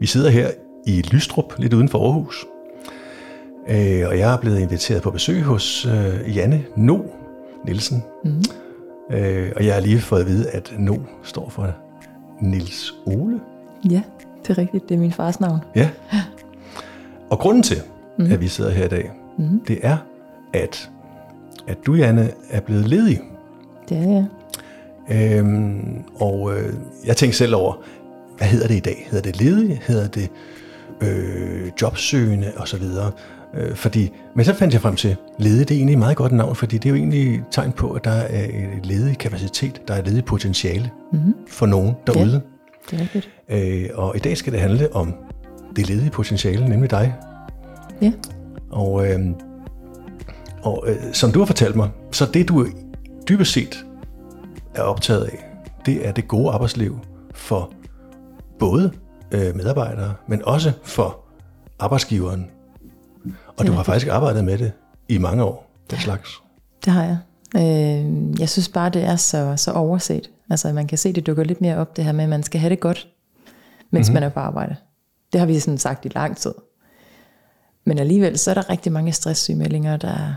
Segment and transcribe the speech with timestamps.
[0.00, 0.50] Vi sidder her
[0.86, 2.46] i Lystrup, lidt uden for Aarhus.
[3.68, 6.98] Øh, og jeg er blevet inviteret på besøg hos øh, Janne No
[7.64, 8.02] Nielsen.
[8.24, 8.42] Mm.
[9.10, 11.74] Øh, og jeg har lige fået at vide, at No står for
[12.40, 13.40] Nils Ole.
[13.90, 14.02] Ja,
[14.42, 14.88] det er rigtigt.
[14.88, 15.58] Det er min fars navn.
[15.76, 15.90] Ja.
[17.30, 17.76] Og grunden til,
[18.18, 18.32] mm.
[18.32, 19.60] at vi sidder her i dag, mm.
[19.68, 19.96] det er,
[20.52, 20.90] at,
[21.66, 23.20] at du, Janne, er blevet ledig.
[23.88, 24.26] Det er jeg.
[25.10, 26.74] Øhm, og øh,
[27.06, 27.74] jeg tænkte selv over,
[28.40, 29.08] hvad hedder det i dag?
[29.10, 29.80] Hedder det ledig?
[29.86, 30.30] Hedder det
[31.00, 32.82] øh, jobsøgende osv.?
[33.54, 36.32] Øh, fordi, men så fandt jeg frem til, ledig det er egentlig et meget godt
[36.32, 38.44] navn, fordi det er jo egentlig et tegn på, at der er
[38.78, 41.34] et ledig kapacitet, der er ledig potentiale mm-hmm.
[41.48, 42.42] for nogen derude.
[42.92, 43.30] Ja, det er rigtigt.
[43.48, 45.14] Øh, og i dag skal det handle om
[45.76, 47.14] det ledige potentiale, nemlig dig.
[48.02, 48.12] Ja.
[48.70, 49.20] Og, øh,
[50.62, 52.66] og øh, som du har fortalt mig, så det du
[53.28, 53.84] dybest set
[54.74, 55.46] er optaget af,
[55.86, 56.98] det er det gode arbejdsliv
[57.34, 57.72] for
[58.60, 58.92] både
[59.32, 61.18] øh, medarbejdere, men også for
[61.78, 62.50] arbejdsgiveren.
[63.56, 64.72] Og du har faktisk arbejdet med det
[65.08, 66.30] i mange år, den slags.
[66.84, 67.18] Det har jeg.
[67.56, 70.30] Øh, jeg synes bare, det er så, så overset.
[70.50, 72.60] Altså man kan se, det dukker lidt mere op, det her med, at man skal
[72.60, 73.08] have det godt,
[73.90, 74.14] mens mm-hmm.
[74.14, 74.76] man er på arbejde.
[75.32, 76.54] Det har vi sådan sagt i lang tid.
[77.84, 80.34] Men alligevel, så er der rigtig mange stresssygemeldinger, der er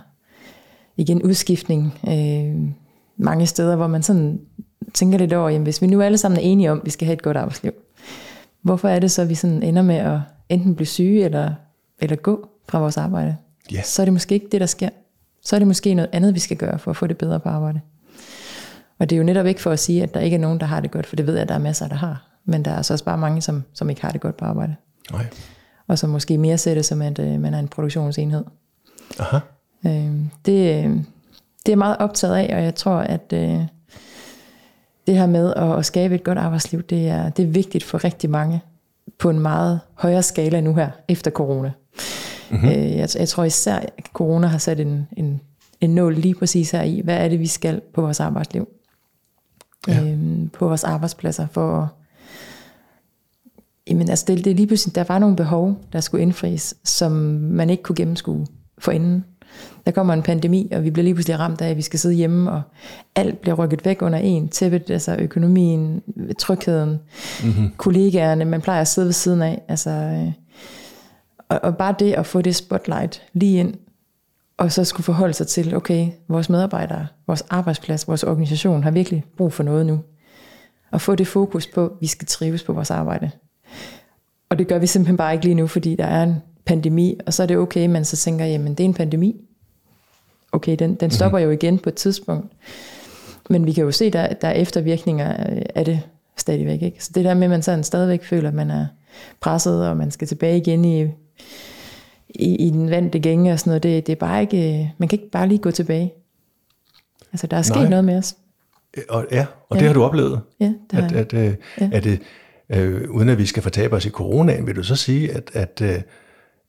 [0.97, 2.71] igen udskiftning, øh,
[3.17, 4.39] mange steder, hvor man sådan
[4.93, 7.05] tænker lidt over, jamen hvis vi nu alle sammen er enige om, at vi skal
[7.05, 7.73] have et godt arbejdsliv,
[8.64, 10.19] hvorfor er det så, at vi sådan ender med at
[10.50, 11.53] enten blive syge eller,
[12.00, 13.36] eller gå fra vores arbejde?
[13.73, 13.83] Yeah.
[13.83, 14.89] Så er det måske ikke det, der sker.
[15.44, 17.50] Så er det måske noget andet, vi skal gøre for at få det bedre på
[17.50, 17.80] arbejde.
[19.00, 20.66] Og det er jo netop ikke for at sige, at der ikke er nogen, der
[20.66, 22.30] har det godt, for det ved jeg, at der er masser, der har.
[22.45, 24.75] Men der er så også bare mange, som, som ikke har det godt på arbejde.
[25.11, 25.25] Nej.
[25.88, 28.44] Og som måske mere ser det som, at øh, man er en produktionsenhed.
[29.20, 29.38] Aha.
[29.86, 30.11] Øh,
[30.45, 30.86] det,
[31.66, 33.61] det er meget optaget af, og jeg tror, at øh,
[35.07, 38.03] det her med at, at skabe et godt arbejdsliv, det er, det er vigtigt for
[38.03, 38.61] rigtig mange
[39.19, 41.71] på en meget højere skala nu her, efter corona.
[42.51, 42.69] Mm-hmm.
[42.69, 45.42] Øh, jeg, jeg tror især, at corona har sat en, en,
[45.81, 48.67] en nål lige præcis her i, hvad er det, vi skal på vores arbejdsliv?
[49.87, 50.03] Ja.
[50.03, 51.93] Øh, på vores arbejdspladser, for
[53.87, 57.11] Jamen altså, det, det lige pludselig, der var nogle behov, der skulle indfries, som
[57.42, 58.45] man ikke kunne gennemskue
[58.77, 59.25] for inden.
[59.86, 62.16] Der kommer en pandemi, og vi bliver lige pludselig ramt af, at vi skal sidde
[62.16, 62.61] hjemme, og
[63.16, 64.49] alt bliver rykket væk under en.
[64.49, 66.02] Tæppet, altså økonomien,
[66.38, 66.99] trygheden,
[67.44, 67.71] mm-hmm.
[67.77, 69.61] kollegaerne, man plejer at sidde ved siden af.
[69.67, 70.32] Altså, øh,
[71.49, 73.73] og, og bare det at få det spotlight lige ind,
[74.58, 79.23] og så skulle forholde sig til, okay, vores medarbejdere, vores arbejdsplads, vores organisation har virkelig
[79.38, 79.99] brug for noget nu.
[80.92, 83.32] Og få det fokus på, at vi skal trives på vores arbejde.
[84.49, 86.36] Og det gør vi simpelthen bare ikke lige nu, fordi der er en
[86.66, 89.36] pandemi, og så er det okay, men så tænker, jamen det er en pandemi.
[90.53, 91.52] Okay, den, den stopper mm-hmm.
[91.52, 92.53] jo igen på et tidspunkt.
[93.49, 95.33] Men vi kan jo se, at der, der er eftervirkninger
[95.75, 96.02] af det
[96.37, 96.81] stadigvæk.
[96.81, 97.03] Ikke?
[97.03, 98.86] Så det der med, at man sådan stadigvæk føler, at man er
[99.42, 101.02] presset, og man skal tilbage igen i,
[102.30, 105.19] i, i den vante gænge og sådan noget, det, det er bare ikke, man kan
[105.19, 106.13] ikke bare lige gå tilbage.
[107.31, 107.89] Altså der er sket Nej.
[107.89, 108.36] noget med os.
[109.09, 109.80] Og, ja, og ja.
[109.80, 110.42] det har du oplevet?
[110.59, 111.89] Ja, det har at, at, at, ja.
[111.92, 112.19] at
[112.69, 115.81] øh, uden at vi skal fortabe os i coronaen, vil du så sige, at, at,
[115.81, 116.02] øh,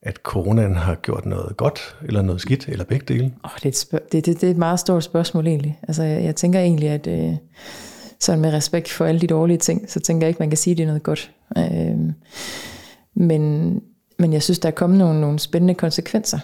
[0.04, 3.32] at coronaen har gjort noget godt, eller noget skidt, eller begge dele?
[3.44, 5.78] Oh, det, er et spørg- det, det, det er et meget stort spørgsmål egentlig.
[5.88, 7.34] Altså, jeg, jeg tænker egentlig, at øh,
[8.20, 10.72] sådan med respekt for alle de dårlige ting, så tænker jeg ikke, man kan sige,
[10.72, 11.30] at det er noget godt.
[11.58, 12.12] Øh,
[13.14, 13.80] men,
[14.18, 16.38] men jeg synes, der er kommet nogle, nogle spændende konsekvenser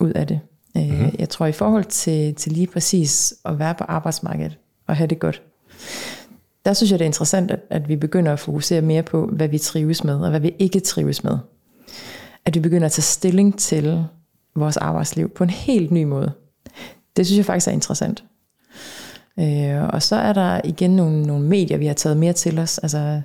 [0.00, 0.40] ud af det.
[0.76, 1.14] Øh, mm-hmm.
[1.18, 5.18] Jeg tror, i forhold til, til lige præcis at være på arbejdsmarkedet og have det
[5.18, 5.42] godt,
[6.64, 9.48] der synes jeg, det er interessant, at, at vi begynder at fokusere mere på, hvad
[9.48, 11.38] vi trives med, og hvad vi ikke trives med.
[12.46, 14.04] At vi begynder at tage stilling til
[14.56, 16.32] vores arbejdsliv på en helt ny måde.
[17.16, 18.24] Det synes jeg faktisk er interessant.
[19.40, 22.78] Øh, og så er der igen nogle, nogle medier, vi har taget mere til os.
[22.78, 23.20] Altså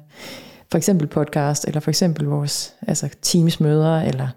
[0.72, 4.28] for eksempel podcast, eller for eksempel vores altså teamsmøder, eller,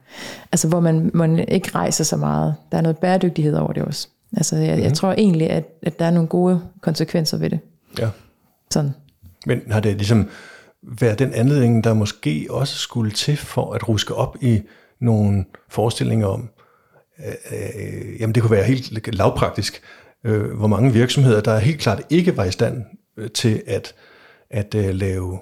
[0.53, 2.55] altså hvor man, man ikke rejser så meget.
[2.73, 4.09] Der er noget bæredygtighed over det også.
[4.37, 4.83] Altså jeg, mm-hmm.
[4.83, 4.95] jeg mhm.
[4.95, 7.59] tror egentlig, at, at der er nogle gode konsekvenser ved det.
[7.99, 8.09] Ja.
[8.71, 8.95] Sådan.
[9.47, 10.29] Men har det ligesom
[10.83, 14.63] været den anledning, der måske også skulle til for at ruske op i
[15.01, 16.49] nogle forestillinger om,
[17.27, 19.83] øh, øh, jamen det kunne være helt lavpraktisk,
[20.25, 22.85] øh, hvor mange virksomheder, der helt klart ikke var i stand
[23.17, 23.95] øh, til at,
[24.51, 25.39] at øh, lave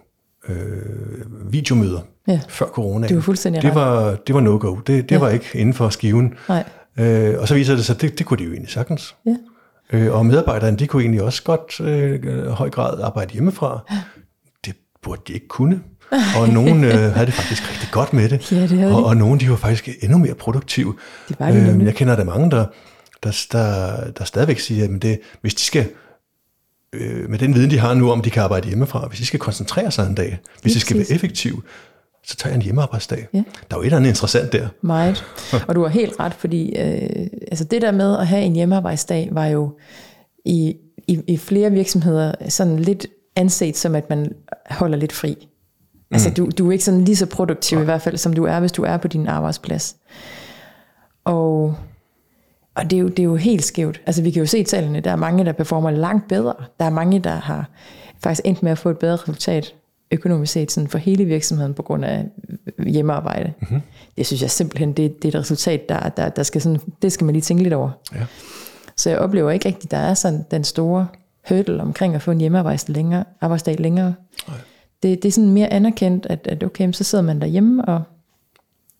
[0.48, 2.40] øh, videomøder ja.
[2.48, 3.06] før corona.
[3.06, 4.74] Det var fuldstændig Det var, det var no-go.
[4.74, 5.18] Det, det ja.
[5.18, 6.34] var ikke inden for skiven.
[6.48, 6.64] Nej.
[6.98, 9.16] Øh, og så viser det sig, at det, det kunne de jo egentlig sagtens.
[9.26, 9.36] Ja.
[9.92, 13.80] Øh, og medarbejderne, de kunne egentlig også godt øh, høj grad arbejde hjemmefra.
[13.88, 13.96] Det
[15.02, 15.80] burde de ikke kunne.
[16.36, 18.52] og nogen øh, havde det faktisk rigtig godt med det.
[18.52, 20.94] Ja, det og, og nogen de var faktisk endnu mere produktive.
[21.28, 22.66] Det var det øh, jeg kender der mange, der,
[23.22, 25.88] der, der, der stadigvæk siger, at det, hvis de skal,
[26.92, 29.40] øh, med den viden, de har nu om, de kan arbejde hjemmefra, hvis de skal
[29.40, 31.62] koncentrere sig en dag, hvis de skal være effektive,
[32.24, 33.28] så tager jeg en hjemmearbejdsdag.
[33.32, 33.38] Ja.
[33.38, 34.68] Der er jo et eller andet interessant der.
[34.82, 35.24] Meget.
[35.68, 39.28] Og du har helt ret, fordi øh, altså det der med at have en hjemmearbejdsdag
[39.32, 39.78] var jo
[40.44, 40.76] i,
[41.08, 43.06] i, i flere virksomheder sådan lidt
[43.36, 44.32] anset som, at man
[44.70, 45.48] holder lidt fri.
[46.10, 48.60] Altså du, du er ikke sådan lige så produktiv i hvert fald, som du er,
[48.60, 49.96] hvis du er på din arbejdsplads.
[51.24, 51.74] Og,
[52.74, 54.00] og det, er jo, det er jo helt skævt.
[54.06, 56.54] Altså vi kan jo se tallene, der er mange, der performer langt bedre.
[56.80, 57.70] Der er mange, der har
[58.22, 59.74] faktisk endt med at få et bedre resultat
[60.10, 62.26] økonomisk set sådan for hele virksomheden på grund af
[62.86, 63.52] hjemmearbejde.
[63.60, 63.80] Mm-hmm.
[64.16, 67.12] Det synes jeg simpelthen, det, det er et resultat, der, der, der skal sådan, det
[67.12, 67.90] skal man lige tænke lidt over.
[68.14, 68.26] Ja.
[68.96, 71.06] Så jeg oplever ikke rigtigt, der er sådan den store
[71.48, 73.24] hurdle omkring at få en hjemmearbejdsdag længere.
[73.40, 74.14] Arbejdsdag længere.
[75.02, 78.02] Det, det er sådan mere anerkendt, at, at okay, så sidder man derhjemme, og,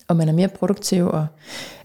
[0.08, 1.06] og man er mere produktiv.
[1.06, 1.26] Og,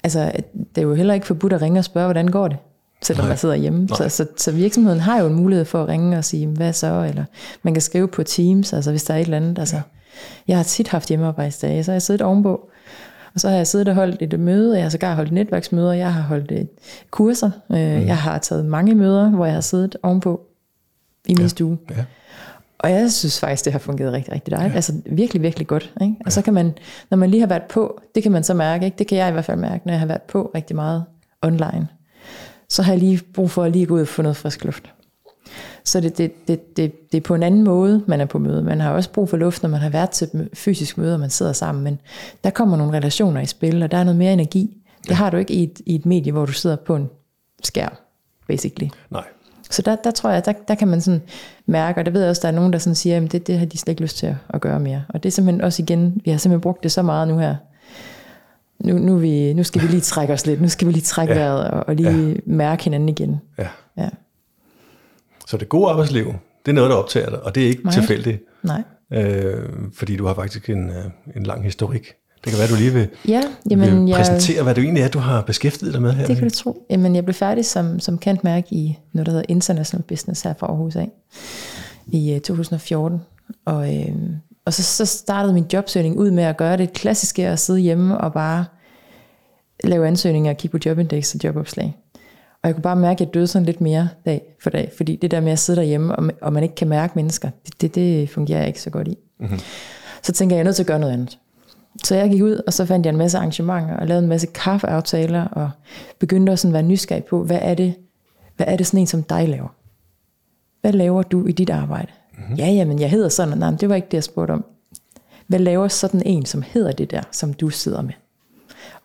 [0.04, 2.57] altså, det er jo heller ikke forbudt at ringe og spørge, hvordan går det,
[3.02, 3.28] selvom Nej.
[3.30, 3.88] man sidder hjemme.
[3.90, 7.06] Så, så, så virksomheden har jo en mulighed for at ringe og sige, hvad så?
[7.10, 7.25] Eller
[7.63, 9.60] man kan skrive på Teams, altså hvis der er et eller andet.
[9.60, 9.81] Altså,
[10.48, 12.69] jeg har tit haft hjemmearbejdsdage, så har jeg siddet ovenpå,
[13.36, 16.14] og så har jeg siddet og holdt et møde, jeg har sågar holdt netværksmøder, jeg
[16.14, 16.70] har holdt et
[17.12, 20.42] kurser, øh, jeg har taget mange møder, hvor jeg har siddet ovenpå
[21.26, 21.48] i min ja.
[21.48, 21.78] stue.
[21.90, 22.06] Ja.
[22.80, 24.72] Og jeg synes faktisk, det har fungeret rigtig, rigtig dejligt.
[24.72, 24.76] Ja.
[24.76, 25.94] Altså virkelig, virkelig godt.
[26.02, 26.16] Ikke?
[26.26, 26.74] Og så kan man,
[27.10, 28.98] når man lige har været på, det kan man så mærke, ikke?
[28.98, 31.06] det kan jeg i hvert fald mærke, når jeg har været på rigtig meget
[31.42, 31.88] online,
[32.70, 34.94] så har jeg lige brug for at lige gå ud og få noget frisk luft.
[35.86, 38.64] Så det, det, det, det, det er på en anden måde, man er på møde.
[38.64, 41.30] Man har også brug for luft, når man har været til fysisk møde, og man
[41.30, 41.84] sidder sammen.
[41.84, 42.00] Men
[42.44, 44.78] der kommer nogle relationer i spil, og der er noget mere energi.
[45.08, 47.10] Det har du ikke i et, i et medie, hvor du sidder på en
[47.64, 47.94] skærm,
[48.48, 48.90] basically.
[49.12, 49.24] Nej.
[49.70, 51.22] Så der, der tror jeg, der, der kan man sådan
[51.66, 53.60] mærke, og der ved jeg også, der er nogen, der sådan siger, at det, det
[53.60, 55.04] har de slet ikke lyst til at, at gøre mere.
[55.10, 57.56] Og det er simpelthen også igen, vi har simpelthen brugt det så meget nu her.
[58.80, 61.34] Nu, nu, vi, nu skal vi lige trække os lidt, nu skal vi lige trække
[61.34, 61.40] Ja.
[61.40, 62.34] vejret og, og lige ja.
[62.46, 63.42] mærke hinanden igen.
[63.58, 63.68] Ja.
[63.98, 64.10] Ja.
[65.48, 66.26] Så det gode arbejdsliv,
[66.66, 67.94] det er noget, der optager dig, og det er ikke Nej.
[67.94, 68.84] tilfældigt, Nej.
[69.14, 71.06] øh, fordi du har faktisk en, øh,
[71.36, 72.14] en lang historik.
[72.44, 75.08] Det kan være, du lige vil, Ja, vil jamen, jeg, præsentere, hvad det egentlig er,
[75.08, 76.28] du har beskæftiget dig med her.
[76.28, 76.86] det kan du tro.
[76.90, 80.54] Jamen, jeg blev færdig som, som kendt mærke i noget, der hedder International Business her
[80.60, 81.10] fra Aarhus af
[82.08, 83.20] i øh, 2014.
[83.66, 84.16] Og, øh,
[84.66, 88.18] og så, så startede min jobsøgning ud med at gøre det klassiske at sidde hjemme
[88.18, 88.66] og bare
[89.84, 91.98] lave ansøgninger og kigge på jobindex og jobopslag.
[92.66, 95.16] Og jeg kunne bare mærke, at jeg døde sådan lidt mere dag for dag, fordi
[95.16, 97.96] det der med at sidde derhjemme, og, og man ikke kan mærke mennesker, det, det,
[97.96, 99.18] det fungerer jeg ikke så godt i.
[99.40, 99.60] Mm-hmm.
[100.22, 101.38] Så tænker jeg, jeg er nødt til at gøre noget andet.
[102.04, 104.48] Så jeg gik ud, og så fandt jeg en masse arrangementer, og lavede en masse
[104.48, 105.70] kaffeaftaler, og
[106.20, 107.94] begyndte også sådan at være nysgerrig på, hvad er det,
[108.56, 109.76] hvad er det sådan en som dig laver?
[110.82, 112.12] Hvad laver du i dit arbejde?
[112.38, 112.56] Mm-hmm.
[112.56, 114.66] Ja, jamen, jeg hedder sådan, nej, men det var ikke det, jeg spurgte om.
[115.48, 118.14] Hvad laver sådan en, som hedder det der, som du sidder med?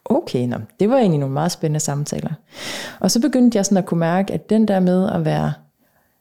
[0.04, 2.30] Okay, nå, det var egentlig nogle meget spændende samtaler.
[3.00, 5.52] Og så begyndte jeg sådan at kunne mærke, at den der med at være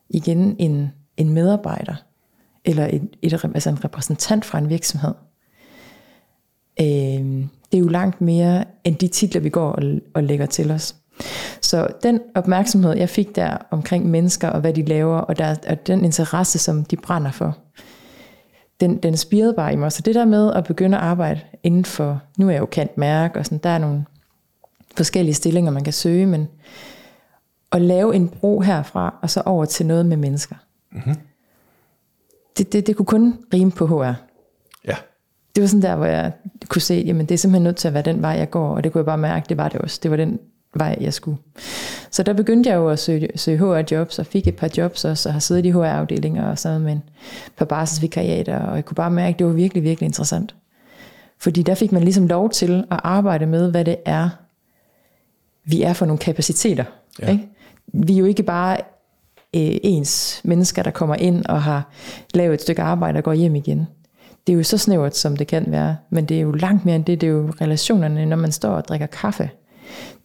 [0.09, 1.95] igen en, en medarbejder,
[2.65, 5.13] eller et, et, altså en repræsentant fra en virksomhed,
[6.81, 9.83] øh, det er jo langt mere end de titler, vi går og,
[10.13, 10.95] og lægger til os.
[11.61, 15.87] Så den opmærksomhed, jeg fik der omkring mennesker og hvad de laver, og, der, og
[15.87, 17.57] den interesse, som de brænder for,
[18.79, 19.91] den, den spirede bare i mig.
[19.91, 22.97] Så det der med at begynde at arbejde inden for, nu er jeg jo kendt
[22.97, 24.05] mærke, og sådan, der er nogle
[24.97, 26.47] forskellige stillinger, man kan søge, men
[27.71, 30.55] at lave en bro herfra, og så over til noget med mennesker.
[30.91, 31.15] Mm-hmm.
[32.57, 34.13] Det, det, det kunne kun rime på HR.
[34.87, 34.95] Ja.
[35.55, 36.31] Det var sådan der, hvor jeg
[36.67, 38.83] kunne se, jamen det er simpelthen nødt til at være den vej, jeg går, og
[38.83, 39.99] det kunne jeg bare mærke, det var det også.
[40.03, 40.39] Det var den
[40.75, 41.37] vej, jeg skulle.
[42.11, 45.29] Så der begyndte jeg jo at søge, søge HR-jobs, og fik et par jobs også,
[45.29, 47.03] og har siddet i HR-afdelinger og sådan med en
[47.57, 50.55] par barselsvikariater, og jeg kunne bare mærke, at det var virkelig, virkelig interessant.
[51.39, 54.29] Fordi der fik man ligesom lov til at arbejde med, hvad det er,
[55.65, 56.83] vi er for nogle kapaciteter.
[57.21, 57.31] Ja.
[57.31, 57.47] Ikke?
[57.93, 58.77] Vi er jo ikke bare
[59.55, 61.91] øh, ens mennesker, der kommer ind og har
[62.33, 63.87] lavet et stykke arbejde og går hjem igen.
[64.47, 66.95] Det er jo så snævert, som det kan være, men det er jo langt mere
[66.95, 67.21] end det.
[67.21, 69.49] Det er jo relationerne, når man står og drikker kaffe.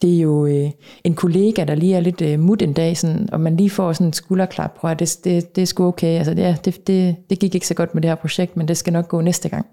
[0.01, 0.71] Det er jo øh,
[1.03, 3.93] en kollega, der lige er lidt øh, mut en dag, sådan, og man lige får
[3.93, 4.75] sådan en skulderklap.
[4.75, 6.17] Prøv at det, det, det er sgu okay.
[6.17, 8.77] Altså, det, det, det, det gik ikke så godt med det her projekt, men det
[8.77, 9.65] skal nok gå næste gang.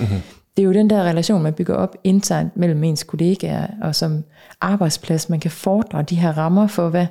[0.00, 0.20] Mm-hmm.
[0.56, 4.24] Det er jo den der relation, man bygger op internt mellem ens kollegaer, og som
[4.60, 7.06] arbejdsplads, man kan fordre de her rammer for, hvad,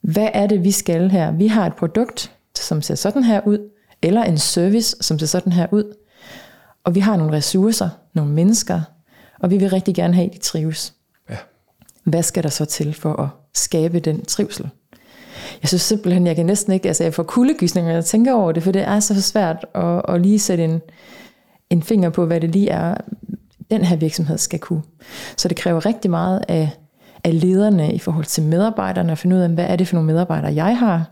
[0.00, 1.32] hvad er det, vi skal her?
[1.32, 3.58] Vi har et produkt, som ser sådan her ud,
[4.02, 5.96] eller en service, som ser sådan her ud.
[6.84, 8.80] Og vi har nogle ressourcer, nogle mennesker,
[9.40, 10.94] og vi vil rigtig gerne have, at de trives.
[12.06, 14.68] Hvad skal der så til for at skabe den trivsel?
[15.62, 18.52] Jeg synes simpelthen, jeg kan næsten ikke, altså jeg får kuldegysninger, når jeg tænker over
[18.52, 20.80] det, for det er så svært at, at lige sætte en,
[21.70, 22.94] en finger på, hvad det lige er,
[23.70, 24.82] den her virksomhed skal kunne.
[25.36, 26.70] Så det kræver rigtig meget af,
[27.24, 30.06] af lederne i forhold til medarbejderne, at finde ud af, hvad er det for nogle
[30.06, 31.04] medarbejdere, jeg har,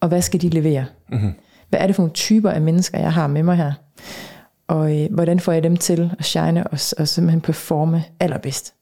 [0.00, 0.84] og hvad skal de levere?
[1.12, 1.32] Mm-hmm.
[1.68, 3.72] Hvad er det for nogle typer af mennesker, jeg har med mig her?
[4.68, 8.74] Og øh, hvordan får jeg dem til at shine og, og simpelthen performe allerbedst.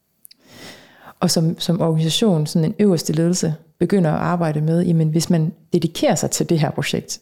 [1.21, 5.53] Og som, som organisation, sådan en øverste ledelse, begynder at arbejde med, jamen hvis man
[5.73, 7.21] dedikerer sig til det her projekt,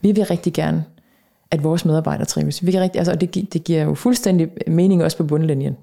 [0.00, 0.84] vi vil rigtig gerne,
[1.50, 2.66] at vores medarbejdere trives.
[2.66, 5.76] Vi kan rigtig, altså, det, det giver jo fuldstændig mening også på bundlinjen.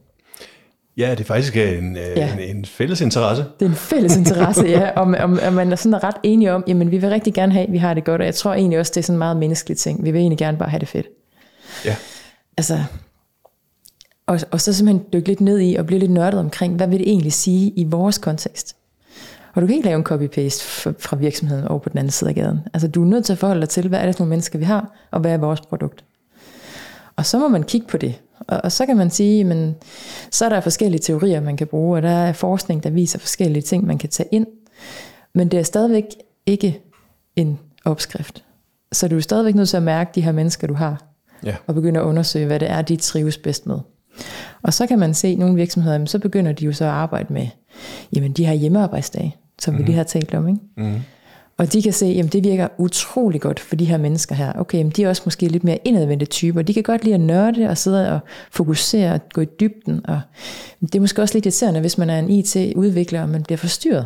[0.97, 2.33] Ja, det er faktisk en, øh, ja.
[2.33, 3.45] en, en fælles interesse.
[3.59, 4.89] Det er en fælles interesse, ja.
[5.01, 7.65] Om, om, om man er sådan ret enige om, jamen vi vil rigtig gerne have,
[7.65, 9.37] at vi har det godt, og jeg tror egentlig også, det er sådan en meget
[9.37, 10.05] menneskelig ting.
[10.05, 11.07] Vi vil egentlig gerne bare have det fedt.
[11.85, 11.95] Ja.
[12.57, 12.79] Altså,
[14.29, 16.99] og, og så simpelthen dykke lidt ned i og blive lidt nørdet omkring, hvad vil
[16.99, 18.75] det egentlig sige i vores kontekst?
[19.53, 20.63] Og du kan ikke lave en copy-paste
[20.99, 22.59] fra virksomheden over på den anden side af gaden.
[22.73, 24.59] Altså du er nødt til at forholde dig til, hvad er det for nogle mennesker,
[24.59, 26.03] vi har, og hvad er vores produkt.
[27.15, 28.21] Og så må man kigge på det.
[28.39, 29.75] Og, og så kan man sige, men
[30.31, 33.63] så er der forskellige teorier, man kan bruge, og der er forskning, der viser forskellige
[33.63, 34.47] ting, man kan tage ind.
[35.33, 36.05] Men det er stadigvæk
[36.45, 36.81] ikke
[37.35, 38.43] en opskrift.
[38.91, 41.03] Så du er stadigvæk nødt til at mærke de her mennesker, du har,
[41.43, 41.55] ja.
[41.67, 43.79] og begynde at undersøge, hvad det er, de trives bedst med.
[44.61, 47.47] Og så kan man se, nogle virksomheder, så begynder de jo så at arbejde med,
[48.15, 49.77] jamen de her hjemmearbejdsdage, som mm-hmm.
[49.77, 49.87] vi mhm.
[49.87, 50.47] lige har talt om.
[50.47, 50.59] Ikke?
[50.77, 51.01] Mm-hmm.
[51.59, 54.53] Og de kan se, at det virker utrolig godt for de her mennesker her.
[54.55, 56.61] Okay, jamen de er også måske lidt mere indadvendte typer.
[56.61, 58.19] De kan godt lide at nørde og sidde og
[58.51, 60.01] fokusere og gå i dybden.
[60.05, 60.21] Og
[60.81, 64.05] det er måske også lidt irriterende, hvis man er en IT-udvikler, og man bliver forstyrret.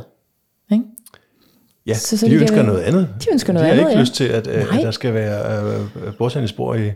[1.87, 3.09] Ja, så, så de, de ønsker kan, noget andet.
[3.23, 4.01] De ønsker noget andet, De har ikke ja.
[4.01, 6.91] lyst til, at, at der skal være uh, bordtennisbord i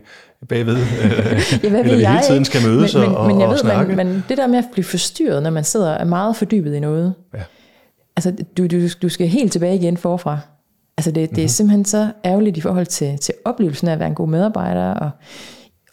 [0.48, 3.52] bagved, ja, hvad eller vi hele tiden skal mødes men, men, og, men jeg og
[3.52, 3.96] ved, snakke.
[3.96, 6.80] Men, men det der med at blive forstyrret, når man sidder er meget fordybet i
[6.80, 7.42] noget, ja.
[8.16, 10.38] altså du, du, du skal helt tilbage igen forfra.
[10.98, 11.44] Altså det, det mm-hmm.
[11.44, 14.94] er simpelthen så ærgerligt i forhold til, til oplevelsen af at være en god medarbejder,
[14.94, 15.10] og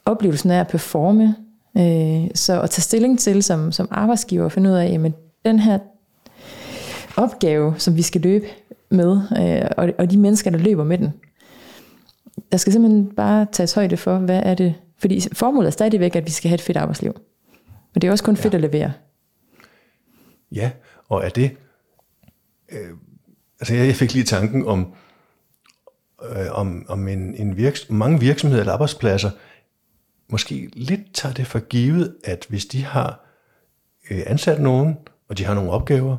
[0.06, 1.36] oplevelsen af at performe.
[1.78, 5.14] Øh, så at tage stilling til som, som arbejdsgiver og finde ud af, jamen
[5.46, 5.78] den her
[7.18, 8.46] opgave, som vi skal løbe
[8.96, 11.14] med, øh, og, og de mennesker, der løber med den,
[12.52, 16.26] der skal simpelthen bare tages højde for, hvad er det, fordi formålet er stadigvæk, at
[16.26, 17.16] vi skal have et fedt arbejdsliv.
[17.94, 18.58] Men det er også kun fedt ja.
[18.58, 18.94] at levere.
[20.52, 20.72] Ja,
[21.10, 21.52] og er det,
[22.72, 22.90] øh,
[23.60, 24.94] altså jeg fik lige tanken om,
[26.30, 29.30] øh, om, om en, en virks, mange virksomheder eller arbejdspladser
[30.30, 33.26] måske lidt tager det for givet, at hvis de har
[34.12, 34.98] øh, ansat nogen,
[35.30, 36.18] og de har nogle opgaver,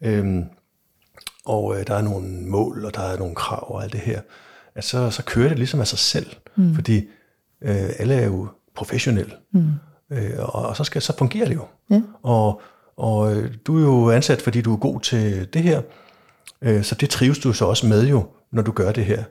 [0.00, 0.42] øh,
[1.46, 4.20] og øh, der er nogle mål, og der er nogle krav og alt det her,
[4.74, 6.74] at så, så kører det ligesom af sig selv, mm.
[6.74, 6.96] fordi
[7.62, 9.70] øh, alle er jo professionelle, mm.
[10.10, 11.64] øh, og, og så, skal, så fungerer det jo.
[11.90, 12.02] Ja.
[12.22, 12.60] Og,
[12.96, 15.82] og øh, du er jo ansat, fordi du er god til det her,
[16.62, 19.24] øh, så det trives du så også med jo, når du gør det her.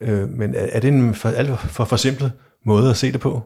[0.00, 2.32] Øh, men er, er det en for, alt for forsimplet
[2.64, 3.42] måde at se det på?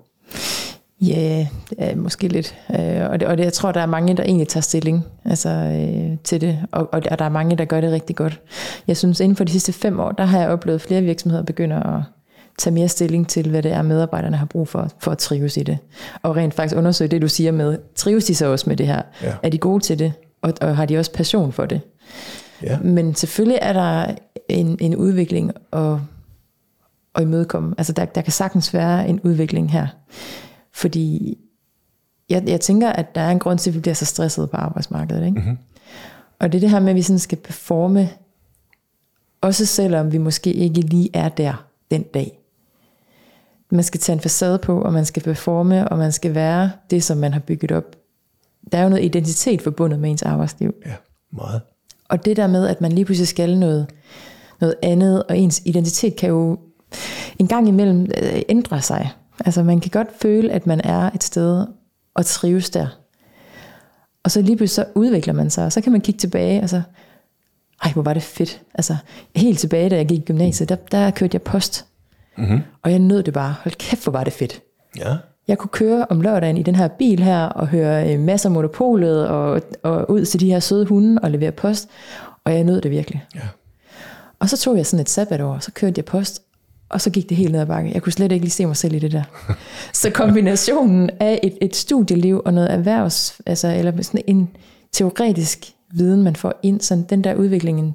[1.01, 1.47] Ja,
[1.79, 2.55] er måske lidt.
[2.71, 5.49] Øh, og, det, og det, jeg tror, der er mange, der egentlig tager stilling altså,
[5.49, 8.41] øh, til det, og, og der er mange, der gør det rigtig godt.
[8.87, 11.43] Jeg synes, inden for de sidste fem år, der har jeg oplevet, at flere virksomheder
[11.43, 12.03] begynder at
[12.59, 15.63] tage mere stilling til, hvad det er, medarbejderne har brug for, for at trives i
[15.63, 15.79] det.
[16.23, 19.03] Og rent faktisk undersøge det, du siger med, trives de så også med det her?
[19.23, 19.35] Ja.
[19.43, 20.13] Er de gode til det?
[20.43, 21.81] Og, og har de også passion for det?
[22.63, 22.79] Ja.
[22.79, 24.15] Men selvfølgelig er der
[24.49, 25.97] en, en udvikling at,
[27.15, 27.75] at imødekomme.
[27.79, 29.87] Altså der, der kan sagtens være en udvikling her.
[30.75, 31.39] Fordi
[32.29, 34.57] jeg, jeg tænker, at der er en grund til, at vi bliver så stresset på
[34.57, 35.27] arbejdsmarkedet.
[35.27, 35.41] Ikke?
[35.41, 35.59] Mm-hmm.
[36.39, 38.11] Og det er det her med, at vi sådan skal performe,
[39.41, 42.39] også selvom vi måske ikke lige er der den dag.
[43.71, 47.05] Man skal tage en facade på, og man skal performe, og man skal være det,
[47.05, 47.97] som man har bygget op.
[48.73, 50.75] Der er jo noget identitet forbundet med ens arbejdsliv.
[50.87, 50.95] Ja,
[51.31, 51.61] meget.
[52.09, 53.87] Og det der med, at man lige pludselig skal noget,
[54.61, 56.59] noget andet, og ens identitet kan jo
[57.39, 59.11] en gang imellem øh, ændre sig.
[59.45, 61.67] Altså man kan godt føle, at man er et sted
[62.15, 62.87] og trives der.
[64.23, 66.69] Og så lige pludselig så udvikler man sig, og så kan man kigge tilbage, og
[66.69, 66.83] så,
[67.85, 68.63] ej hvor var det fedt.
[68.75, 68.97] Altså
[69.37, 71.87] helt tilbage, da jeg gik i gymnasiet, der, der kørte jeg post.
[72.39, 72.61] Mm-hmm.
[72.83, 73.55] Og jeg nød det bare.
[73.63, 74.63] Hold kæft, hvor var det fedt.
[74.99, 75.17] Ja.
[75.49, 78.53] Jeg kunne køre om lørdagen i den her bil her, og høre øh, masser af
[78.53, 81.89] monopolet, og, og ud til de her søde hunde, og levere post.
[82.45, 83.25] Og jeg nød det virkelig.
[83.35, 83.41] Ja.
[84.39, 86.43] Og så tog jeg sådan et sabbatår, så kørte jeg post,
[86.95, 87.91] og så gik det helt ned ad bakke.
[87.95, 89.23] Jeg kunne slet ikke lige se mig selv i det der.
[89.93, 94.51] Så kombinationen af et, et studieliv og noget erhvervs, altså, eller sådan en
[94.93, 97.95] teoretisk viden, man får ind, sådan den der udvikling, en,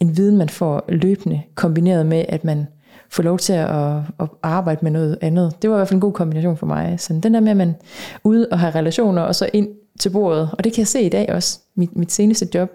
[0.00, 2.66] en viden, man får løbende, kombineret med, at man
[3.10, 5.62] får lov til at, at arbejde med noget andet.
[5.62, 7.00] Det var i hvert fald en god kombination for mig.
[7.00, 7.74] Sådan den der med, at man
[8.24, 9.68] ude og have relationer, og så ind
[10.00, 12.70] til bordet, og det kan jeg se i dag også, mit, mit seneste job,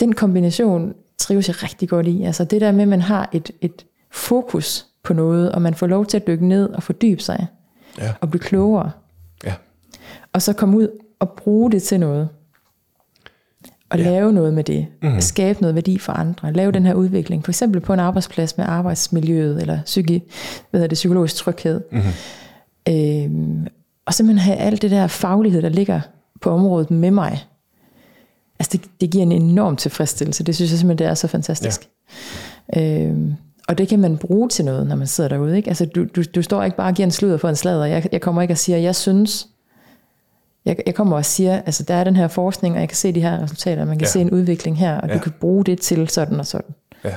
[0.00, 2.22] den kombination trives jeg rigtig godt i.
[2.22, 5.86] Altså det der med, at man har et, et fokus på noget, og man får
[5.86, 7.46] lov til at dykke ned og fordybe sig,
[7.98, 8.12] Ja.
[8.20, 8.90] og blive klogere,
[9.44, 9.54] Ja.
[10.32, 10.88] og så komme ud
[11.20, 12.28] og bruge det til noget.
[13.90, 14.04] Og Ja.
[14.04, 14.86] lave noget med det.
[15.02, 15.12] Mhm.
[15.12, 15.20] Mm.
[15.20, 16.52] Skabe noget værdi for andre.
[16.52, 17.44] Lave den her udvikling.
[17.44, 20.18] For eksempel på en arbejdsplads med arbejdsmiljøet, eller psyki,
[20.70, 21.80] hvad hedder det, psykologisk tryghed.
[21.92, 22.10] Mm-hmm.
[22.88, 23.66] Øhm,
[24.06, 26.00] og simpelthen have alt det der faglighed, der ligger
[26.40, 27.44] på området med mig.
[28.58, 30.44] Altså det, det giver en enorm tilfredsstillelse.
[30.44, 31.88] Det synes jeg simpelthen, det er så fantastisk.
[32.76, 33.02] Ja.
[33.06, 33.34] Øhm,
[33.68, 35.56] og det kan man bruge til noget, når man sidder derude.
[35.56, 35.68] Ikke?
[35.68, 37.84] Altså, du, du, du står ikke bare og giver en sludder for en sladder.
[37.84, 39.48] Jeg, jeg kommer ikke og siger, jeg synes.
[40.64, 43.12] Jeg, jeg kommer og siger, altså der er den her forskning, og jeg kan se
[43.12, 44.10] de her resultater, man kan ja.
[44.10, 45.14] se en udvikling her, og ja.
[45.14, 46.74] du kan bruge det til sådan og sådan.
[47.04, 47.14] Ja.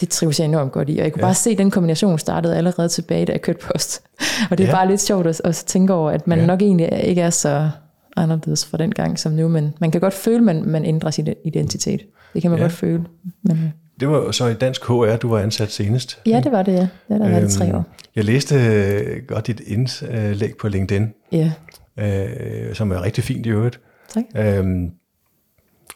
[0.00, 1.26] Det trives jeg enormt godt i, og jeg kunne ja.
[1.26, 4.02] bare se, den kombination startede allerede tilbage, da jeg kørte post.
[4.50, 4.74] Og det er ja.
[4.74, 6.46] bare lidt sjovt at, at tænke over, at man ja.
[6.46, 7.70] nok egentlig ikke er så
[8.16, 11.10] anderledes fra den gang som nu, men man kan godt føle, at man, man ændrer
[11.10, 12.00] sin identitet.
[12.34, 12.64] Det kan man ja.
[12.64, 13.04] godt føle.
[13.42, 16.20] Men, det var så i Dansk HR, du var ansat senest.
[16.26, 16.80] Ja, det var det, ja.
[16.80, 17.84] Det har været øhm, tre år.
[18.16, 21.52] Jeg læste øh, godt dit indlæg på LinkedIn, ja.
[21.98, 23.80] øh, som er rigtig fint i øvrigt.
[24.08, 24.24] Tak.
[24.36, 24.90] Øhm,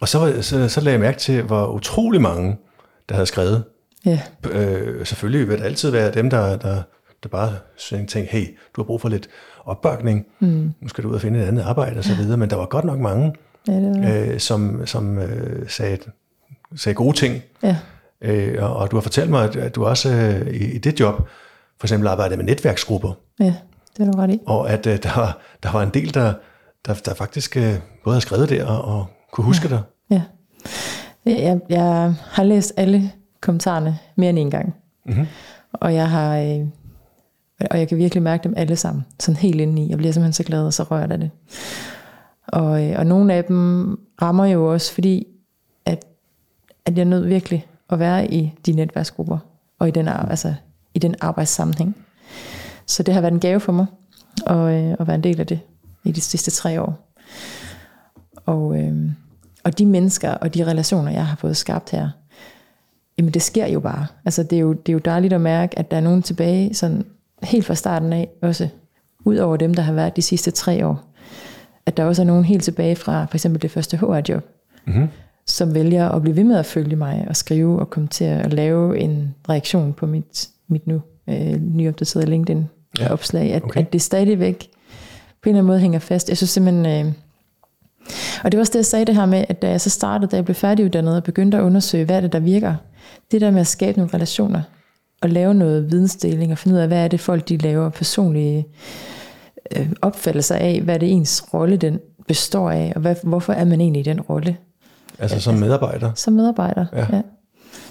[0.01, 2.57] og så, så, så lagde jeg mærke til, hvor utrolig mange,
[3.09, 3.65] der havde skrevet.
[4.07, 4.21] Ja.
[4.51, 6.83] Øh, selvfølgelig vil det altid være dem, der, der,
[7.23, 9.29] der bare tænkte, hey, du har brug for lidt
[9.65, 10.73] opbakning, mm.
[10.81, 12.67] nu skal du ud og finde et andet arbejde og så videre, men der var
[12.67, 13.35] godt nok mange,
[13.69, 14.33] ja, det var.
[14.33, 15.99] Øh, som, som øh, sagde,
[16.77, 17.43] sagde gode ting.
[17.63, 17.77] Ja.
[18.23, 21.29] Øh, og, og du har fortalt mig, at, du også øh, i, i det job
[21.81, 23.13] for eksempel arbejdede med netværksgrupper.
[23.41, 23.55] Ja,
[23.97, 24.39] det er du ret i.
[24.47, 26.35] Og at øh, der, var, der var en del, der,
[26.87, 27.75] der, der faktisk øh,
[28.05, 29.75] både har skrevet det og, og kunne huske ja.
[29.75, 29.83] dig.
[30.11, 30.23] Ja.
[31.25, 34.75] Jeg, jeg har læst alle kommentarerne mere end en gang.
[35.07, 35.27] Mm-hmm.
[35.73, 36.39] Og jeg har...
[36.39, 36.67] Øh,
[37.71, 39.91] og jeg kan virkelig mærke dem alle sammen, sådan helt inde i.
[39.91, 41.31] Jeg bliver simpelthen så glad, og så rørt af det.
[42.49, 43.91] Og, øh, og nogle af dem
[44.23, 45.30] rammer jo også, fordi at,
[46.91, 49.39] at jeg nød virkelig at være i de netværksgrupper,
[49.79, 50.55] og i den, altså,
[50.95, 51.97] i den arbejdssammenhæng.
[52.87, 53.87] Så det har været en gave for mig,
[54.47, 55.61] at, øh, at være en del af det
[56.05, 57.15] i de sidste tre år.
[58.47, 59.11] Og, øh,
[59.65, 62.09] og de mennesker og de relationer, jeg har fået skabt her,
[63.19, 64.07] jamen det sker jo bare.
[64.25, 66.75] Altså det er jo, det er jo dejligt at mærke, at der er nogen tilbage,
[66.75, 67.05] sådan
[67.43, 68.69] helt fra starten af også,
[69.25, 71.05] ud over dem, der har været de sidste tre år,
[71.87, 74.45] at der også er nogen helt tilbage fra for eksempel det første HR-job,
[74.87, 75.09] mm-hmm
[75.51, 78.99] som vælger at blive ved med at følge mig og skrive og kommentere og lave
[78.99, 83.81] en reaktion på mit, mit nu øh, nyopdaterede LinkedIn-opslag, ja, okay.
[83.81, 84.69] at, at det stadigvæk
[85.43, 86.29] på en eller anden måde hænger fast.
[86.29, 87.13] Jeg synes simpelthen, øh,
[88.45, 90.31] og det var også det, jeg sagde det her med, at da jeg så startede,
[90.31, 92.75] da jeg blev færdiguddannet og begyndte at undersøge, hvad er det, der virker,
[93.31, 94.63] det der med at skabe nogle relationer,
[95.23, 98.67] og lave noget vidensdeling, og finde ud af, hvad er det folk, de laver personlige
[99.77, 103.65] øh, opfattelser af, hvad er det ens rolle, den består af, og hvad, hvorfor er
[103.65, 104.57] man egentlig i den rolle.
[105.21, 106.15] Altså som medarbejder?
[106.15, 107.07] Som medarbejder, ja.
[107.13, 107.23] ja.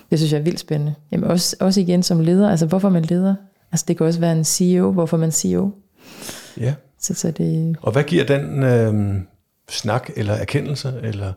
[0.10, 0.96] Det synes jeg er vildt spændende.
[1.12, 3.36] Jamen også, også igen som leder, altså hvorfor man leder.
[3.72, 5.72] Altså det kan også være en CEO, hvorfor man CEO.
[6.58, 6.74] Ja.
[7.00, 7.78] Så, så det...
[7.82, 9.22] Og hvad giver den øh,
[9.70, 11.34] snak eller erkendelse, eller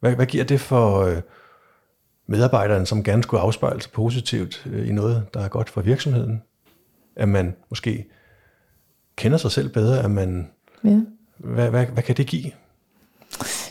[0.00, 1.20] hvad, hvad giver det for øh,
[2.26, 6.42] medarbejderen, som gerne skulle afspejle sig positivt øh, i noget, der er godt for virksomheden?
[7.16, 8.06] At man måske
[9.16, 10.50] kender sig selv bedre, at man...
[10.84, 11.00] Ja.
[11.38, 12.50] Hvad, hvad, hvad kan det give?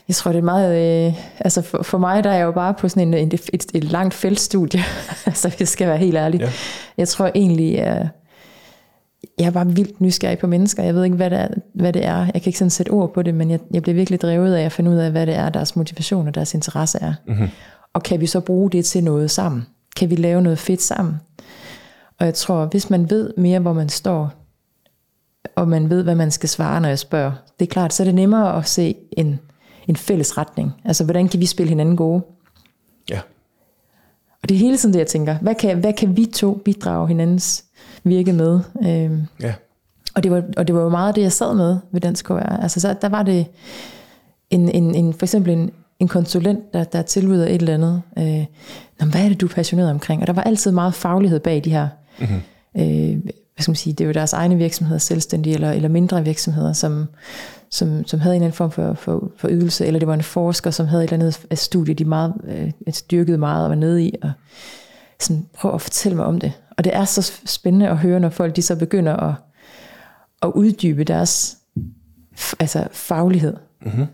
[0.07, 1.07] Jeg tror, det er meget...
[1.07, 3.65] Øh, altså for, for mig, der er jeg jo bare på sådan en, et, et,
[3.73, 4.83] et langt feltstudie.
[5.25, 6.39] altså, hvis jeg skal være helt ærlig.
[6.39, 6.51] Ja.
[6.97, 8.09] Jeg tror egentlig, jeg,
[9.39, 10.83] jeg er bare vildt nysgerrig på mennesker.
[10.83, 11.47] Jeg ved ikke, hvad det er.
[11.73, 12.17] Hvad det er.
[12.17, 14.65] Jeg kan ikke sådan sætte ord på det, men jeg, jeg bliver virkelig drevet af
[14.65, 17.13] at finde ud af, hvad det er, deres motivation og deres interesse er.
[17.27, 17.49] Mm-hmm.
[17.93, 19.65] Og kan vi så bruge det til noget sammen?
[19.95, 21.15] Kan vi lave noget fedt sammen?
[22.19, 24.33] Og jeg tror, hvis man ved mere, hvor man står,
[25.55, 28.05] og man ved, hvad man skal svare, når jeg spørger, det er klart, så er
[28.05, 29.39] det nemmere at se en,
[29.87, 30.71] en fælles retning.
[30.85, 32.21] Altså, hvordan kan vi spille hinanden gode?
[33.09, 33.19] Ja.
[34.43, 35.37] Og det er hele tiden det, jeg tænker.
[35.37, 37.65] Hvad kan, hvad kan vi to bidrage hinandens
[38.03, 38.59] virke med?
[38.83, 39.53] Øhm, ja.
[40.15, 42.31] Og det, var, og det var jo meget det, jeg sad med ved Dansk KR.
[42.31, 43.45] Altså, så, der var det
[44.49, 48.01] en, en, en, for eksempel en, en konsulent, der, der tilbyder et eller andet.
[48.17, 48.45] Øh,
[48.99, 50.21] Nå, hvad er det, du er passioneret omkring?
[50.21, 51.87] Og der var altid meget faglighed bag de her.
[52.19, 52.41] Mm-hmm.
[52.77, 56.23] Øh, hvad skal man sige, det er jo deres egne virksomheder, selvstændige eller, eller mindre
[56.23, 57.05] virksomheder, som,
[57.71, 60.23] som, som havde en eller anden form for, for, for ydelse, eller det var en
[60.23, 64.03] forsker, som havde et eller andet studie, de meget, øh, dyrkede meget og var nede
[64.03, 64.31] i, og
[65.19, 66.53] sådan, prøv at fortælle mig om det.
[66.77, 69.33] Og det er så spændende at høre, når folk de så begynder at,
[70.41, 71.57] at uddybe deres
[72.59, 73.57] altså faglighed.
[73.81, 74.05] Mm-hmm.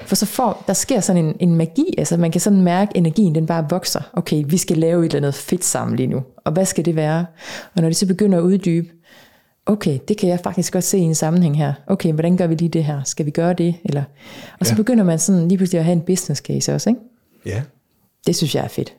[0.00, 2.96] For så får, der sker sådan en, en magi, altså man kan sådan mærke, at
[2.96, 4.00] energien den bare vokser.
[4.12, 6.22] Okay, vi skal lave et eller andet fedt sammen lige nu.
[6.44, 7.26] Og hvad skal det være?
[7.74, 8.88] Og når de så begynder at uddybe,
[9.66, 11.72] okay, det kan jeg faktisk godt se i en sammenhæng her.
[11.86, 13.02] Okay, hvordan gør vi lige det her?
[13.04, 13.74] Skal vi gøre det?
[13.84, 14.02] Eller,
[14.60, 14.76] og så ja.
[14.76, 17.00] begynder man sådan lige pludselig at have en business case også, ikke?
[17.46, 17.62] Ja.
[18.26, 18.94] Det synes jeg er fedt.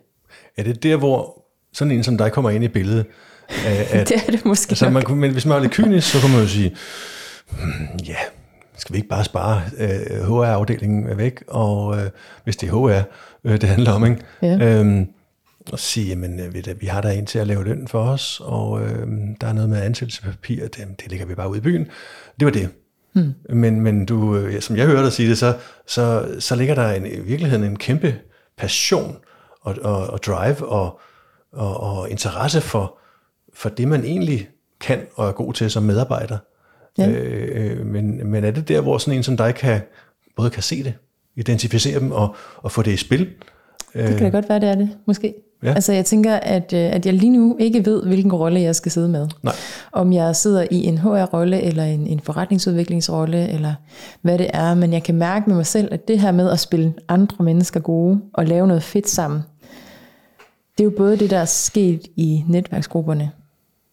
[0.58, 3.06] Er det der, hvor sådan en som dig kommer ind i billedet?
[3.91, 6.30] At, det er det måske altså, man Men hvis man er lidt kynisk, så kan
[6.30, 6.76] man jo sige,
[7.50, 8.15] hmm, ja,
[8.78, 12.10] skal vi ikke bare spare øh, HR-afdelingen væk, og øh,
[12.43, 13.04] hvis det er HR,
[13.43, 14.17] øh, det handler om, ikke?
[14.41, 14.58] Ja.
[14.58, 15.08] Øhm,
[15.71, 18.41] og sige, jamen øh, ved vi har der en til at lave løn for os,
[18.43, 19.08] og øh,
[19.41, 21.88] der er noget med ansættelsespapir, det, det lægger vi bare ud i byen.
[22.39, 22.69] Det var det.
[23.13, 23.34] Hmm.
[23.50, 26.91] Men, men du, øh, som jeg hørte dig sige det, så, så, så ligger der
[26.91, 28.15] en, i virkeligheden en kæmpe
[28.58, 29.17] passion
[29.62, 31.00] og, og, og drive og,
[31.52, 32.97] og, og interesse for,
[33.54, 36.38] for det, man egentlig kan og er god til som medarbejder.
[36.97, 37.10] Ja.
[37.10, 39.82] Øh, øh men, men er det der, hvor sådan en som dig kan,
[40.36, 40.93] både kan se det,
[41.36, 43.30] identificere dem og, og få det i spil?
[43.93, 45.34] Det kan da godt være, det er det, måske.
[45.63, 45.74] Ja.
[45.74, 48.91] Altså jeg tænker, at, øh, at jeg lige nu ikke ved, hvilken rolle jeg skal
[48.91, 49.28] sidde med.
[49.43, 49.54] Nej.
[49.91, 53.74] Om jeg sidder i en HR-rolle, eller en, en forretningsudviklingsrolle, eller
[54.21, 54.74] hvad det er.
[54.74, 57.80] Men jeg kan mærke med mig selv, at det her med at spille andre mennesker
[57.80, 59.41] gode, og lave noget fedt sammen,
[60.78, 63.32] det er jo både det, der er sket i netværksgrupperne,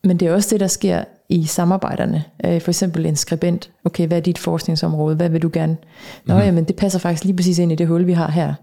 [0.05, 2.25] men det er også det, der sker i samarbejderne.
[2.45, 3.71] Øh, for eksempel en skribent.
[3.85, 5.17] Okay, hvad er dit forskningsområde?
[5.17, 5.77] Hvad vil du gerne?
[6.25, 6.47] Nå, mm-hmm.
[6.47, 8.55] jamen, det passer faktisk lige præcis ind i det hul, vi har her.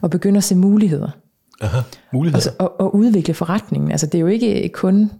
[0.00, 1.10] Og begynde at se muligheder.
[1.62, 1.80] Aha,
[2.12, 2.36] muligheder.
[2.36, 3.90] Altså, og, og udvikle forretningen.
[3.90, 5.10] Altså, det er jo ikke kun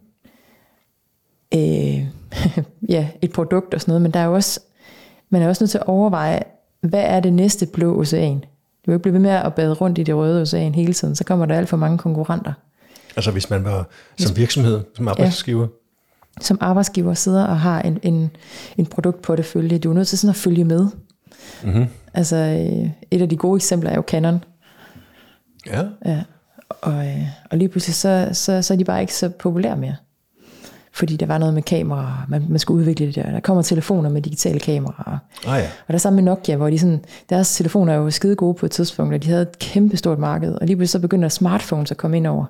[1.55, 2.07] øh,
[2.95, 4.61] ja, et produkt og sådan noget, men der er jo også,
[5.31, 6.43] man er også nødt til at overveje,
[6.81, 8.39] hvad er det næste blå ocean?
[8.87, 11.17] Du vil ikke blive ved med at bade rundt i det røde ocean hele tiden,
[11.17, 12.53] så kommer der alt for mange konkurrenter.
[13.17, 15.63] Altså hvis man var som virksomhed, som arbejdsgiver?
[15.63, 15.69] Ja
[16.41, 18.31] som arbejdsgiver sidder og har en, en,
[18.77, 20.87] en produktportefølje, du er nødt til sådan at følge med.
[21.65, 21.87] Mm-hmm.
[22.15, 24.45] Altså øh, et af de gode eksempler er jo Canon.
[25.67, 25.83] Ja.
[26.05, 26.23] ja.
[26.69, 29.97] Og, øh, og lige pludselig så, så, så er de bare ikke så populære mere.
[30.95, 33.31] Fordi der var noget med kameraer, man, man skulle udvikle det der.
[33.31, 35.19] Der kommer telefoner med digitale kameraer.
[35.47, 35.65] Ah, ja.
[35.65, 38.55] Og der er sammen med Nokia, hvor de sådan, deres telefoner er jo skide gode
[38.55, 40.55] på et tidspunkt, og de havde et kæmpe stort marked.
[40.55, 42.45] Og lige pludselig så begynder smartphones at komme ind over.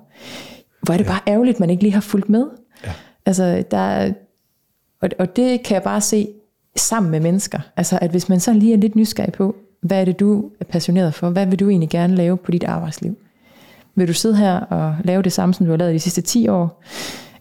[0.81, 1.09] Hvor er det ja.
[1.09, 2.45] bare ærgerligt, man ikke lige har fulgt med.
[2.85, 2.91] Ja.
[3.25, 4.13] Altså, der,
[5.01, 6.27] og, og det kan jeg bare se
[6.75, 7.59] sammen med mennesker.
[7.77, 10.65] Altså, at hvis man så lige er lidt nysgerrig på, hvad er det, du er
[10.65, 11.29] passioneret for?
[11.29, 13.17] Hvad vil du egentlig gerne lave på dit arbejdsliv?
[13.95, 16.47] Vil du sidde her og lave det samme, som du har lavet de sidste 10
[16.47, 16.83] år?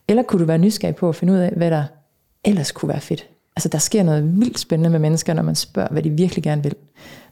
[0.08, 1.84] Eller kunne du være nysgerrig på at finde ud af, hvad der
[2.44, 3.28] ellers kunne være fedt?
[3.56, 6.62] Altså, der sker noget vildt spændende med mennesker, når man spørger, hvad de virkelig gerne
[6.62, 6.74] vil.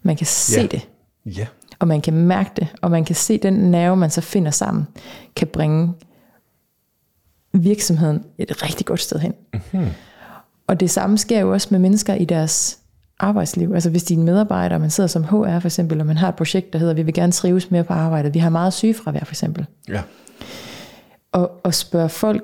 [0.03, 0.66] Man kan se ja.
[0.66, 0.88] det.
[1.27, 1.46] Ja.
[1.79, 2.68] Og man kan mærke det.
[2.83, 4.87] Og man kan se den nerve, man så finder sammen,
[5.37, 5.92] kan bringe
[7.53, 9.35] virksomheden et rigtig godt sted hen.
[9.53, 9.88] Mm-hmm.
[10.66, 12.79] Og det samme sker jo også med mennesker i deres
[13.22, 13.72] arbejdsliv.
[13.74, 16.72] Altså hvis dine medarbejdere, man sidder som HR for eksempel, og man har et projekt,
[16.72, 18.35] der hedder, vi vil gerne trives mere på arbejdet.
[18.35, 19.66] Vi har meget sygefravær for eksempel.
[19.88, 20.02] Ja.
[21.33, 22.42] Og, og spørge folk,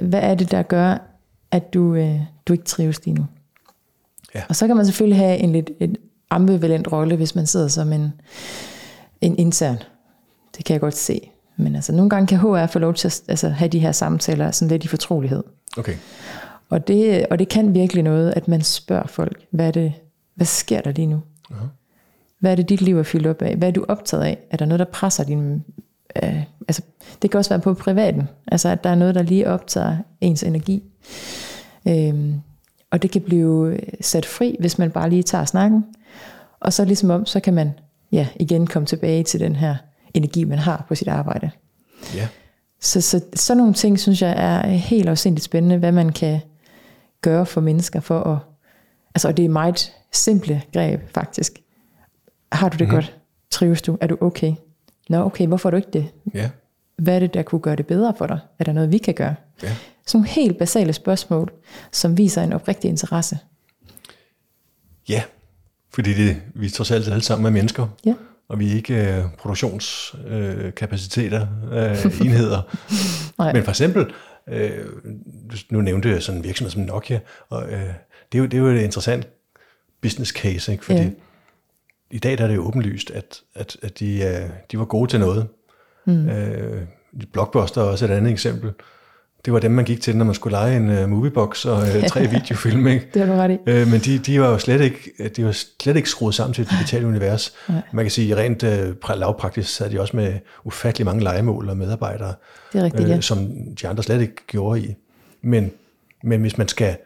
[0.00, 0.96] hvad er det, der gør,
[1.50, 3.26] at du, øh, du ikke trives lige nu?
[4.34, 4.42] Ja.
[4.48, 5.96] Og så kan man selvfølgelig have en lidt en
[6.30, 8.12] ambivalent rolle, hvis man sidder som en,
[9.20, 9.76] en intern.
[10.56, 11.30] Det kan jeg godt se.
[11.56, 14.50] Men altså, nogle gange kan HR få lov til at altså, have de her samtaler
[14.50, 15.42] sådan lidt i fortrolighed.
[15.76, 15.94] Okay.
[16.70, 19.92] Og det, og det kan virkelig noget, at man spørger folk, hvad, er det,
[20.34, 21.20] hvad sker der lige nu?
[21.50, 21.66] Uh-huh.
[22.38, 23.56] Hvad er det, dit liv er fyldt op af?
[23.56, 24.38] Hvad er du optaget af?
[24.50, 25.64] Er der noget, der presser din...
[26.22, 26.82] Øh, altså,
[27.22, 28.28] det kan også være på privaten.
[28.46, 30.82] Altså, at der er noget, der lige optager ens energi.
[31.88, 32.40] Øhm,
[32.90, 35.84] og det kan blive sat fri, hvis man bare lige tager snakken.
[36.60, 37.72] Og så ligesom om, så kan man
[38.12, 39.76] ja, igen komme tilbage til den her
[40.14, 41.50] energi, man har på sit arbejde.
[42.14, 42.28] Ja.
[42.80, 46.40] Så, så sådan nogle ting, synes jeg er helt afsindigt spændende, hvad man kan
[47.22, 48.38] gøre for mennesker for at,
[49.14, 51.58] altså og det er meget simple greb faktisk.
[52.52, 52.94] Har du det mm.
[52.94, 53.16] godt?
[53.50, 53.98] Trives du?
[54.00, 54.54] Er du okay?
[55.08, 56.08] Nå okay, hvorfor er du ikke det?
[56.34, 56.50] Ja.
[56.96, 58.38] Hvad er det, der kunne gøre det bedre for dig?
[58.58, 59.34] Er der noget, vi kan gøre?
[59.62, 59.76] Ja.
[60.06, 61.52] Sådan nogle helt basale spørgsmål,
[61.92, 63.38] som viser en oprigtig interesse.
[65.08, 65.22] Ja,
[65.90, 67.88] fordi det, vi trods alt alle sammen er mennesker.
[68.04, 68.14] Ja
[68.52, 72.62] og vi er ikke øh, produktionskapaciteter, øh, øh, enheder.
[73.54, 74.12] Men for eksempel,
[74.48, 74.86] øh,
[75.70, 77.80] nu nævnte jeg sådan en virksomhed som Nokia, og øh,
[78.32, 79.28] det, er jo, det er jo et interessant
[80.02, 80.84] business case, ikke?
[80.84, 81.10] fordi ja.
[82.10, 85.10] i dag der er det jo åbenlyst, at, at, at de, øh, de var gode
[85.10, 85.48] til noget.
[86.06, 86.28] Mm.
[86.28, 86.82] Øh,
[87.32, 88.72] Blockbuster er også et andet eksempel
[89.44, 92.06] det var dem, man gik til, når man skulle lege en uh, moviebox og uh,
[92.08, 92.86] tre videofilm.
[92.86, 93.08] Ikke?
[93.14, 93.82] det har du ret i.
[93.82, 96.62] Uh, men de, de var jo slet ikke, de var slet ikke skruet sammen til
[96.62, 97.54] et digitalt univers.
[97.68, 97.80] Nej.
[97.92, 100.34] Man kan sige, rent uh, lavpraktisk sad de også med
[100.64, 102.34] ufattelig mange legemål og medarbejdere,
[102.72, 103.20] det er rigtigt, uh, ja.
[103.20, 103.50] som
[103.82, 104.94] de andre slet ikke gjorde i.
[105.42, 105.72] Men,
[106.24, 106.96] men hvis man skal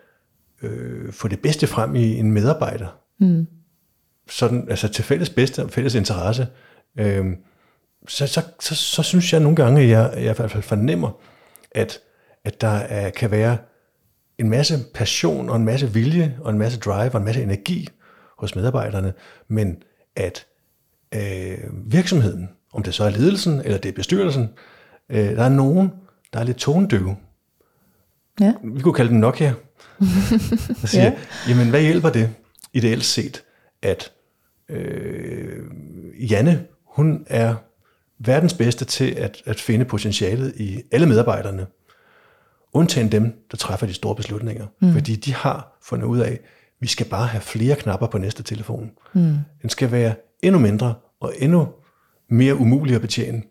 [0.63, 3.47] uh, få det bedste frem i en medarbejder, mm.
[4.29, 6.47] sådan, altså til fælles bedste og fælles interesse,
[7.01, 7.27] uh,
[8.09, 11.11] så, så, så, så synes jeg nogle gange, at jeg, jeg i hvert fald fornemmer,
[11.71, 12.01] at
[12.47, 13.59] at der er, kan være
[14.39, 17.89] en masse passion og en masse vilje og en masse drive og en masse energi
[18.39, 19.13] hos medarbejderne,
[19.49, 19.83] men
[20.17, 20.47] at
[21.15, 24.49] øh, virksomheden, om det så er ledelsen eller det er bestyrelsen,
[25.09, 25.91] øh, der er nogen,
[26.33, 27.17] der er lidt tonedøve.
[28.41, 28.53] Ja.
[28.65, 29.55] Vi kunne kalde dem Nokia.
[30.81, 31.13] Der siger, ja.
[31.49, 32.31] jamen hvad hjælper det
[32.73, 33.43] ideelt set,
[33.83, 34.13] at
[34.69, 35.63] øh,
[36.31, 37.55] Janne, hun er
[38.19, 41.67] verdens bedste til at, at finde potentialet i alle medarbejderne,
[42.73, 44.67] undtagen dem, der træffer de store beslutninger.
[44.83, 44.93] Mm.
[44.93, 46.41] Fordi de har fundet ud af, at
[46.81, 48.91] vi skal bare have flere knapper på næste telefon.
[49.13, 49.37] Mm.
[49.63, 51.69] Den skal være endnu mindre og endnu
[52.31, 53.43] mere umulig at betjene.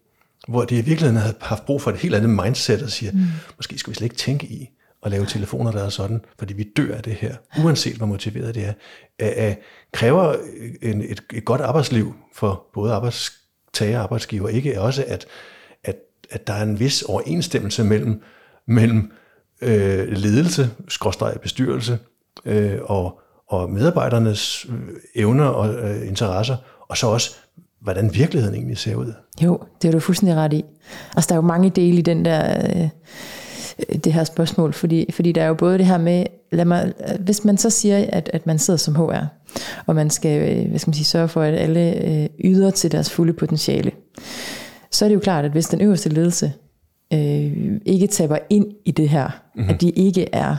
[0.48, 3.24] Hvor det i virkeligheden havde haft brug for et helt andet mindset og siger, mm.
[3.58, 4.70] måske skal vi slet ikke tænke i
[5.06, 8.56] at lave telefoner, der er sådan, fordi vi dør af det her, uanset hvor motiveret
[8.56, 8.74] det
[9.20, 9.54] er.
[9.92, 10.36] Kræver
[10.82, 15.26] en, et, et godt arbejdsliv for både arbejdstager og arbejdsgiver, ikke også at,
[15.84, 15.96] at,
[16.32, 18.22] at der er en vis overensstemmelse mellem,
[18.68, 19.12] mellem
[19.62, 22.00] øh, ledelse, skråstreg bestyrelse
[22.46, 27.36] øh, og, og medarbejdernes øh, evner og øh, interesser, og så også,
[27.82, 29.14] hvordan virkeligheden egentlig ser ud.
[29.42, 30.66] Jo, det er du fuldstændig ret i.
[31.16, 32.90] Altså, der er jo mange dele i den der, øh,
[34.04, 37.46] det her spørgsmål, fordi, fordi der er jo både det her med, lad mig, hvis
[37.46, 39.26] man så siger, at, at man sidder som HR,
[39.86, 42.92] og man skal, øh, hvad skal man sige, sørge for, at alle øh, yder til
[42.92, 43.92] deres fulde potentiale,
[44.92, 46.54] så er det jo klart, at hvis den øverste ledelse
[47.14, 49.70] øh, ikke taber ind i det her, mm-hmm.
[49.70, 50.56] at de ikke er,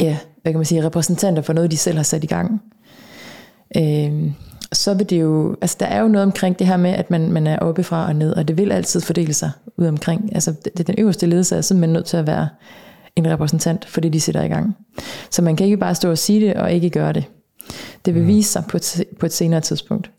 [0.00, 2.62] ja, hvad kan man sige, repræsentanter for noget, de selv har sat i gang,
[3.76, 4.30] øh,
[4.72, 7.32] så vil det jo, altså der er jo noget omkring det her med, at man,
[7.32, 10.30] man er oppe fra og ned, og det vil altid fordele sig ud omkring.
[10.34, 12.48] Altså det, den øverste ledelse er simpelthen nødt til at være
[13.16, 14.76] en repræsentant for det, de sætter i gang.
[15.30, 17.24] Så man kan ikke bare stå og sige det, og ikke gøre det.
[18.04, 18.28] Det vil mm.
[18.28, 20.10] vise sig på et, på et senere tidspunkt.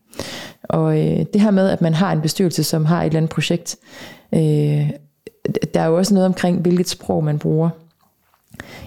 [0.63, 3.31] Og øh, det her med, at man har en bestyrelse, som har et eller andet
[3.31, 3.77] projekt,
[4.33, 4.89] øh,
[5.73, 7.69] der er jo også noget omkring, hvilket sprog man bruger.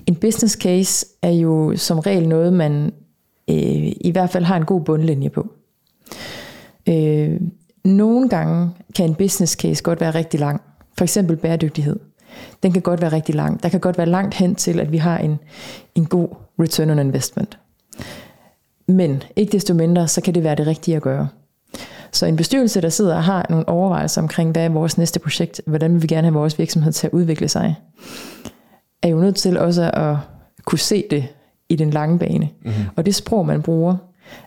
[0.07, 2.93] En business case er jo som regel noget, man
[3.51, 5.47] øh, i hvert fald har en god bundlinje på.
[6.89, 7.41] Øh,
[7.85, 10.63] nogle gange kan en business case godt være rigtig lang.
[10.99, 11.97] For eksempel bæredygtighed.
[12.63, 13.63] Den kan godt være rigtig lang.
[13.63, 15.39] Der kan godt være langt hen til, at vi har en,
[15.95, 16.29] en god
[16.61, 17.59] return on investment.
[18.89, 21.29] Men ikke desto mindre, så kan det være det rigtige at gøre.
[22.13, 25.61] Så en bestyrelse, der sidder og har nogle overvejelser omkring, hvad er vores næste projekt,
[25.67, 27.75] hvordan vil vi gerne have vores virksomhed til at udvikle sig,
[29.03, 30.17] er jo nødt til også at
[30.65, 31.29] kunne se det
[31.73, 32.49] i den lange bane.
[32.65, 32.85] Mm-hmm.
[32.97, 33.97] Og det sprog, man bruger,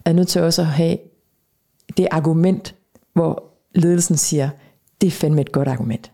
[0.06, 0.98] er nødt til også at have
[1.98, 2.76] det argument,
[3.14, 3.44] hvor
[3.76, 4.50] ledelsen siger,
[5.02, 6.12] det er fandme et godt argument.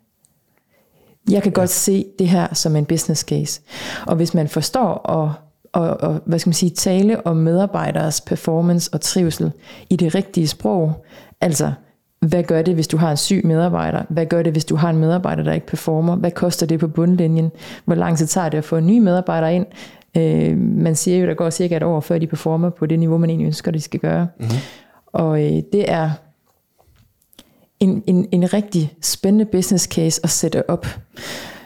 [1.29, 1.59] Jeg kan ja.
[1.59, 3.61] godt se det her som en business case.
[4.07, 5.31] Og hvis man forstår at
[5.73, 9.51] og, og hvad skal man sige, tale om medarbejderes performance og trivsel
[9.89, 11.05] i det rigtige sprog,
[11.41, 11.71] altså
[12.19, 14.03] hvad gør det, hvis du har en syg medarbejder?
[14.09, 16.15] Hvad gør det, hvis du har en medarbejder, der ikke performer?
[16.15, 17.51] Hvad koster det på bundlinjen?
[17.85, 19.65] Hvor lang tid tager det at få en ny medarbejder ind?
[20.17, 23.17] Øh, man siger jo, der går cirka et år, før de performer på det niveau,
[23.17, 24.27] man egentlig ønsker, de skal gøre.
[24.39, 24.57] Mm-hmm.
[25.07, 26.11] Og øh, det er
[27.79, 30.85] en, en, en rigtig spændende business case at sætte op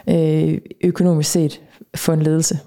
[0.10, 1.62] øh, økonomisk set
[1.96, 2.60] for en ledelse.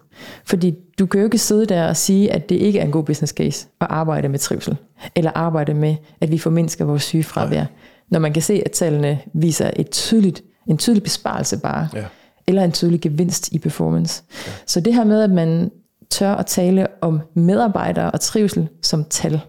[0.44, 3.04] Fordi du kan jo ikke sidde der og sige, at det ikke er en god
[3.04, 4.76] business case at arbejde med trivsel,
[5.14, 7.64] eller arbejde med, at vi formindsker vores sygefravær,
[8.10, 11.88] når man kan se, at tallene viser et tydeligt, en tydelig besparelse bare.
[11.94, 12.04] Ja
[12.48, 14.22] eller en tydelig gevinst i performance.
[14.46, 14.52] Ja.
[14.66, 15.70] Så det her med, at man
[16.10, 19.40] tør at tale om medarbejdere og trivsel som tal.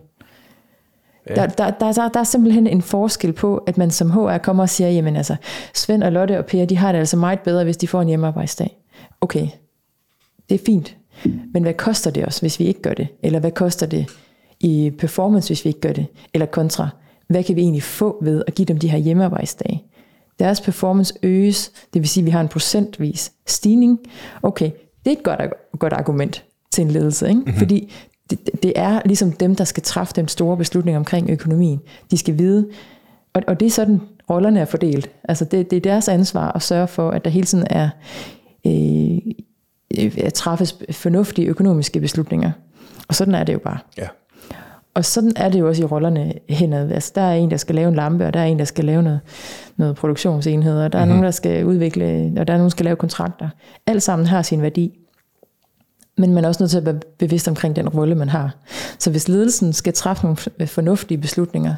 [1.29, 1.35] Ja.
[1.35, 4.63] Der, der, der, der, der er simpelthen en forskel på, at man som HR kommer
[4.63, 5.35] og siger, jamen altså,
[5.73, 8.07] Svend og Lotte og Per, de har det altså meget bedre, hvis de får en
[8.07, 8.77] hjemmearbejdsdag.
[9.21, 9.47] Okay,
[10.49, 10.95] det er fint.
[11.53, 13.07] Men hvad koster det os, hvis vi ikke gør det?
[13.23, 14.05] Eller hvad koster det
[14.59, 16.05] i performance, hvis vi ikke gør det?
[16.33, 16.89] Eller kontra,
[17.27, 19.83] hvad kan vi egentlig få ved at give dem de her hjemmearbejdsdage?
[20.39, 23.99] Deres performance øges, det vil sige, at vi har en procentvis stigning.
[24.43, 24.71] Okay,
[25.05, 25.39] det er et godt,
[25.79, 27.39] godt argument til en ledelse, ikke?
[27.39, 27.57] Mm-hmm.
[27.57, 27.93] fordi
[28.29, 31.79] det, det er ligesom dem, der skal træffe den store beslutning omkring økonomien.
[32.11, 32.67] De skal vide,
[33.33, 35.09] og, og det er sådan, rollerne er fordelt.
[35.23, 37.89] Altså det, det er deres ansvar at sørge for, at der hele tiden er
[38.65, 39.17] øh,
[40.17, 42.51] at træffes fornuftige økonomiske beslutninger.
[43.07, 43.77] Og sådan er det jo bare.
[43.97, 44.07] Ja.
[44.93, 46.91] Og sådan er det jo også i rollerne henad.
[46.91, 48.85] Altså, der er en, der skal lave en lampe, og der er en, der skal
[48.85, 49.19] lave noget,
[49.77, 51.09] noget produktionsenhed, og der er mm-hmm.
[51.09, 53.49] nogen, der skal udvikle, og der er nogen, der skal lave kontrakter.
[53.87, 54.99] Alt sammen har sin værdi.
[56.17, 58.55] Men man er også nødt til at være bevidst omkring den rolle, man har.
[58.99, 61.75] Så hvis ledelsen skal træffe nogle fornuftige beslutninger,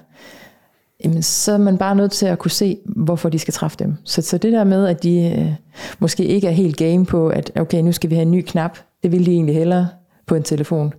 [1.04, 3.96] jamen, så er man bare nødt til at kunne se, hvorfor de skal træffe dem.
[4.04, 5.54] Så, så det der med, at de øh,
[6.00, 8.78] måske ikke er helt game på, at okay, nu skal vi have en ny knap,
[9.04, 9.88] det vil de egentlig hellere
[10.26, 10.94] på en telefon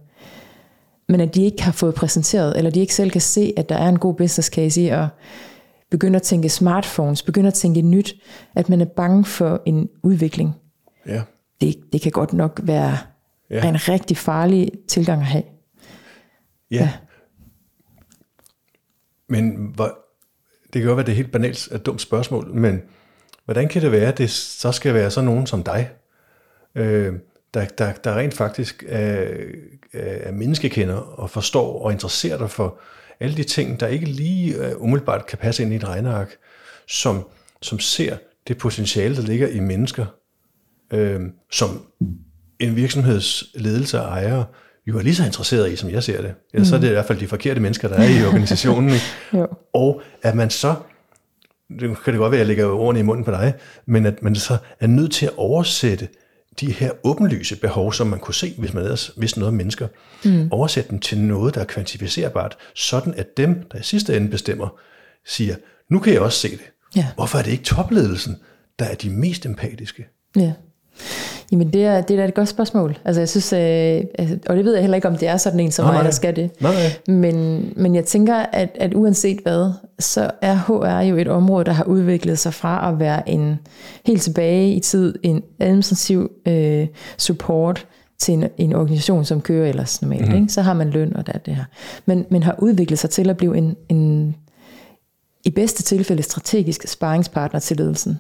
[1.12, 3.77] men at de ikke har fået præsenteret, eller de ikke selv kan se, at der
[3.77, 5.07] er en god business case i at
[5.90, 8.14] begynde at tænke smartphones, begynde at tænke nyt,
[8.55, 10.55] at man er bange for en udvikling.
[11.07, 11.22] Ja.
[11.61, 12.98] Det, det kan godt nok være
[13.51, 13.68] ja.
[13.68, 15.44] en rigtig farlig tilgang at have.
[16.70, 16.77] Ja.
[16.77, 16.92] ja.
[19.29, 19.98] Men hvor,
[20.72, 22.83] det kan jo være, det er helt banalt et dumt spørgsmål, men
[23.44, 25.90] hvordan kan det være, at det så skal være sådan nogen som dig,
[26.75, 27.14] øh,
[27.55, 29.27] der, der, der rent faktisk er,
[29.93, 32.81] er menneskekender og forstår og interesserer dig for
[33.21, 36.37] alle de ting, der ikke lige uh, umiddelbart kan passe ind i et regneark,
[36.88, 37.27] som,
[37.62, 38.17] som ser
[38.49, 40.07] det potentiale, der ligger i mennesker,
[40.93, 41.83] øh, som
[42.59, 44.45] en virksomhedsledelse og ejere
[44.87, 46.35] jo er lige så interesseret i, som jeg ser det.
[46.55, 46.71] Ellers mm.
[46.71, 48.91] så er det i hvert fald de forkerte mennesker, der er i organisationen.
[48.95, 49.05] Ikke?
[49.33, 49.49] jo.
[49.73, 50.75] Og at man så,
[51.69, 53.55] det kan det godt være, at jeg lægger ordene i munden på dig,
[53.87, 56.09] men at man så er nødt til at oversætte
[56.61, 59.88] de her åbenlyse behov, som man kunne se, hvis man ellers vidste noget om mennesker,
[60.25, 60.49] mm.
[60.51, 64.79] oversætte dem til noget, der er kvantificerbart, sådan at dem, der i sidste ende bestemmer,
[65.27, 65.57] siger,
[65.88, 66.71] nu kan jeg også se det.
[66.97, 67.07] Ja.
[67.15, 68.37] Hvorfor er det ikke topledelsen,
[68.79, 70.07] der er de mest empatiske?
[70.37, 70.53] Ja.
[71.53, 72.99] Jamen det er, det er da et godt spørgsmål.
[73.05, 75.61] Altså jeg synes, øh, altså, og det ved jeg heller ikke, om det er sådan
[75.61, 76.51] en som nej, mig, der skal det.
[76.61, 76.73] Nej.
[77.07, 81.73] Men, men jeg tænker, at, at uanset hvad, så er HR jo et område, der
[81.73, 83.59] har udviklet sig fra at være en
[84.07, 86.87] helt tilbage i tid, en administrativ øh,
[87.19, 87.87] support
[88.19, 90.29] til en, en organisation, som kører ellers normalt.
[90.29, 90.35] Mm.
[90.35, 90.53] Ikke?
[90.53, 91.65] Så har man løn og der det her.
[92.07, 94.37] Men, men har udviklet sig til at blive en, en
[95.45, 98.19] i bedste tilfælde strategisk sparringspartner til ledelsen.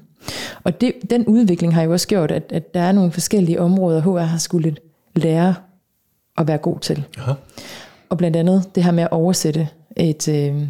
[0.64, 4.00] Og det, den udvikling har jo også gjort, at, at der er nogle forskellige områder,
[4.00, 4.76] HR har skulle
[5.16, 5.54] lære
[6.38, 7.04] at være god til.
[7.18, 7.32] Aha.
[8.08, 10.62] Og blandt andet det her med at oversætte et, øh,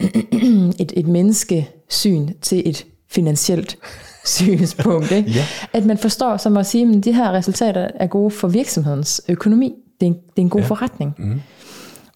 [0.82, 3.76] et, et menneskesyn til et finansielt
[4.24, 5.10] synspunkt.
[5.10, 5.30] Ikke?
[5.30, 5.46] ja.
[5.72, 9.74] At man forstår som at sige, at de her resultater er gode for virksomhedens økonomi.
[10.00, 10.66] Det er en, det er en god ja.
[10.66, 11.14] forretning.
[11.18, 11.40] Mm.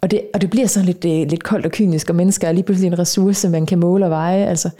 [0.06, 2.52] Og det, og det bliver sådan lidt, øh, lidt koldt og kynisk, og mennesker er
[2.52, 4.46] lige pludselig en ressource, man kan måle og veje.
[4.46, 4.70] Altså.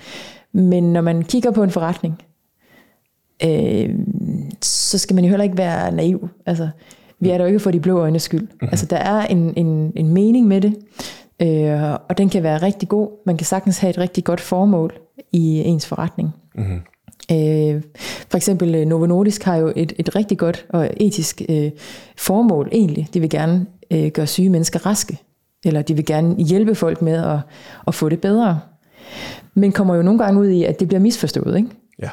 [0.52, 2.22] Men når man kigger på en forretning,
[3.44, 3.90] øh,
[4.62, 6.28] så skal man jo heller ikke være naiv.
[6.46, 6.68] Altså,
[7.20, 8.40] vi er der jo ikke for de blå øjnes skyld.
[8.40, 8.68] Mm-hmm.
[8.68, 10.74] Altså, der er en, en, en mening med det,
[11.42, 13.08] øh, og den kan være rigtig god.
[13.26, 14.92] Man kan sagtens have et rigtig godt formål
[15.32, 16.30] i ens forretning.
[16.54, 16.80] Mm-hmm.
[17.32, 17.82] Øh,
[18.30, 21.70] for eksempel øh, Novo Nordisk har jo et, et rigtig godt og etisk øh,
[22.16, 23.08] formål egentlig.
[23.14, 25.22] De vil gerne øh, gøre syge mennesker raske,
[25.64, 27.38] eller de vil gerne hjælpe folk med at,
[27.86, 28.60] at få det bedre.
[29.54, 31.56] Men kommer jo nogle gange ud i, at det bliver misforstået.
[31.56, 31.68] Ikke?
[31.98, 32.10] Ja.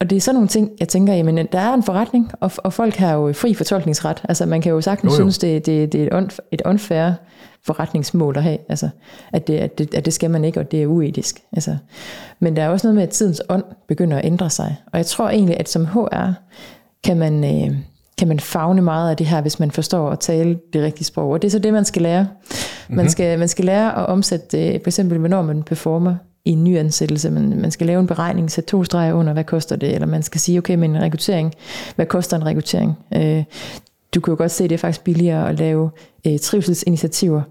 [0.00, 2.72] Og det er sådan nogle ting, jeg tænker, jamen der er en forretning, og, og
[2.72, 4.22] folk har jo fri fortolkningsret.
[4.28, 5.22] Altså man kan jo sagtens jo, jo.
[5.22, 7.12] synes, det, det, det er et, et unfair
[7.66, 8.58] forretningsmål at have.
[8.68, 8.88] Altså,
[9.32, 11.42] at, det, at, det, at det skal man ikke, og det er uetisk.
[11.52, 11.76] Altså,
[12.40, 14.76] men der er også noget med, at tidens ånd begynder at ændre sig.
[14.92, 16.32] Og jeg tror egentlig, at som HR
[17.04, 17.76] kan man, øh,
[18.18, 21.30] kan man fagne meget af det her, hvis man forstår at tale det rigtige sprog.
[21.30, 22.18] Og det er så det, man skal lære.
[22.18, 23.08] Man, mm-hmm.
[23.08, 26.78] skal, man skal lære at omsætte det, for eksempel hvornår man performer i en ny
[26.78, 27.30] ansættelse.
[27.30, 30.22] Man, man skal lave en beregning, sætte to streger under, hvad koster det, eller man
[30.22, 31.54] skal sige, okay, men en rekruttering,
[31.96, 32.98] hvad koster en rekruttering?
[33.14, 33.44] Øh,
[34.14, 35.90] du kan jo godt se, at det er faktisk billigere at lave
[36.26, 37.42] øh, trivselsinitiativer,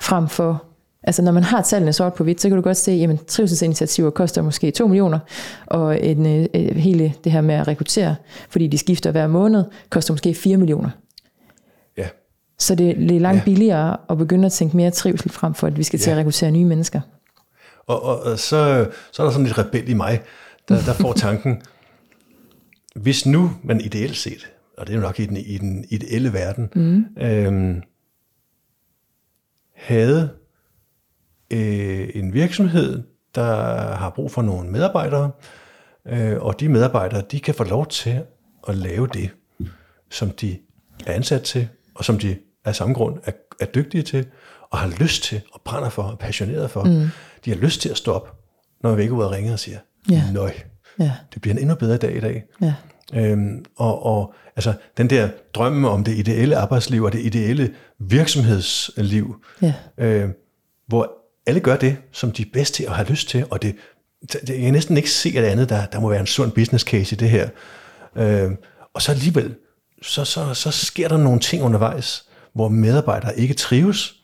[0.00, 0.64] frem for,
[1.06, 4.10] altså når man har tallene sort på hvidt, så kan du godt se, at trivselsinitiativer
[4.10, 5.18] koster måske 2 millioner,
[5.66, 8.16] og en, øh, øh, hele det her med at rekruttere,
[8.50, 10.90] fordi de skifter hver måned, koster måske 4 millioner.
[11.96, 12.08] Ja.
[12.58, 13.44] Så det, det er langt ja.
[13.44, 16.14] billigere at begynde at tænke mere trivsel frem for, at vi skal til ja.
[16.14, 17.00] at rekruttere nye mennesker.
[17.86, 20.20] Og, og, og så, så er der sådan lidt rebel i mig,
[20.68, 21.62] der, der får tanken,
[22.94, 26.32] hvis nu man ideelt set, og det er jo nok i den, i den ideelle
[26.32, 27.22] verden, mm.
[27.22, 27.82] øhm,
[29.74, 30.30] havde
[31.50, 33.02] øh, en virksomhed,
[33.34, 33.54] der
[33.96, 35.30] har brug for nogle medarbejdere,
[36.06, 38.22] øh, og de medarbejdere, de kan få lov til
[38.68, 39.30] at lave det,
[40.10, 40.58] som de
[41.06, 44.26] er ansat til, og som de af samme grund er, er dygtige til,
[44.70, 46.84] og har lyst til, og brænder for, og passioneret for.
[46.84, 47.08] Mm.
[47.44, 48.30] De har lyst til at stoppe,
[48.82, 49.78] når vi ikke er ude og ringe og siger,
[50.10, 50.22] ja.
[50.32, 50.52] nøj,
[50.98, 51.12] ja.
[51.34, 52.44] det bliver en endnu bedre dag i dag.
[52.62, 52.74] Ja.
[53.14, 59.42] Øhm, og, og altså den der drømme om det ideelle arbejdsliv og det ideelle virksomhedsliv,
[59.62, 59.74] ja.
[59.98, 60.30] øh,
[60.86, 61.12] hvor
[61.46, 63.74] alle gør det, som de er bedst til og har lyst til, og det,
[64.32, 66.52] det jeg kan næsten ikke se, at det andet, der, der må være en sund
[66.52, 67.48] business case i det her.
[68.16, 68.50] Øh,
[68.94, 69.54] og så alligevel,
[70.02, 74.14] så, så, så sker der nogle ting undervejs, hvor medarbejdere ikke trives,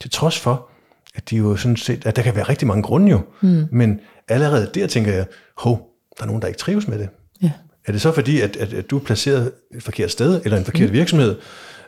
[0.00, 0.68] til trods for,
[1.14, 3.66] at de jo sådan set, at der kan være rigtig mange grunde jo, mm.
[3.72, 7.08] men allerede der tænker jeg, hov, der er nogen, der ikke trives med det.
[7.42, 7.52] Ja.
[7.86, 10.64] Er det så fordi, at, at, at du er placeret et forkert sted, eller en
[10.64, 10.92] forkert mm.
[10.92, 11.36] virksomhed,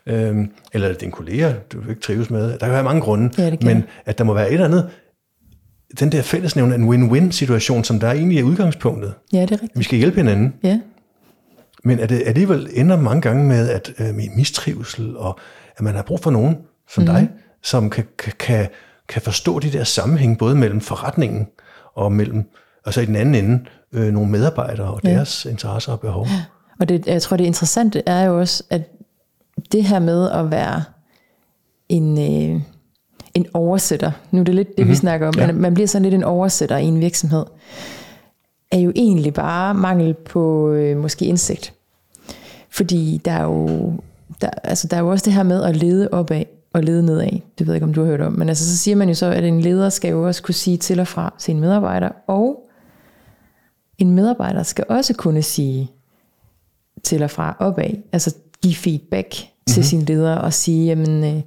[0.07, 2.53] øhm, eller er din kollega, du ikke trives med?
[2.53, 4.91] Der kan være mange grunde, ja, men at der må være et eller andet,
[6.01, 9.15] den der fællesnævn, en win-win situation, som der egentlig er udgangspunktet.
[9.33, 9.79] Ja, det er rigtigt.
[9.79, 10.55] Vi skal hjælpe hinanden.
[10.63, 10.81] Ja.
[11.85, 15.39] Men at det alligevel ender mange gange med, at øh, med mistrivsel, og
[15.77, 16.57] at man har brug for nogen
[16.91, 17.07] som mm.
[17.07, 17.31] dig,
[17.63, 18.69] som kan, kan, kan,
[19.09, 21.47] kan forstå de der sammenhæng, både mellem forretningen
[21.95, 22.45] og mellem,
[22.87, 25.11] altså i den anden ende, øh, nogle medarbejdere og ja.
[25.11, 26.27] deres interesser og behov.
[26.81, 28.83] Og det, jeg tror, det interessante er jo også, at
[29.73, 30.85] det her med at være
[31.89, 32.61] en, øh,
[33.35, 34.89] en oversætter, nu er det lidt det, mm-hmm.
[34.89, 35.01] vi mhm.
[35.01, 35.47] snakker om, ja.
[35.47, 37.45] men man bliver sådan lidt en oversætter i en virksomhed,
[38.71, 41.75] er jo egentlig bare mangel på øh, måske indsigt.
[42.71, 43.93] Fordi der er jo,
[44.41, 47.31] der, altså der er jo også det her med at lede opad og lede nedad.
[47.59, 48.33] Det ved jeg ikke, om du har hørt om.
[48.33, 50.77] Men altså, så siger man jo så, at en leder skal jo også kunne sige
[50.77, 52.71] til og fra sine medarbejdere, og
[53.99, 55.91] en medarbejder skal også kunne sige
[57.03, 59.35] til og fra opad, altså give feedback
[59.67, 59.83] til mm-hmm.
[59.83, 61.43] sin leder og sige, jamen, øh,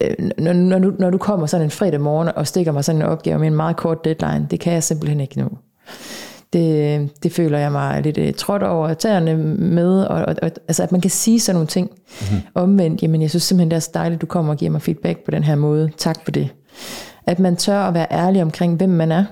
[0.00, 3.02] øh, når, når, du, når du kommer sådan en fredag morgen og stikker mig sådan
[3.02, 5.48] en opgave med en meget kort deadline, det kan jeg simpelthen ikke nu.
[6.52, 10.82] Det, det føler jeg mig lidt uh, trådt over tæerne med, og, og, og, altså
[10.82, 11.90] at man kan sige sådan nogle ting.
[11.90, 12.40] Mm-hmm.
[12.54, 14.82] Omvendt, jamen jeg synes simpelthen, det er så dejligt, at du kommer og giver mig
[14.82, 15.90] feedback på den her måde.
[15.96, 16.48] Tak for det.
[17.26, 19.24] At man tør at være ærlig omkring, hvem man er.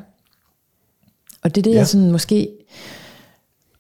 [1.43, 1.77] Og det er det, ja.
[1.77, 2.49] jeg sådan måske...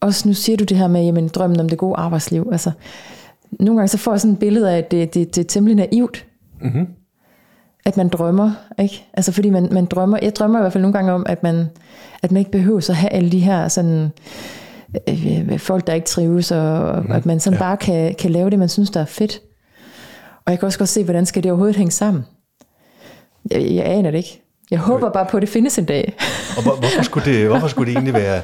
[0.00, 2.48] Også nu siger du det her med, jamen drømmen om det gode arbejdsliv.
[2.52, 2.70] Altså,
[3.60, 5.76] nogle gange så får jeg sådan et billede af, at det, det, det er temmelig
[5.76, 6.26] naivt.
[6.62, 6.86] Mm-hmm.
[7.86, 9.06] At man drømmer, ikke?
[9.14, 11.66] Altså fordi man, man drømmer, jeg drømmer i hvert fald nogle gange om, at man,
[12.22, 14.10] at man ikke behøver at have alle de her sådan,
[15.08, 17.62] øh, folk, der ikke trives, og mm, at man sådan ja.
[17.64, 19.40] bare kan, kan lave det, man synes, der er fedt.
[20.44, 22.24] Og jeg kan også godt se, hvordan skal det overhovedet hænge sammen.
[23.50, 24.45] Jeg, jeg aner det ikke.
[24.70, 26.16] Jeg håber bare på, at det findes en dag.
[26.56, 28.42] og hvor, hvorfor, skulle det, hvorfor skulle det egentlig være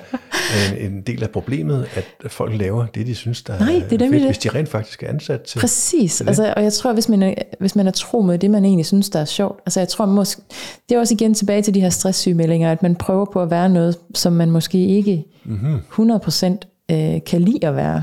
[0.78, 3.88] en, en del af problemet, at folk laver det, de synes, der Nej, det er,
[3.88, 4.26] fedt, det.
[4.26, 7.22] hvis de rent faktisk er ansat til Præcis, til altså, og jeg tror, hvis man,
[7.22, 9.88] er, hvis man er tro med det, man egentlig synes, der er sjovt, altså jeg
[9.88, 10.42] tror, måske,
[10.88, 13.68] det er også igen tilbage til de her stresssygemeldinger, at man prøver på at være
[13.68, 16.12] noget, som man måske ikke mm-hmm.
[16.12, 16.46] 100%
[16.90, 18.02] øh, kan lide at være.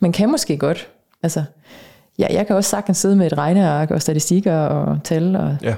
[0.00, 0.88] Man kan måske godt,
[1.22, 1.44] altså,
[2.18, 5.56] ja, jeg kan også sagtens sidde med et regneark og statistikker og tal og...
[5.62, 5.74] Ja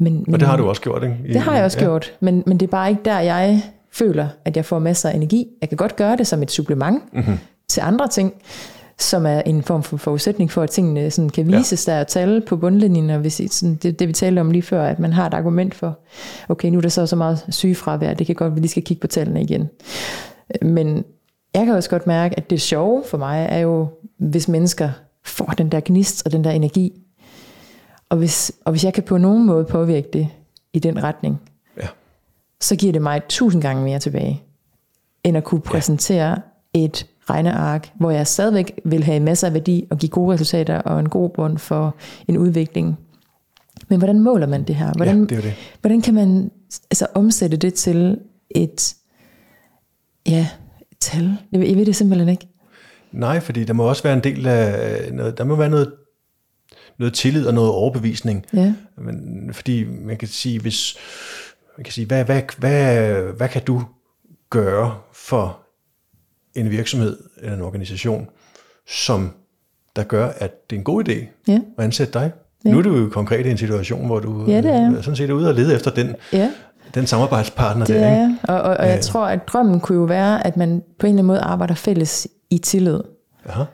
[0.00, 1.16] men, men, og det har du også gjort, ikke?
[1.24, 1.84] I, det har jeg også ja.
[1.84, 5.14] gjort, men, men det er bare ikke der, jeg føler, at jeg får masser af
[5.14, 5.46] energi.
[5.60, 7.38] Jeg kan godt gøre det som et supplement mm-hmm.
[7.68, 8.34] til andre ting,
[8.98, 11.92] som er en form for forudsætning for, at tingene sådan kan vises ja.
[11.92, 14.84] der og tale på bundlinjen, og hvis, sådan, det, det vi talte om lige før,
[14.84, 15.98] at man har et argument for,
[16.48, 18.82] okay, nu er der så så meget sygefravær, det kan godt, at vi lige skal
[18.82, 19.68] kigge på tallene igen.
[20.62, 21.04] Men
[21.54, 23.88] jeg kan også godt mærke, at det sjove for mig er jo,
[24.18, 24.90] hvis mennesker
[25.24, 26.99] får den der gnist og den der energi,
[28.10, 30.28] og hvis, og hvis jeg kan på nogen måde påvirke det
[30.72, 31.40] i den retning,
[31.76, 31.86] ja.
[32.60, 34.42] så giver det mig tusind gange mere tilbage,
[35.24, 36.42] end at kunne præsentere
[36.74, 36.80] ja.
[36.80, 41.00] et regneark, hvor jeg stadigvæk vil have masser af værdi og give gode resultater og
[41.00, 41.96] en god bund for
[42.28, 42.98] en udvikling.
[43.88, 44.92] Men hvordan måler man det her?
[44.96, 45.54] Hvordan, ja, det er det.
[45.80, 46.50] hvordan kan man
[46.90, 48.18] altså, omsætte det til
[48.50, 48.94] et,
[50.26, 50.48] ja,
[50.90, 51.36] et tal?
[51.52, 52.48] Jeg ved det simpelthen ikke.
[53.12, 55.92] Nej, fordi der må også være en del af noget, der må være noget
[57.00, 58.46] noget tillid og noget overbevisning.
[58.54, 58.74] Ja.
[58.96, 60.96] Men, fordi man kan sige, hvis,
[61.76, 63.82] man kan sige, hvad, hvad, hvad, hvad kan du
[64.50, 65.58] gøre for
[66.54, 68.28] en virksomhed eller en organisation,
[68.86, 69.30] som
[69.96, 71.60] der gør, at det er en god idé ja.
[71.78, 72.32] at ansætte dig?
[72.64, 72.70] Ja.
[72.70, 75.02] Nu er du jo konkret i en situation, hvor du ja, det er.
[75.02, 76.50] sådan set er ude og lede efter den, ja.
[76.94, 78.06] den samarbejdspartner det der.
[78.06, 78.34] Er.
[78.42, 81.18] Og, og, og jeg tror, at drømmen kunne jo være, at man på en eller
[81.18, 83.00] anden måde arbejder fælles i tillid.
[83.46, 83.64] Aha.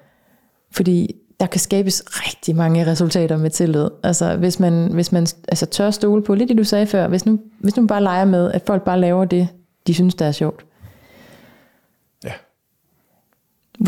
[0.70, 3.88] Fordi der kan skabes rigtig mange resultater med tillid.
[4.02, 7.26] Altså hvis man, hvis man altså, tør stole på, lidt det du sagde før, hvis
[7.26, 9.48] nu, hvis nu bare leger med, at folk bare laver det,
[9.86, 10.66] de synes, der er sjovt.
[12.24, 12.32] Ja.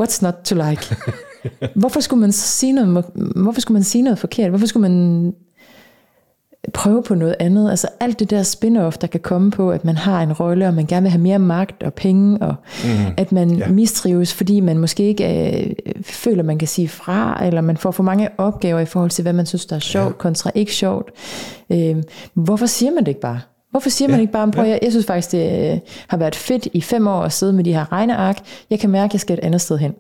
[0.01, 0.97] What's not to like?
[1.81, 3.05] hvorfor skulle man sige noget,
[3.37, 4.51] hvorfor skulle man sige noget forkert?
[4.51, 5.35] Hvorfor skulle man
[6.75, 7.71] prøve på noget andet.
[7.71, 10.75] Altså alt det der spin-off, der kan komme på, at man har en rolle, og
[10.75, 12.55] man gerne vil have mere magt og penge, og
[12.85, 13.69] mm, at man ja.
[13.69, 18.03] mistrives, fordi man måske ikke øh, føler, man kan sige fra, eller man får for
[18.03, 20.13] mange opgaver i forhold til, hvad man synes, der er sjovt, ja.
[20.13, 21.11] kontra ikke sjovt.
[21.73, 21.97] Øh,
[22.35, 23.41] hvorfor siger man det ikke bare?
[23.71, 24.71] Hvorfor siger man ikke bare, prøv, ja.
[24.71, 25.79] jeg, jeg synes faktisk, det øh,
[26.09, 28.39] har været fedt i fem år at sidde med de her regneark.
[28.71, 29.95] Jeg kan mærke, at jeg skal et andet sted hen.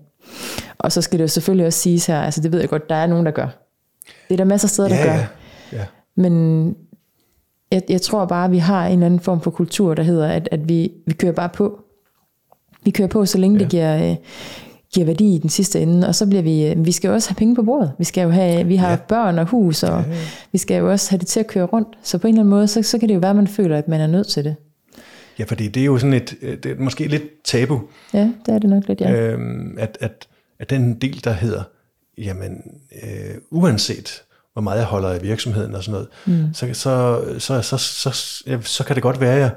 [0.78, 2.94] Og så skal det jo selvfølgelig også siges her, altså det ved jeg godt, der
[2.94, 3.46] er nogen, der gør.
[4.28, 5.24] Det er der masser af steder, ja, der gør.
[6.18, 6.76] Men
[7.72, 10.28] jeg, jeg tror bare, at vi har en eller anden form for kultur, der hedder,
[10.28, 11.80] at, at vi, vi kører bare på.
[12.84, 13.62] Vi kører på, så længe ja.
[13.62, 14.16] det giver, øh,
[14.94, 17.30] giver værdi i den sidste ende, og så bliver vi, øh, vi skal jo også
[17.30, 17.92] have penge på bordet.
[17.98, 18.96] Vi skal jo have, vi har ja.
[18.96, 20.16] børn og hus, og ja, ja.
[20.52, 21.88] vi skal jo også have det til at køre rundt.
[22.02, 23.78] Så på en eller anden måde, så, så kan det jo være, at man føler,
[23.78, 24.56] at man er nødt til det.
[25.38, 27.80] Ja, fordi det er jo sådan et, det er måske lidt tabu.
[28.14, 29.12] Ja, det er det nok lidt, ja.
[29.12, 31.62] Øhm, at, at, at den del, der hedder,
[32.18, 32.62] jamen,
[33.02, 34.22] øh, uanset
[34.52, 36.54] hvor meget jeg holder af virksomheden og sådan noget, mm.
[36.54, 39.50] så, så, så, så, så, ja, så kan det godt være, at jeg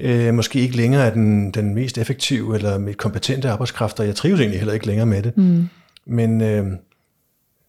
[0.00, 4.14] øh, måske ikke længere er den, den mest effektive eller mit kompetente arbejdskraft, og jeg
[4.14, 5.36] trives egentlig heller ikke længere med det.
[5.36, 5.68] Mm.
[6.06, 6.66] Men øh,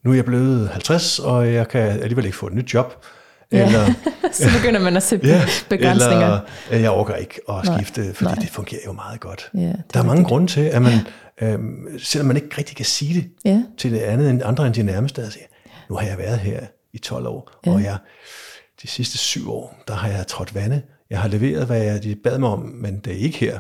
[0.04, 3.06] nu er jeg blevet 50, og jeg kan alligevel ikke få et nyt job.
[3.52, 3.66] Ja.
[3.66, 3.86] Eller,
[4.32, 6.26] så begynder man at se ja, begrænsninger.
[6.28, 6.40] Eller
[6.72, 8.36] øh, jeg overgår ikke at skifte, nej, fordi nej.
[8.36, 9.50] det fungerer jo meget godt.
[9.54, 10.94] Ja, der er mange grunde til, at man,
[11.42, 11.60] øh,
[12.00, 13.64] selvom man ikke rigtig kan sige det ja.
[13.78, 15.46] til det andet end andre end de nærmeste, at sige,
[15.90, 16.60] nu har jeg været her
[16.94, 17.72] i 12 år, ja.
[17.72, 17.98] og jeg
[18.82, 20.82] de sidste syv år, der har jeg trådt vande.
[21.10, 23.60] Jeg har leveret, hvad jeg, de bad mig om, men det er ikke her.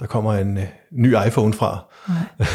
[0.00, 1.84] der kommer en uh, ny iPhone fra.
[2.08, 2.46] Nej.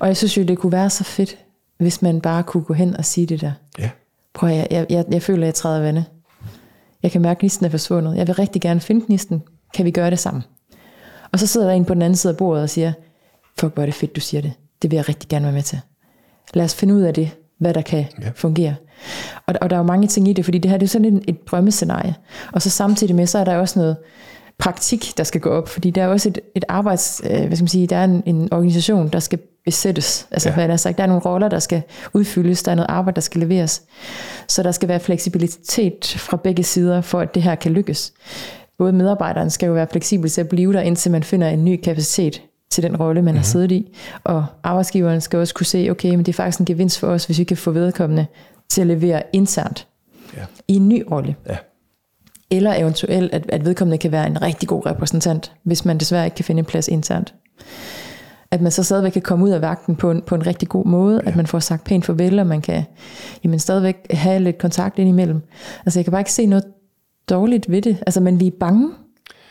[0.00, 1.38] Og jeg synes jo, det kunne være så fedt,
[1.78, 3.52] hvis man bare kunne gå hen og sige det der.
[3.78, 3.90] Ja.
[4.34, 6.04] Prøv jeg, jeg, jeg, jeg føler, at jeg træder vande.
[7.02, 8.16] Jeg kan mærke, at gnisten er forsvundet.
[8.16, 9.42] Jeg vil rigtig gerne finde gnisten.
[9.74, 10.42] Kan vi gøre det sammen?
[11.32, 12.92] Og så sidder der en på den anden side af bordet og siger,
[13.58, 14.52] fuck, hvor er det fedt, du siger det.
[14.82, 15.80] Det vil jeg rigtig gerne være med til.
[16.54, 18.30] Lad os finde ud af det, hvad der kan ja.
[18.34, 18.74] fungere.
[19.46, 21.16] Og, og der er jo mange ting i det, fordi det her det er sådan
[21.16, 22.14] et, et drømmescenarie.
[22.52, 23.96] Og så samtidig med, så er der også noget
[24.58, 27.62] praktik, der skal gå op, fordi der er også et, et arbejds, øh, hvad skal
[27.62, 30.26] man sige, der er en, en organisation, der skal besættes.
[30.30, 30.54] Altså, ja.
[30.54, 31.82] hvad der, er sagt, der er nogle roller, der skal
[32.14, 33.82] udfyldes, der er noget arbejde, der skal leveres.
[34.48, 38.12] Så der skal være fleksibilitet fra begge sider, for at det her kan lykkes.
[38.78, 41.80] Både medarbejderen skal jo være fleksibel til at blive der, indtil man finder en ny
[41.84, 43.36] kapacitet til den rolle, man mm-hmm.
[43.36, 43.44] har mhm.
[43.44, 43.96] siddet i.
[44.24, 47.24] Og arbejdsgiveren skal også kunne se, okay, men det er faktisk en gevinst for os,
[47.24, 48.26] hvis vi kan få vedkommende
[48.68, 49.86] til at levere internt
[50.36, 50.44] ja.
[50.68, 51.36] i en ny rolle.
[51.48, 51.56] Ja.
[52.50, 56.34] Eller eventuelt, at, at vedkommende kan være en rigtig god repræsentant, hvis man desværre ikke
[56.34, 57.34] kan finde en plads internt.
[58.50, 60.84] At man så stadigvæk kan komme ud af vagten på en, på en rigtig god
[60.84, 61.28] måde, ja.
[61.28, 62.84] at man får sagt pænt farvel, og man kan
[63.44, 65.40] jamen, stadigvæk have lidt kontakt indimellem.
[65.86, 66.64] Altså jeg kan bare ikke se noget
[67.30, 68.02] dårligt ved det.
[68.06, 68.90] Altså, men vi er bange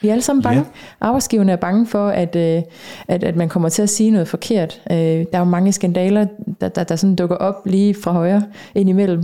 [0.02, 0.60] vi er alle sammen bange.
[0.60, 1.08] Ja.
[1.08, 2.62] Arbejdsgiverne er bange for, at, øh,
[3.08, 4.82] at, at man kommer til at sige noget forkert.
[4.92, 6.26] Øh, der er jo mange skandaler,
[6.62, 8.44] der, der, der sådan dukker op lige fra højre
[8.76, 9.24] ind imellem.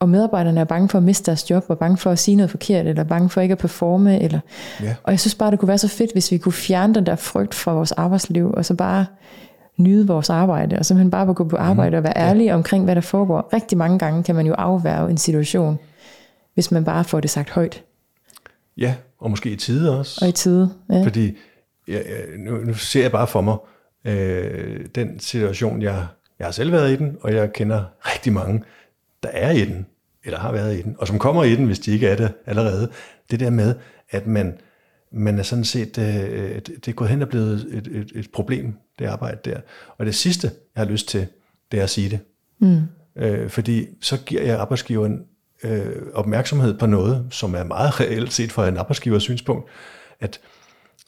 [0.00, 2.50] Og medarbejderne er bange for at miste deres job, og bange for at sige noget
[2.50, 4.22] forkert, eller bange for ikke at performe.
[4.22, 4.40] Eller,
[4.82, 4.94] ja.
[5.02, 7.16] Og jeg synes bare, det kunne være så fedt, hvis vi kunne fjerne den der
[7.16, 9.06] frygt fra vores arbejdsliv, og så bare
[9.76, 11.66] nyde vores arbejde, og simpelthen bare gå på mhm.
[11.66, 12.54] arbejde og være ærlige ja.
[12.54, 13.50] omkring, hvad der foregår.
[13.52, 15.78] Rigtig mange gange kan man jo afværge en situation,
[16.54, 17.82] hvis man bare får det sagt højt.
[18.76, 20.18] Ja, og måske i tide også.
[20.22, 21.04] Og i tide, ja.
[21.04, 21.36] Fordi
[21.88, 22.00] ja,
[22.38, 23.56] nu, nu ser jeg bare for mig
[24.04, 26.06] øh, den situation, jeg,
[26.38, 28.62] jeg har selv været i den, og jeg kender rigtig mange,
[29.22, 29.86] der er i den,
[30.24, 32.32] eller har været i den, og som kommer i den, hvis de ikke er det
[32.46, 32.90] allerede.
[33.30, 33.74] Det der med,
[34.10, 34.58] at man,
[35.12, 38.74] man er sådan set, øh, det er gået hen og blevet et, et, et problem,
[38.98, 39.60] det arbejde der.
[39.98, 41.26] Og det sidste, jeg har lyst til,
[41.72, 42.18] det er at sige det.
[42.58, 42.80] Mm.
[43.16, 45.24] Øh, fordi så giver jeg arbejdsgiveren
[45.64, 49.68] øh, opmærksomhed på noget, som er meget reelt set fra en arbejdsgivers synspunkt,
[50.20, 50.40] at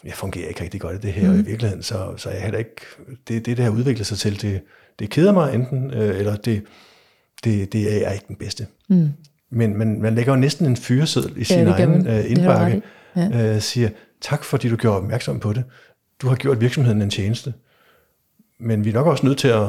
[0.04, 1.34] jeg fungerer ikke rigtig godt i det her, mm.
[1.34, 2.80] og i virkeligheden, så, så jeg heller ikke,
[3.28, 4.60] det, det der udvikler sig til, det,
[4.98, 6.62] det keder mig enten, øh, eller det,
[7.44, 8.66] det, det er ikke den bedste.
[8.88, 9.08] Mm.
[9.50, 12.82] Men man, man lægger jo næsten en fyreseddel i sin ja, egen øh, indbakke,
[13.16, 13.54] ja.
[13.54, 13.88] øh, siger,
[14.20, 15.64] tak fordi du gjorde opmærksom på det.
[16.22, 17.54] Du har gjort virksomheden en tjeneste.
[18.60, 19.62] Men vi er nok også nødt til at...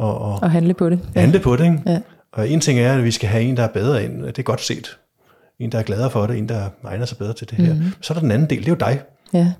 [0.00, 1.00] At, at, at handle på det.
[1.16, 1.42] Handle ja.
[1.42, 1.82] på det, ikke?
[1.86, 2.00] Ja.
[2.32, 4.22] Og en ting er, at vi skal have en, der er bedre ind.
[4.22, 4.98] Det er godt set.
[5.58, 7.74] En, der er gladere for det, en, der egner sig bedre til det her.
[7.74, 7.92] Mm-hmm.
[8.00, 9.02] Så er der den anden del, det er jo dig.
[9.32, 9.52] Ja.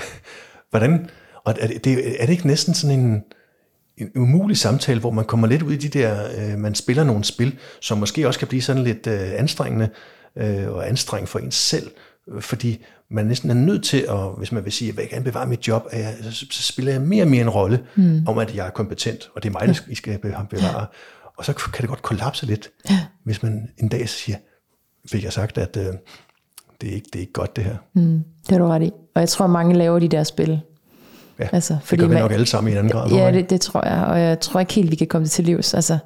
[0.70, 1.10] Hvordan,
[1.44, 3.22] og er det, er det ikke næsten sådan en,
[3.98, 7.24] en umulig samtale, hvor man kommer lidt ud i de der, øh, man spiller nogle
[7.24, 9.88] spil, som måske også kan blive sådan lidt øh, anstrengende,
[10.36, 11.90] øh, og anstrengende for ens selv,
[12.40, 15.46] fordi man næsten er nødt til at, hvis man vil sige, at jeg gerne bevare
[15.46, 18.26] mit job, at jeg, så, så spiller jeg mere og mere en rolle mm.
[18.26, 20.18] om, at jeg er kompetent, og det er mig, der I skal
[20.50, 20.86] bevare.
[21.36, 23.00] Og så kan det godt kollapse lidt, ja.
[23.24, 24.36] hvis man en dag siger,
[25.10, 25.86] fik jeg sagt, at øh,
[26.80, 27.76] det, er ikke, det er ikke godt det her.
[27.94, 28.92] Mm, det har du ret i.
[29.14, 30.60] Og jeg tror, mange laver de der spil.
[31.38, 33.10] Ja, altså, fordi det gør vi nok alle sammen i en anden grad.
[33.10, 35.44] Ja, det, det tror jeg, og jeg tror ikke helt, vi kan komme det til
[35.44, 35.74] livs.
[35.74, 35.98] Altså,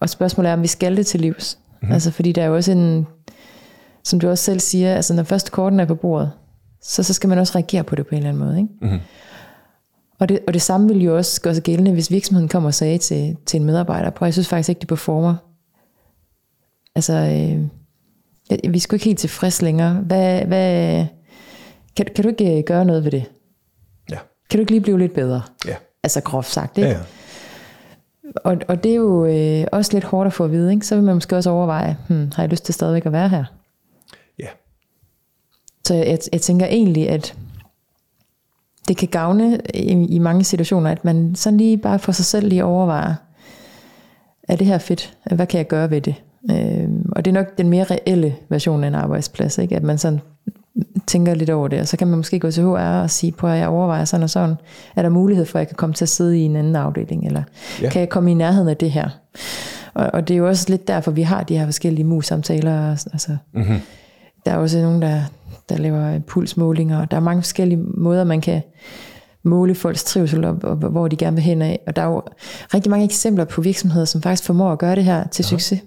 [0.00, 1.58] og spørgsmålet er, om vi skal det til livs.
[1.82, 1.92] Mm-hmm.
[1.92, 3.06] Altså, fordi der er jo også en,
[4.04, 6.30] som du også selv siger, altså når først korten er på bordet,
[6.82, 8.58] så, så skal man også reagere på det på en eller anden måde.
[8.58, 8.68] Ikke?
[8.82, 9.00] Mm-hmm.
[10.20, 12.74] Og det, og det samme vil jo også gøre sig gældende, hvis virksomheden kommer og
[12.74, 15.36] sagde til, til en medarbejder, på jeg synes faktisk ikke, det performer.
[16.94, 17.68] Altså, øh,
[18.72, 19.94] vi skal ikke helt tilfreds længere.
[19.94, 21.06] Hvad, hvad,
[21.96, 23.24] kan, kan du ikke øh, gøre noget ved det?
[24.10, 24.18] Ja.
[24.50, 25.42] Kan du ikke lige blive lidt bedre?
[25.66, 25.76] Ja.
[26.02, 26.90] Altså groft sagt, ikke?
[26.90, 27.02] Ja, ja.
[28.44, 30.86] Og, og det er jo øh, også lidt hårdt at få at vide, ikke?
[30.86, 33.44] Så vil man måske også overveje, hmm, har jeg lyst til stadigvæk at være her?
[34.38, 34.48] Ja.
[35.86, 37.36] Så jeg, jeg tænker egentlig, at
[38.90, 42.48] det kan gavne i, i mange situationer, at man sådan lige bare for sig selv
[42.48, 43.14] lige overvejer,
[44.48, 45.16] er det her fedt?
[45.32, 46.14] Hvad kan jeg gøre ved det?
[46.50, 49.76] Øh, og det er nok den mere reelle version af en arbejdsplads, ikke?
[49.76, 50.20] at man sådan
[51.06, 53.46] tænker lidt over det, og så kan man måske gå til HR og sige, på
[53.46, 54.54] at jeg overvejer sådan og sådan,
[54.96, 57.26] er der mulighed for, at jeg kan komme til at sidde i en anden afdeling,
[57.26, 57.42] eller
[57.82, 57.90] ja.
[57.90, 59.08] kan jeg komme i nærheden af det her?
[59.94, 62.90] Og, og det er jo også lidt derfor, vi har de her forskellige mus-samtaler.
[62.90, 63.80] Altså, mm-hmm.
[64.46, 65.22] Der er også nogen, der,
[65.70, 68.62] der laver pulsmålinger, og der er mange forskellige måder, man kan
[69.42, 71.80] måle folks trivsel, og, og hvor de gerne vil hen af.
[71.86, 72.22] Og der er jo
[72.74, 75.48] rigtig mange eksempler på virksomheder, som faktisk formår at gøre det her til ja.
[75.48, 75.82] succes.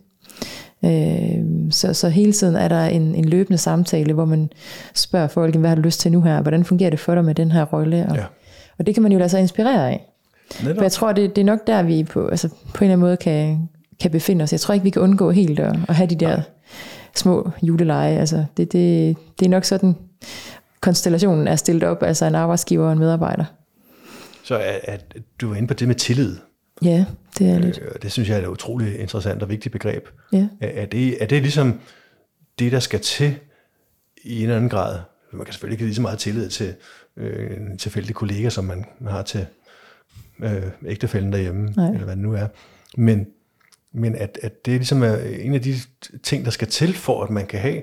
[0.86, 4.50] Øh, så, så hele tiden er der en, en løbende samtale, hvor man
[4.94, 6.42] spørger folk, hvad har du lyst til nu her?
[6.42, 8.06] Hvordan fungerer det for dig med den her rolle?
[8.10, 8.24] Og, ja.
[8.80, 10.10] og det kan man jo lade sig inspirere af.
[10.62, 10.76] Netop.
[10.76, 13.00] For jeg tror, det, det er nok der, vi på, altså på en eller anden
[13.00, 13.70] måde kan,
[14.02, 14.52] kan befinde os.
[14.52, 16.36] Jeg tror ikke, vi kan undgå helt at, at have de der...
[16.36, 16.42] Nej
[17.16, 18.20] små juleleje.
[18.20, 19.96] Altså, det, det, det er nok sådan,
[20.82, 23.46] konstellationen er stillet op, altså en arbejdsgiver og en medarbejder.
[24.44, 26.38] Så at, at du er inde på det med tillid.
[26.82, 27.06] Ja,
[27.40, 27.80] det er lidt.
[27.82, 30.08] Øh, Det synes jeg er et utroligt interessant og vigtigt begreb.
[30.34, 30.48] Ja.
[30.62, 31.80] Er, er, det, er det ligesom
[32.60, 33.36] det, der skal til
[34.24, 35.00] i en eller anden grad?
[35.32, 36.74] Man kan selvfølgelig ikke lige så meget tillid til
[37.18, 39.46] øh, en tilfældig kollega, som man har til
[40.44, 41.88] øh, ægtefælden derhjemme, Nej.
[41.88, 42.48] eller hvad det nu er.
[42.98, 43.28] Men,
[43.94, 45.76] men at, at det ligesom er en af de
[46.24, 47.82] ting, der skal til, for at man kan have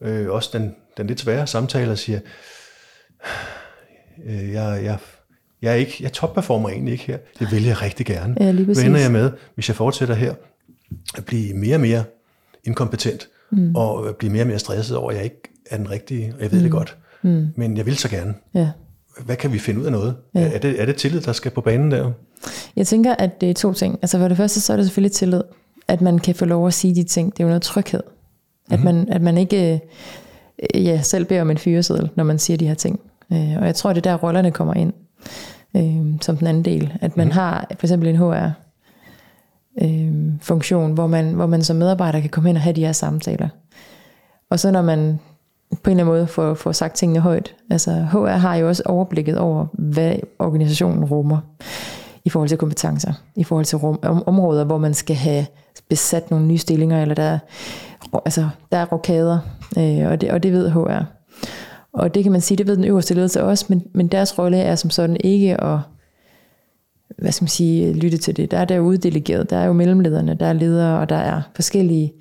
[0.00, 2.20] øh, også den, den lidt svære samtale, og siger,
[4.26, 4.98] øh, jeg, jeg,
[5.62, 7.18] jeg, er ikke, jeg topperformer egentlig ikke her.
[7.38, 8.36] Det vil jeg rigtig gerne.
[8.40, 10.34] Ja, lige Hvad ender jeg med, hvis jeg fortsætter her,
[11.16, 12.04] at blive mere og mere
[12.64, 13.76] inkompetent, mm.
[13.76, 16.52] og blive mere og mere stresset over, at jeg ikke er den rigtige, og jeg
[16.52, 16.62] ved mm.
[16.62, 16.96] det godt.
[17.22, 17.46] Mm.
[17.56, 18.34] Men jeg vil så gerne.
[18.54, 18.70] Ja.
[19.24, 20.16] Hvad kan vi finde ud af noget?
[20.34, 20.40] Ja.
[20.40, 22.10] Er, det, er det tillid, der skal på banen der?
[22.76, 23.98] Jeg tænker, at det er to ting.
[24.02, 25.42] Altså for det første, så er det selvfølgelig tillid,
[25.88, 27.32] at man kan få lov at sige de ting.
[27.32, 28.02] Det er jo noget tryghed.
[28.70, 29.80] At, man, at man ikke
[30.74, 33.00] øh, ja, selv beder om en fyreseddel, når man siger de her ting.
[33.32, 34.92] Øh, og jeg tror, det er der rollerne kommer ind,
[35.76, 36.92] øh, som den anden del.
[37.00, 38.50] At man har for eksempel en HR,
[39.82, 42.92] øh, funktion, hvor man, hvor man som medarbejder kan komme ind og have de her
[42.92, 43.48] samtaler.
[44.50, 45.18] Og så når man
[45.70, 47.54] på en eller anden måde får, får sagt tingene højt.
[47.70, 51.38] Altså HR har jo også overblikket over, hvad organisationen rummer
[52.24, 55.46] i forhold til kompetencer, i forhold til rum, om, områder, hvor man skal have
[55.88, 57.38] besat nogle nye stillinger, eller der,
[58.24, 59.38] altså, der er rokader,
[59.78, 61.04] øh, og, det, og det ved HR.
[61.92, 64.58] Og det kan man sige, det ved den øverste ledelse også, men, men deres rolle
[64.58, 65.78] er som sådan ikke at
[67.18, 68.50] hvad skal man sige, lytte til det.
[68.50, 72.12] Der er der uddelegeret, der er jo mellemlederne, der er ledere, og der er forskellige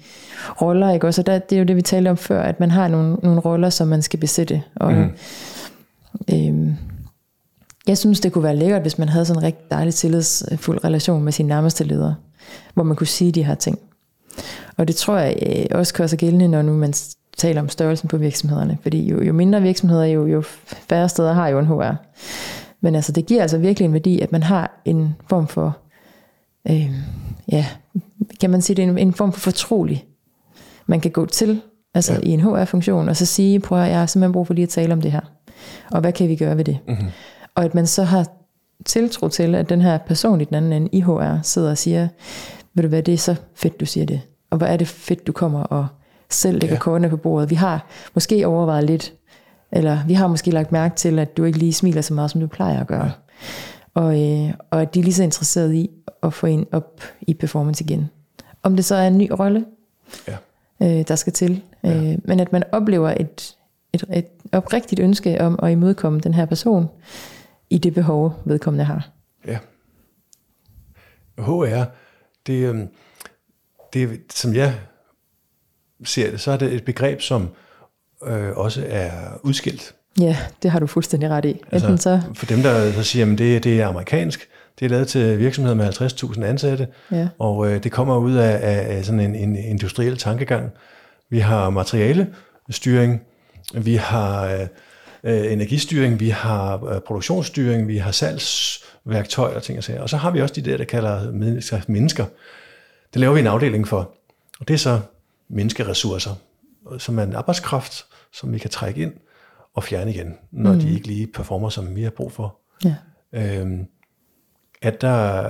[0.61, 1.21] roller, ikke også?
[1.21, 3.39] Og der, det er jo det, vi talte om før, at man har nogle, nogle
[3.39, 4.63] roller, som man skal besætte.
[4.75, 5.09] Og, mm.
[6.33, 6.75] øhm,
[7.87, 11.23] jeg synes, det kunne være lækkert, hvis man havde sådan en rigtig dejlig tillidsfuld relation
[11.23, 12.15] med sine nærmeste ledere,
[12.73, 13.79] hvor man kunne sige de her ting.
[14.77, 16.93] Og det tror jeg øh, også gør sig gældende, når nu man
[17.37, 18.77] taler om størrelsen på virksomhederne.
[18.81, 20.41] Fordi jo, jo mindre virksomheder, jo, jo
[20.89, 21.95] færre steder har jo en HR.
[22.81, 25.77] Men altså, det giver altså virkelig en værdi, at man har en form for,
[26.69, 26.91] øh,
[27.51, 27.65] ja,
[28.39, 30.05] kan man sige, det er en, en form for fortrolig,
[30.85, 31.61] man kan gå til,
[31.93, 32.19] altså Ja.
[32.23, 34.69] i en HR-funktion, og så sige, prøv at jeg har simpelthen brug for lige at
[34.69, 35.21] tale om det her.
[35.91, 36.77] Og hvad kan vi gøre ved det?
[36.87, 37.07] Mm-hmm.
[37.55, 38.27] Og at man så har
[38.85, 42.07] tiltro til, at den her person i den anden ende i HR sidder og siger,
[42.73, 44.21] ved du hvad, det er så fedt, du siger det.
[44.49, 45.87] Og hvor er det fedt, du kommer og
[46.29, 46.79] selv lægger ja.
[46.79, 47.49] kortene på bordet.
[47.49, 49.13] Vi har måske overvejet lidt,
[49.71, 52.41] eller vi har måske lagt mærke til, at du ikke lige smiler så meget, som
[52.41, 53.03] du plejer at gøre.
[53.05, 53.11] Ja.
[53.93, 55.89] Og, øh, og at de er lige så interesserede i
[56.23, 58.09] at få en op i performance igen.
[58.63, 59.65] Om det så er en ny rolle,
[60.27, 60.37] Ja.
[60.81, 61.63] øh, der skal til.
[61.83, 62.11] Ja.
[62.11, 63.55] Øh, men at man oplever et,
[63.93, 66.89] et, et oprigtigt ønske om at imødekomme den her person
[67.69, 69.09] i det behov, vedkommende har.
[69.47, 69.57] Ja.
[71.37, 71.83] HR,
[72.47, 72.87] det, øhm,
[73.93, 74.73] det, som jeg
[76.03, 77.49] ser det, så er det et begreb, som
[78.25, 79.11] øh, også er
[79.43, 79.93] udskilt.
[80.19, 81.49] Ja, det har du fuldstændig ret i.
[81.49, 84.47] Enten altså, så, For dem, der så siger, at det, det er amerikansk,
[84.79, 87.27] det er lavet til virksomheder med 50.000 ansatte, Ja.
[87.39, 90.71] og øh, det kommer ud af, af, af sådan en, en industriel tankegang.
[91.29, 93.21] Vi har materialestyring,
[93.73, 94.67] vi har øh,
[95.23, 100.01] øh, energistyring, vi har øh, produktionsstyring, vi har salgsværktøj og ting og sager.
[100.01, 101.79] Og så har vi også de der, der kalder mennesker.
[101.87, 102.25] mennesker.
[103.13, 104.11] Det laver vi en afdeling for.
[104.59, 104.99] Og det er så
[105.49, 106.31] menneskeressourcer,
[106.97, 109.13] som er en arbejdskraft, som vi kan trække ind
[109.73, 110.79] og fjerne igen, når mm.
[110.79, 112.59] de ikke lige performer, som vi har brug for.
[112.83, 112.95] ja.
[113.33, 113.85] Øhm,
[114.81, 115.43] at der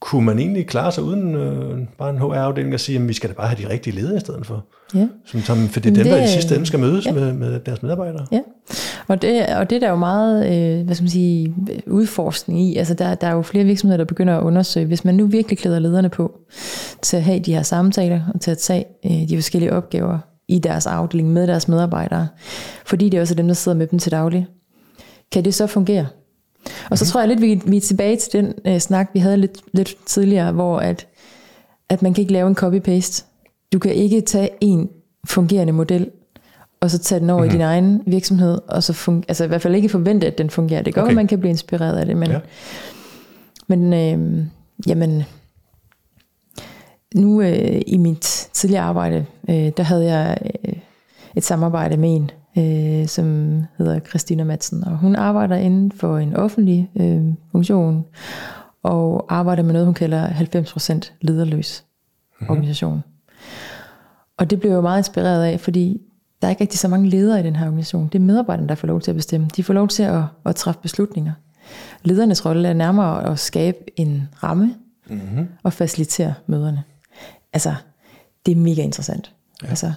[0.00, 3.30] kunne man egentlig klare sig uden øh, bare en HR-afdeling og sige, at vi skal
[3.30, 4.64] da bare have de rigtige ledere i stedet for.
[4.94, 5.06] Ja.
[5.26, 7.12] Som, som, for det er dem, Det- der i sidste ende skal mødes ja.
[7.12, 8.26] med, med deres medarbejdere.
[8.32, 8.40] Ja,
[9.08, 11.54] og det, og det er der jo meget øh, hvad skal man sige,
[11.86, 12.76] udforskning i.
[12.76, 15.58] Altså der, der er jo flere virksomheder, der begynder at undersøge, hvis man nu virkelig
[15.58, 16.38] klæder lederne på
[17.02, 20.58] til at have de her samtaler og til at tage øh, de forskellige opgaver i
[20.58, 22.28] deres afdeling med deres medarbejdere,
[22.86, 24.46] fordi det også er dem, der sidder med dem til daglig.
[25.32, 26.06] Kan det så fungere?
[26.90, 29.36] Og så tror jeg lidt, vi, vi er tilbage til den øh, snak, vi havde
[29.36, 31.06] lidt, lidt tidligere, hvor at,
[31.88, 33.24] at man kan ikke lave en copy-paste.
[33.72, 34.88] Du kan ikke tage en
[35.26, 36.10] fungerende model,
[36.80, 37.50] og så tage den over mm-hmm.
[37.50, 40.50] i din egen virksomhed, og så fun- altså i hvert fald ikke forvente, at den
[40.50, 40.82] fungerer.
[40.82, 41.10] Det går, Okay.
[41.10, 42.38] at man kan blive inspireret af det, men, ja.
[43.66, 44.44] men øh,
[44.86, 45.24] jamen,
[47.14, 50.74] nu øh, i mit tidligere arbejde, øh, der havde jeg øh,
[51.36, 56.36] et samarbejde med en, øh, som hedder Christina Madsen, og hun arbejder inden for en
[56.36, 57.22] offentlig øh,
[57.52, 58.04] funktion,
[58.82, 62.50] og arbejder med noget, hun kalder 90% lederløs mm-hmm.
[62.50, 63.02] organisation.
[64.38, 66.00] Og det blev jeg jo meget inspireret af, fordi
[66.42, 68.08] der er ikke rigtig så mange ledere i den her organisation.
[68.08, 69.48] Det er medarbejderne, der får lov til at bestemme.
[69.56, 71.32] De får lov til at, at træffe beslutninger.
[72.02, 74.74] Ledernes rolle er nærmere at skabe en ramme
[75.10, 75.48] mm-hmm.
[75.62, 76.82] og facilitere møderne.
[77.52, 77.74] Altså,
[78.46, 79.32] det er mega interessant.
[79.62, 79.68] Ja.
[79.68, 79.92] Altså,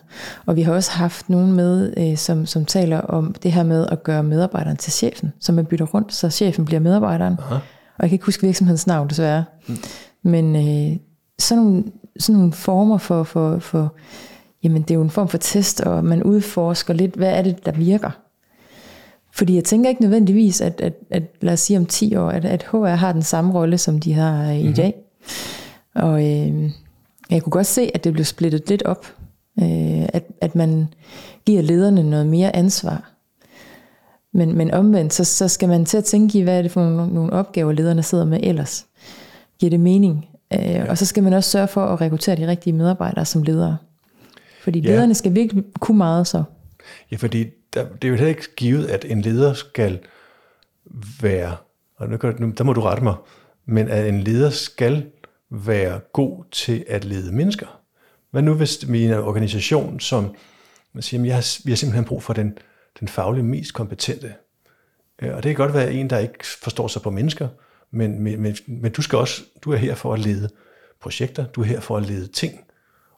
[0.46, 3.88] og vi har også haft nogen med, øh, som, som taler om det her med
[3.92, 7.36] at gøre medarbejderen til chefen, så man bytter rundt, så chefen bliver medarbejderen.
[7.40, 7.56] Aha.
[7.98, 9.44] Og jeg kan ikke huske virksomhedens navn desværre.
[9.68, 9.78] Mm.
[10.24, 10.98] Men øh,
[11.40, 11.84] sådan, nogle,
[12.20, 13.96] sådan nogle former for, for, for,
[14.64, 17.66] jamen det er jo en form for test, og man udforsker lidt, hvad er det,
[17.66, 18.12] der virker.
[19.34, 22.46] Fordi jeg tænker ikke nødvendigvis, at, at, at lad os sige om 10 år, at,
[22.46, 24.76] at HR har den samme rolle, som de har i mm-hmm.
[24.76, 24.94] dag.
[25.96, 26.72] Og øh,
[27.30, 29.06] jeg kunne godt se, at det blev splittet lidt op.
[29.62, 30.88] Øh, at, at man
[31.46, 33.10] giver lederne noget mere ansvar.
[34.32, 36.82] Men, men omvendt, så, så skal man til at tænke i, hvad er det for
[36.82, 38.86] nogle, nogle opgaver, lederne sidder med ellers.
[39.60, 40.26] Giver det mening?
[40.54, 40.90] Øh, ja.
[40.90, 43.78] Og så skal man også sørge for at rekruttere de rigtige medarbejdere som ledere.
[44.64, 44.90] Fordi ja.
[44.90, 46.44] lederne skal virkelig kunne meget så.
[47.12, 50.00] Ja, fordi der, det er jo heller ikke givet, at en leder skal
[51.22, 51.56] være,
[51.98, 53.16] og nu, nu, der må du rette mig,
[53.66, 55.06] men at en leder skal
[55.50, 57.83] være god til at lede mennesker.
[58.34, 60.36] Hvad nu hvis vi er en organisation, som
[60.94, 62.58] man siger, jeg har, vi har simpelthen brug for den,
[63.00, 64.34] den faglige mest kompetente.
[65.22, 67.48] Øh, og det kan godt være en, der ikke forstår sig på mennesker,
[67.92, 70.50] men, men, men, men du, skal også, du er her for at lede
[71.02, 72.60] projekter, du er her for at lede ting,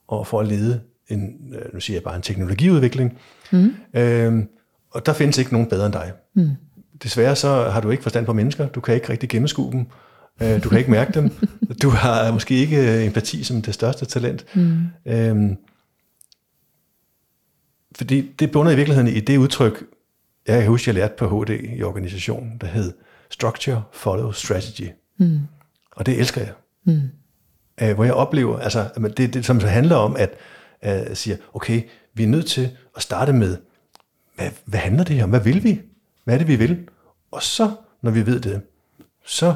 [0.07, 3.19] og for at lede en, øh, nu siger jeg bare en teknologiudvikling.
[3.51, 3.75] Mm.
[3.93, 4.47] Øhm,
[4.91, 6.13] og der findes ikke nogen bedre end dig.
[6.33, 6.49] Mm.
[7.03, 9.85] Desværre så har du ikke forstand på mennesker, du kan ikke rigtig gennemskue dem,
[10.41, 11.29] øh, du kan ikke mærke dem,
[11.81, 14.45] du har måske ikke øh, empati som det største talent.
[14.55, 14.77] Mm.
[15.05, 15.57] Øhm,
[17.95, 19.83] fordi det bunder i virkeligheden i det udtryk,
[20.47, 22.93] jeg kan huske, jeg lærte på HD i organisationen, der hed
[23.29, 24.89] Structure Follow Strategy.
[25.17, 25.39] Mm.
[25.91, 26.51] Og det elsker jeg.
[26.83, 27.01] Mm.
[27.81, 30.33] Øh, hvor jeg oplever, altså det, det som så handler om, at
[30.87, 31.81] uh, siger, okay,
[32.13, 33.57] vi er nødt til at starte med,
[34.35, 35.29] hvad, hvad handler det her om?
[35.29, 35.81] Hvad vil vi?
[36.23, 36.87] Hvad er det, vi vil?
[37.31, 37.71] Og så,
[38.01, 38.61] når vi ved det,
[39.25, 39.53] så,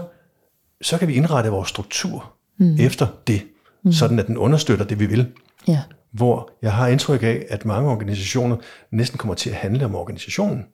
[0.82, 2.76] så kan vi indrette vores struktur mm.
[2.80, 3.42] efter det,
[3.84, 3.92] mm.
[3.92, 5.28] sådan at den understøtter det, vi vil.
[5.68, 5.82] Ja.
[6.12, 8.58] Hvor jeg har indtryk af, at mange organisationer
[8.92, 10.66] næsten kommer til at handle om organisationen,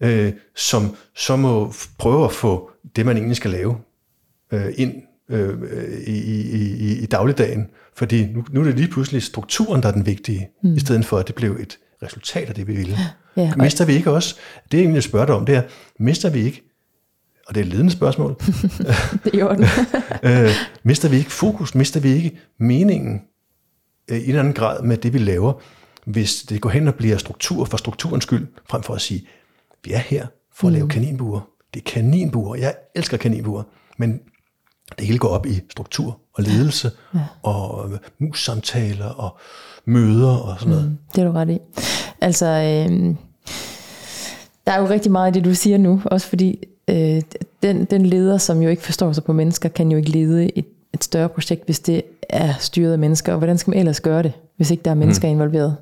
[0.00, 3.76] øh, som så må prøve at få det, man egentlig skal lave,
[4.52, 4.94] øh, ind
[5.28, 5.58] øh,
[6.06, 6.40] i, i,
[6.76, 7.66] i, i dagligdagen.
[7.96, 10.74] Fordi nu, nu er det lige pludselig strukturen, der er den vigtige, mm.
[10.74, 12.96] i stedet for at det blev et resultat af det, vi ville.
[13.36, 14.36] Ja, mister vi ikke også,
[14.72, 15.62] det er egentlig, spørger dig om, det er,
[15.98, 16.73] mister vi ikke,
[17.46, 18.36] og det er et ledende spørgsmål,
[19.24, 19.68] det er
[20.46, 20.50] øh,
[20.82, 23.20] mister vi ikke fokus, mister vi ikke meningen
[24.10, 25.52] øh, i en eller anden grad med det, vi laver,
[26.04, 29.26] hvis det går hen og bliver struktur for strukturens skyld, frem for at sige,
[29.84, 30.76] vi er her for at mm.
[30.76, 31.40] lave kaninbuer.
[31.74, 32.56] Det er kaninbuer.
[32.56, 33.62] Jeg elsker kaninbuer.
[33.98, 34.20] Men
[34.98, 37.20] det hele går op i struktur og ledelse ja.
[37.42, 39.38] og mus-samtaler og
[39.84, 40.90] møder og sådan noget.
[40.90, 41.58] Mm, det er du ret i.
[42.20, 43.16] Altså, øh,
[44.66, 47.22] der er jo rigtig meget af det, du siger nu, også fordi øh,
[47.62, 50.66] den, den leder, som jo ikke forstår sig på mennesker, kan jo ikke lede et,
[50.94, 53.32] et større projekt, hvis det er styret af mennesker.
[53.32, 55.32] Og hvordan skal man ellers gøre det, hvis ikke der er mennesker mm.
[55.32, 55.76] involveret?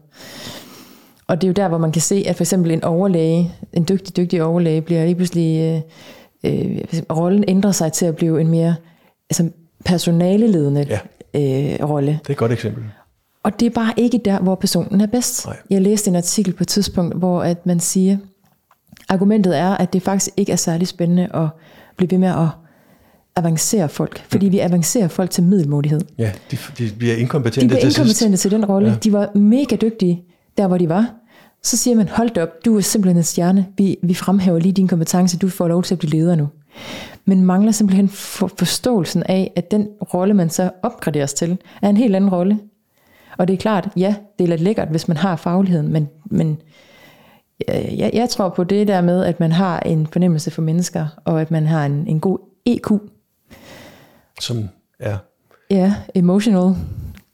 [1.26, 3.86] Og det er jo der, hvor man kan se, at for eksempel en overlæge, en
[3.88, 5.82] dygtig, dygtig overlæge, bliver lige pludselig,
[6.44, 6.82] øh, øh,
[7.12, 8.74] rollen ændrer sig til at blive en mere
[9.30, 9.50] altså
[9.84, 10.98] personaleledende ja.
[11.34, 12.12] øh, rolle.
[12.22, 12.84] Det er et godt eksempel.
[13.42, 15.46] Og det er bare ikke der, hvor personen er bedst.
[15.46, 15.56] Nej.
[15.70, 18.16] Jeg læste en artikel på et tidspunkt, hvor at man siger,
[19.12, 21.48] argumentet er, at det faktisk ikke er særlig spændende at
[21.96, 22.48] blive ved med at
[23.36, 24.52] avancere folk, fordi mm.
[24.52, 26.00] vi avancerer folk til middelmodighed.
[26.18, 28.88] Ja, de, de bliver inkompetente, de bliver inkompetente til, til den rolle.
[28.88, 28.96] Ja.
[28.96, 30.22] De var mega dygtige
[30.58, 31.10] der, hvor de var.
[31.62, 33.66] Så siger man, hold op, du er simpelthen en stjerne.
[33.78, 36.48] Vi, vi fremhæver lige din kompetence, du får lov til at blive leder nu
[37.24, 41.96] men mangler simpelthen for, forståelsen af, at den rolle, man så opgraderes til, er en
[41.96, 42.58] helt anden rolle.
[43.38, 46.58] Og det er klart, ja, det er lidt lækkert, hvis man har fagligheden, men, men
[47.68, 51.40] jeg, jeg tror på det der med, at man har en fornemmelse for mennesker, og
[51.40, 52.90] at man har en, en god EQ.
[54.40, 55.16] Som er?
[55.70, 56.74] Ja, emotional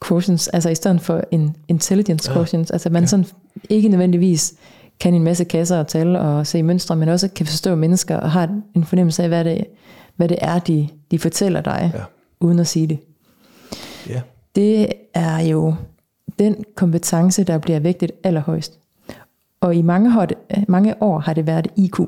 [0.04, 2.36] quotients, altså i stedet for en intelligence ja.
[2.36, 3.06] quotients, altså man ja.
[3.06, 3.26] sådan
[3.70, 4.54] ikke nødvendigvis
[5.00, 8.30] kan en masse kasser og tal og se mønstre, men også kan forstå mennesker og
[8.30, 9.64] har en fornemmelse af, hvad det,
[10.16, 12.02] hvad det er, de, de fortæller dig, ja.
[12.40, 12.98] uden at sige det.
[14.08, 14.20] Ja.
[14.54, 15.74] Det er jo
[16.38, 18.78] den kompetence, der bliver vægtet allerhøjst.
[19.60, 20.26] Og i mange, år,
[20.68, 22.00] mange år har det været IQ.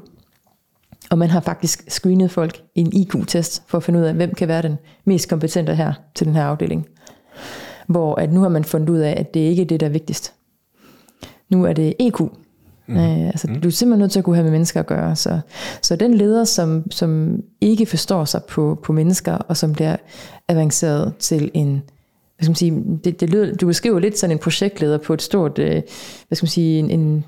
[1.11, 4.35] Og man har faktisk screenet folk i en IQ-test, for at finde ud af, hvem
[4.35, 6.87] kan være den mest kompetente her til den her afdeling.
[7.87, 9.91] Hvor at nu har man fundet ud af, at det ikke er det, der er
[9.91, 10.35] vigtigst.
[11.49, 12.21] Nu er det EQ,
[12.91, 12.97] Mm.
[12.97, 13.61] Øh, altså, mm.
[13.61, 15.17] Du er simpelthen nødt til at kunne have med mennesker at gøre.
[15.17, 15.41] Så,
[15.83, 19.97] så den leder, som, som ikke forstår sig på, på mennesker, og som bliver
[20.49, 21.71] avanceret til en,
[22.37, 25.23] hvad skal man sige, det, det lyder, du beskriver lidt sådan en projektleder på et
[25.23, 25.83] stort, øh,
[26.29, 27.25] hvad skal man sige, en, en,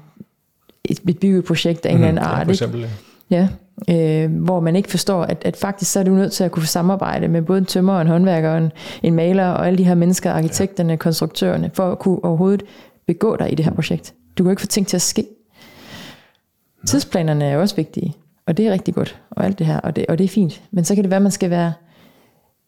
[0.85, 2.39] et, et byggeprojekt af en mm, eller anden art.
[2.39, 2.89] Ja, for eksempel,
[3.31, 3.49] ja.
[3.91, 6.67] øh, hvor man ikke forstår, at, at faktisk så er du nødt til at kunne
[6.67, 8.73] samarbejde med både en tømmer, en håndværker, og en,
[9.03, 12.63] en maler og alle de her mennesker, arkitekterne, konstruktørerne, for at kunne overhovedet
[13.07, 14.15] begå dig i det her projekt.
[14.39, 15.27] Du kan ikke få ting til at ske.
[16.87, 18.15] Tidsplanerne er også vigtige,
[18.47, 20.63] og det er rigtig godt, og alt det her, og det, og det er fint.
[20.71, 21.73] Men så kan det være, at man skal være,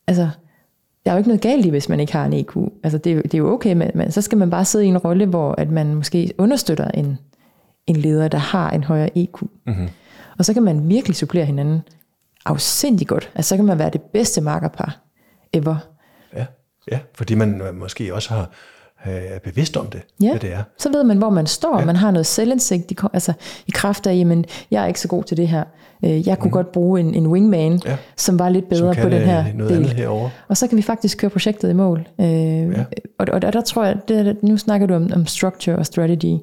[0.07, 0.29] altså,
[1.05, 2.57] der er jo ikke noget galt i, hvis man ikke har en EQ.
[2.83, 4.89] Altså, det, er, det er jo okay, men, men så skal man bare sidde i
[4.89, 7.19] en rolle, hvor at man måske understøtter en,
[7.87, 9.43] en leder, der har en højere EQ.
[9.67, 9.89] Mm-hmm.
[10.39, 11.83] Og så kan man virkelig supplere hinanden
[12.45, 13.31] afsindig godt.
[13.35, 14.99] Altså, så kan man være det bedste markerpar
[15.53, 15.77] ever.
[16.37, 16.47] Ja,
[16.93, 18.51] ja fordi man måske også har
[19.05, 20.31] er bevidst om det, ja.
[20.31, 20.63] hvad det er.
[20.79, 21.79] så ved man, hvor man står.
[21.79, 21.85] Ja.
[21.85, 23.33] Man har noget selvindsigt i, altså,
[23.67, 25.65] i kraft af, jamen, jeg er ikke så god til det her.
[26.05, 26.53] Øh, jeg kunne mm.
[26.53, 27.97] godt bruge en, en wingman, ja.
[28.17, 29.79] som var lidt bedre på den her noget del.
[29.79, 30.31] Andet herovre.
[30.49, 32.09] Og så kan vi faktisk køre projektet i mål.
[32.21, 32.85] Øh, ja.
[33.19, 36.39] og, og der, der tror jeg, det, nu snakker du om, om structure og strategy.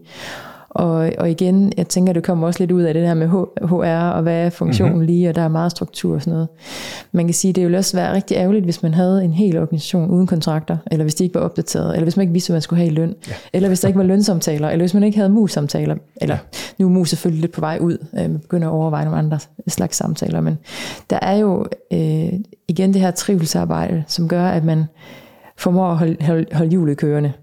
[0.76, 4.10] Og, og igen, jeg tænker, det kommer også lidt ud af det her med HR,
[4.10, 5.08] og hvad er funktionen mm-hmm.
[5.08, 6.48] lige, og der er meget struktur og sådan noget.
[7.12, 10.10] Man kan sige, det ville også være rigtig ærgerligt, hvis man havde en hel organisation
[10.10, 12.62] uden kontrakter, eller hvis de ikke var opdateret, eller hvis man ikke vidste, hvad man
[12.62, 13.34] skulle have i løn, ja.
[13.54, 16.60] eller hvis der ikke var lønsamtaler, eller hvis man ikke havde mus-samtaler, eller ja.
[16.80, 19.40] nu er mus selvfølgelig lidt på vej ud, øh, man begynder at overveje nogle andre
[19.68, 20.58] slags samtaler, men
[21.10, 22.34] der er jo øh,
[22.68, 24.86] igen det her trivselsarbejde, som gør, at man
[25.58, 27.34] formår at holde, holde, holde hjulet kørende.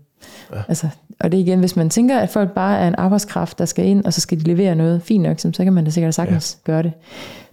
[0.55, 0.63] Ja.
[0.69, 0.89] Altså,
[1.21, 3.85] og det er igen, hvis man tænker, at folk bare er en arbejdskraft, der skal
[3.85, 6.59] ind, og så skal de levere noget fint nok, så kan man da sikkert sagtens
[6.67, 6.73] ja.
[6.73, 6.93] gøre det.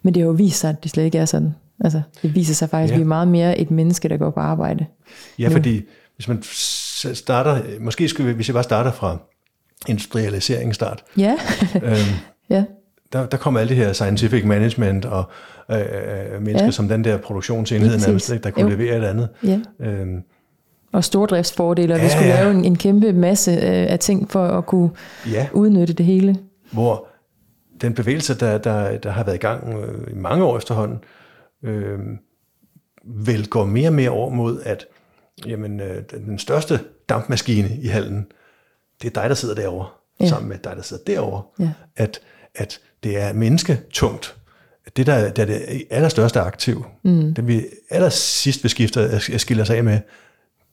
[0.02, 1.56] Men det har jo vist sig, at det slet ikke er sådan.
[1.84, 2.96] Altså, det viser sig faktisk, ja.
[2.96, 4.86] at vi er meget mere et menneske, der går på arbejde.
[5.40, 5.54] Ja, nu.
[5.54, 5.82] fordi
[6.16, 6.44] hvis man
[7.14, 9.18] starter, måske skulle vi, hvis jeg bare starter fra
[9.88, 11.04] industrialisering start.
[11.18, 11.36] Ja.
[11.84, 11.96] øhm,
[12.50, 12.64] ja.
[13.14, 15.24] Der, der kommer alle det her scientific management og
[15.72, 16.72] øh, øh mennesker ja.
[16.72, 18.78] som den der produktionsenhed, nærmest, der kunne jo.
[18.78, 19.30] levere et andet.
[19.44, 19.60] Ja.
[19.80, 20.24] Øhm,
[20.96, 22.36] og stordriftsfordele, og ja, vi skulle ja.
[22.36, 24.90] lave en, en kæmpe masse øh, af ting for at kunne
[25.32, 25.48] ja.
[25.54, 26.38] udnytte det hele.
[26.72, 27.08] Hvor
[27.82, 30.98] den bevægelse, der, der, der har været i gang øh, i mange år efterhånden,
[31.64, 32.00] øh,
[33.06, 34.86] vel går mere og mere over mod, at
[35.46, 36.80] jamen, øh, den største
[37.10, 38.28] dampmaskine i hallen,
[39.02, 39.88] det er dig, der sidder derovre,
[40.20, 40.28] ja.
[40.28, 41.44] sammen med dig, der sidder derovre.
[41.60, 41.72] Ja.
[41.96, 42.20] At,
[42.56, 44.36] at det er mennesketungt.
[44.98, 47.34] Det, der, der er det allerstørste aktiv, mm.
[47.34, 50.00] det vi aller sidst vil skifte, skille os af med,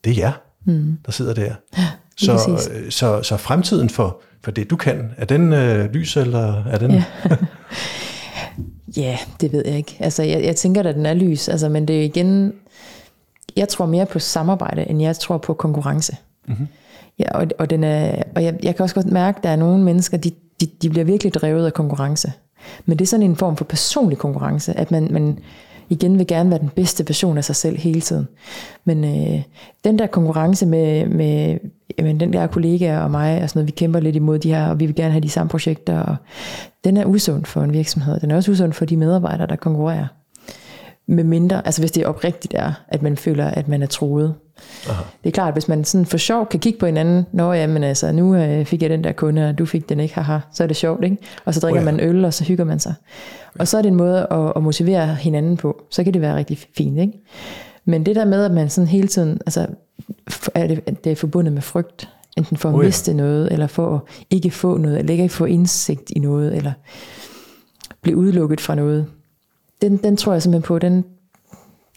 [0.04, 0.32] det er jer,
[0.64, 0.98] mm.
[1.06, 1.54] der sidder der.
[1.78, 1.86] Ja,
[2.16, 6.64] så, så, så, så fremtiden for, for det, du kan, er den øh, lys, eller
[6.64, 6.90] er den...
[6.90, 7.04] Ja.
[9.02, 9.96] ja, det ved jeg ikke.
[10.00, 12.52] Altså, jeg, jeg tænker, at den er lys, altså, men det er igen...
[13.56, 16.16] Jeg tror mere på samarbejde, end jeg tror på konkurrence.
[16.48, 16.68] Mm-hmm.
[17.18, 19.56] Ja, og, og, den er, og jeg, jeg kan også godt mærke, at der er
[19.56, 20.30] nogle mennesker, de,
[20.60, 22.32] de, de bliver virkelig drevet af konkurrence.
[22.84, 25.38] Men det er sådan en form for personlig konkurrence, at man, man,
[25.88, 28.28] igen vil gerne være den bedste version af sig selv hele tiden.
[28.84, 29.42] Men øh,
[29.84, 31.58] den der konkurrence med, med
[31.98, 34.66] jamen, den der kollega og mig, og sådan noget, vi kæmper lidt imod de her,
[34.66, 36.16] og vi vil gerne have de samme projekter, og
[36.84, 38.20] den er usund for en virksomhed.
[38.20, 40.06] Den er også usund for de medarbejdere, der konkurrerer.
[41.06, 44.34] Med mindre, altså hvis det er oprigtigt er, at man føler, at man er troet.
[44.88, 45.02] Aha.
[45.24, 47.66] Det er klart, at hvis man sådan for sjov kan kigge på hinanden, nå ja,
[47.66, 50.38] men altså, nu øh, fik jeg den der kunde, og du fik den ikke, haha,
[50.52, 51.16] så er det sjovt, ikke?
[51.44, 51.92] Og så drikker oh ja.
[51.92, 52.94] man øl, og så hygger man sig.
[53.58, 55.84] Og så er det en måde at, at motivere hinanden på.
[55.90, 57.12] Så kan det være rigtig fint, ikke?
[57.84, 59.66] Men det der med, at man sådan hele tiden, altså,
[60.54, 62.86] er det, det er forbundet med frygt, enten for at oh ja.
[62.86, 64.00] miste noget, eller for at
[64.30, 66.72] ikke få noget, eller ikke få indsigt i noget, eller
[68.02, 69.06] blive udelukket fra noget.
[69.82, 71.04] Den, den tror jeg simpelthen på, den,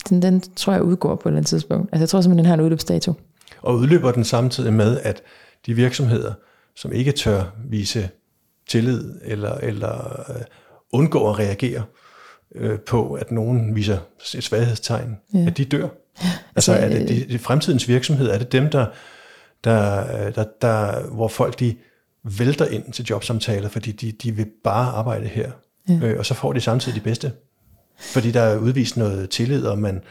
[0.09, 1.89] den, den tror jeg udgår på et eller andet tidspunkt.
[1.91, 3.13] Altså jeg tror simpelthen, den har en udløbsdato.
[3.61, 5.21] Og udløber den samtidig med, at
[5.65, 6.33] de virksomheder,
[6.75, 8.09] som ikke tør vise
[8.67, 10.41] tillid eller, eller øh,
[10.91, 11.83] undgår at reagere
[12.55, 13.97] øh, på, at nogen viser
[14.35, 15.45] et svaghedstegn, ja.
[15.47, 15.87] at de dør.
[16.23, 18.85] Ja, altså, altså er det de, de fremtidens virksomhed, er det dem, der,
[19.63, 21.75] der, der, der, hvor folk de
[22.23, 25.51] vælter ind til jobsamtaler, fordi de, de vil bare arbejde her,
[25.89, 25.99] ja.
[26.03, 27.31] øh, og så får de samtidig de bedste.
[27.99, 30.01] Fordi der er udvist noget tillid, og man,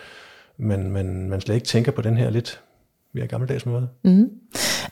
[0.58, 2.60] man, man, man slet ikke tænker på den her lidt
[3.14, 3.88] mere gammeldags måde.
[4.04, 4.30] Mm.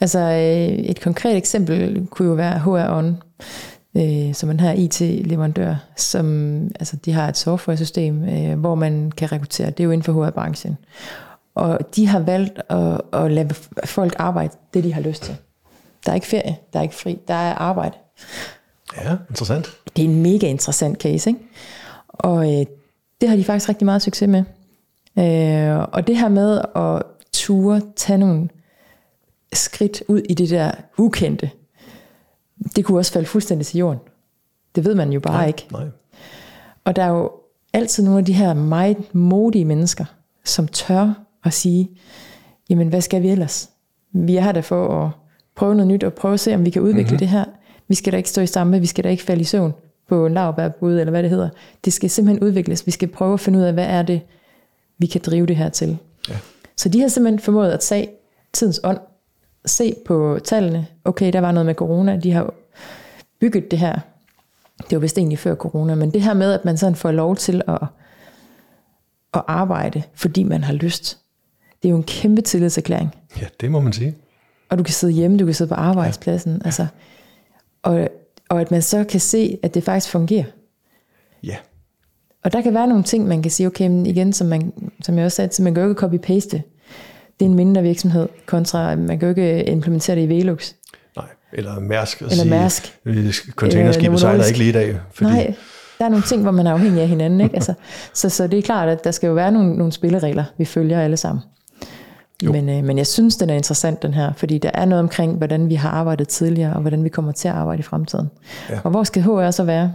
[0.01, 3.23] Altså øh, et konkret eksempel kunne jo være HR On,
[3.97, 9.33] øh, som en her IT-leverandør, som altså, de har et software-system, øh, hvor man kan
[9.33, 9.71] rekruttere.
[9.71, 10.79] Det er jo inden for HR-branchen.
[11.55, 15.37] Og de har valgt at, at lade folk arbejde det, de har lyst til.
[16.07, 17.95] Der er ikke ferie, der er ikke fri, der er arbejde.
[18.97, 19.67] Ja, interessant.
[19.97, 21.41] Det er en mega interessant case, ikke?
[22.09, 22.67] Og øh,
[23.23, 24.45] det har de faktisk rigtig meget succes med.
[25.19, 27.03] Øh, og det her med at
[27.33, 28.49] ture, tage nogle
[29.53, 31.51] skridt ud i det der ukendte,
[32.77, 34.01] det kunne også falde fuldstændig til jorden.
[34.75, 35.67] Det ved man jo bare nej, ikke.
[35.73, 35.85] Nej.
[36.85, 37.31] Og der er jo
[37.73, 40.05] altid nogle af de her meget modige mennesker,
[40.45, 41.15] som tør
[41.45, 41.91] at sige,
[42.71, 43.71] jamen hvad skal vi ellers?
[44.13, 45.11] Vi er her der for at
[45.57, 47.19] prøve noget nyt, og prøve at se, om vi kan udvikle mm-hmm.
[47.19, 47.45] det her.
[47.89, 49.73] Vi skal da ikke stå i samme, vi skal da ikke falde i søvn.
[50.09, 51.49] På lavbærbud, eller hvad det hedder.
[51.85, 52.87] Det skal simpelthen udvikles.
[52.87, 54.21] Vi skal prøve at finde ud af, hvad er det,
[54.99, 55.99] vi kan drive det her til.
[56.29, 56.35] Ja.
[56.77, 58.09] Så de har simpelthen formået at tage
[58.53, 58.99] tidens ånd,
[59.67, 60.87] se på tallene.
[61.05, 62.17] Okay, der var noget med corona.
[62.17, 62.55] De har
[63.41, 63.99] bygget det her.
[64.79, 67.37] Det var vist egentlig før corona, men det her med, at man sådan får lov
[67.37, 67.79] til at,
[69.35, 71.19] at arbejde, fordi man har lyst.
[71.83, 73.15] Det er jo en kæmpe tillidserklæring.
[73.41, 74.17] Ja, det må man sige.
[74.69, 76.53] Og du kan sidde hjemme, du kan sidde på arbejdspladsen.
[76.53, 76.61] Ja.
[76.65, 76.87] Altså,
[77.83, 78.09] og,
[78.53, 80.45] og at man så kan se, at det faktisk fungerer.
[81.45, 81.57] Ja,
[82.45, 84.73] Og der kan være nogle ting, man kan sige, okay, men igen, som, man,
[85.03, 86.57] som jeg også sagde, så man kan jo ikke copy-paste.
[87.41, 90.73] Det er en mindre virksomhed, kontra, man kan jo ikke implementere det i Velux.
[91.17, 91.25] nej.
[91.53, 92.23] Eller Mærsk.
[92.23, 92.99] Eller Mærsk.
[93.57, 94.97] Containerskibet Eller sejler ikke lige i dag.
[95.13, 95.55] Fordi, Nej,
[95.99, 97.41] der er nogle ting, hvor man er afhængig af hinanden.
[97.41, 97.55] Ikke?
[97.55, 97.75] Altså,
[98.15, 101.01] så, så det er klart, at der skal jo være nogle, nogle spilleregler, vi følger
[101.01, 101.43] alle sammen.
[102.43, 102.53] Jo.
[102.53, 105.37] Men, øh, men jeg synes, den er interessant, den her, fordi der er noget omkring,
[105.37, 108.29] hvordan vi har arbejdet tidligere, og hvordan vi kommer til at arbejde i fremtiden.
[108.71, 108.81] Ja.
[108.85, 109.93] Og hvor skal HR så være?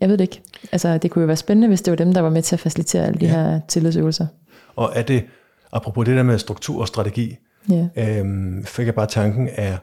[0.00, 0.42] Jeg ved det ikke.
[0.72, 2.60] Altså, det kunne jo være spændende, hvis det var dem, der var med til at
[2.60, 3.30] facilitere alle de Ja.
[3.32, 4.26] her tillidsøvelser.
[4.76, 5.24] Og er det,
[5.72, 7.36] apropos det der med struktur og strategi,
[7.70, 7.88] Ja.
[7.96, 9.78] øhm, fik jeg bare tanken af,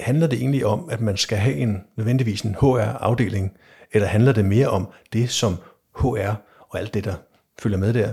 [0.00, 3.52] handler det egentlig om, at man skal have en nødvendigvis en HR-afdeling,
[3.92, 5.56] eller handler det mere om det, som
[5.96, 6.34] HR
[6.70, 7.14] og alt det, der
[7.58, 8.08] følger med der,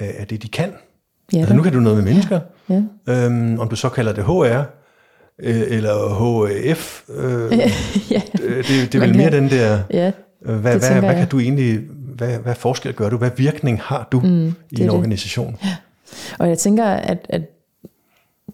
[0.00, 0.72] øh, er det, de kan?
[1.32, 2.82] Ja, altså, nu kan du noget med mennesker, ja.
[3.08, 4.62] øhm, om du så kalder det HR,
[5.38, 5.94] øh, eller
[6.72, 7.52] HF, øh,
[8.10, 8.22] ja.
[8.36, 10.12] det, det er vel mere kan- den der, ja.
[10.42, 11.16] øh, hvad, hvad, hvad jeg.
[11.16, 11.78] kan du egentlig,
[12.16, 14.90] hvad, hvad forskel gør du, hvad virkning har du mm, i en det.
[14.90, 15.56] organisation?
[16.38, 17.42] Og jeg tænker, at, at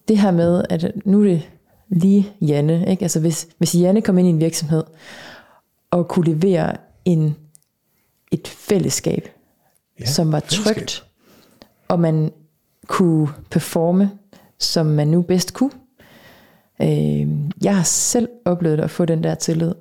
[0.08, 1.42] det her med, at nu er det
[1.88, 2.90] lige Janne.
[2.90, 3.02] Ikke?
[3.02, 4.84] Altså hvis, hvis Janne kom ind i en virksomhed
[5.90, 6.72] og kunne levere
[7.04, 7.36] en,
[8.32, 9.28] et fællesskab,
[10.00, 10.74] Ja, som var fællesskab.
[10.76, 11.04] trygt,
[11.88, 12.30] og man
[12.86, 14.10] kunne performe,
[14.58, 15.70] som man nu bedst kunne.
[16.82, 17.28] Øh,
[17.62, 19.74] jeg har selv oplevet at få den der tillid,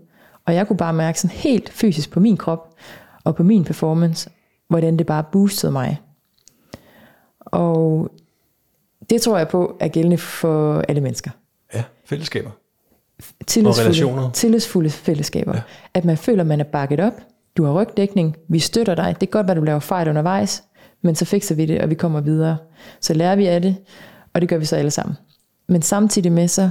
[0.46, 2.76] og jeg kunne bare mærke sådan helt fysisk på min krop,
[3.24, 4.30] og på min performance,
[4.68, 6.02] hvordan det bare boostede mig.
[7.40, 8.12] Og
[9.10, 11.32] det tror jeg på er gældende for alle mennesker.
[11.74, 12.50] Ja, fællesskaber.
[13.48, 14.32] Tillidsfulde, relationer.
[14.32, 15.56] tillidsfulde fællesskaber.
[15.56, 15.62] Ja.
[15.94, 17.14] At man føler, man er bakket op.
[17.58, 18.38] Du har rygdækning.
[18.48, 19.16] Vi støtter dig.
[19.22, 20.64] Det er godt, at du laver fejl undervejs,
[21.04, 22.58] men så fikser vi det, og vi kommer videre.
[23.02, 23.76] Så lærer vi af det,
[24.34, 25.16] og det gør vi så alle sammen.
[25.68, 26.70] Men samtidig med, så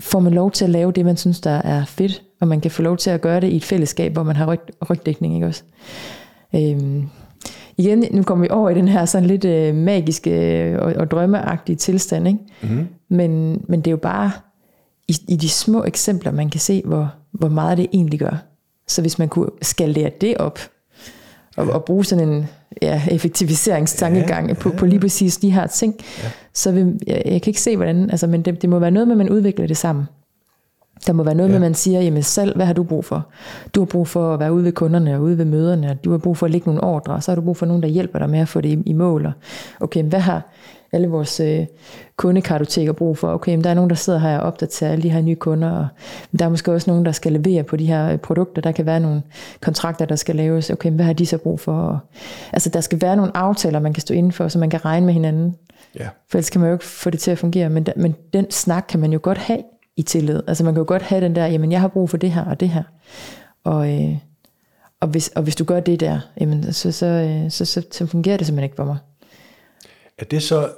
[0.00, 2.70] får man lov til at lave det, man synes, der er fedt, og man kan
[2.70, 4.60] få lov til at gøre det i et fællesskab, hvor man har ryg,
[4.90, 5.62] rygdækning, ikke også?
[6.54, 7.08] Øhm,
[7.76, 11.10] igen, nu kommer vi over i den her sådan lidt øh, magiske øh, og, og
[11.10, 12.38] drømmeagtige tilstand, ikke?
[12.62, 12.88] Mm.
[13.08, 14.30] Men, men det er jo bare
[15.08, 18.44] i, i de små eksempler, man kan se, hvor, hvor meget det egentlig gør.
[18.86, 20.58] Så hvis man kunne skalere det op,
[21.58, 21.78] og, ja.
[21.78, 22.48] bruge sådan en
[22.82, 26.28] ja, effektiviseringstankegang ja, på, ja, på lige præcis de her ting, ja.
[26.54, 29.08] så vil, jeg, jeg kan ikke se, hvordan, altså, men det, det må være noget
[29.08, 30.04] med, at man udvikler det sammen.
[31.06, 31.52] Der må være noget ja.
[31.52, 33.26] Med, at man siger, jamen selv, hvad har du brug for?
[33.74, 36.10] Du har brug for at være ude ved kunderne og ude ved møderne, og du
[36.10, 37.88] har brug for at lægge nogle ordre, og så har du brug for nogen, der
[37.88, 39.26] hjælper dig med at få det i, i mål.
[39.26, 39.32] Og,
[39.80, 40.42] okay, hvad har
[40.92, 41.66] alle vores øh,
[42.16, 43.28] kundekartoteker brug for?
[43.28, 45.70] Okay, men der er nogen, der sidder her og opdaterer alle de her nye kunder,
[45.70, 45.86] og
[46.38, 48.62] der er måske også nogen, der skal levere på de her øh, produkter.
[48.62, 49.22] Der kan være nogle
[49.60, 50.70] kontrakter, der skal laves.
[50.70, 51.72] Okay, men hvad har de så brug for?
[51.72, 51.98] Og,
[52.52, 55.06] altså, der skal være nogle aftaler, man kan stå inden for, så man kan regne
[55.06, 55.54] med hinanden.
[55.98, 56.08] Ja.
[56.30, 57.70] For ellers kan man jo ikke få det til at fungere.
[57.70, 59.58] Men, men den snak kan man jo godt have
[59.98, 60.42] i tillid.
[60.46, 62.44] Altså man kan jo godt have den der, jamen jeg har brug for det her
[62.44, 62.82] og det her.
[63.64, 64.16] Og, øh,
[65.00, 68.06] og, hvis, og hvis du gør det der, jamen så, så, øh, så, så, så
[68.06, 68.98] fungerer det simpelthen ikke for mig.
[70.18, 70.70] Er det så,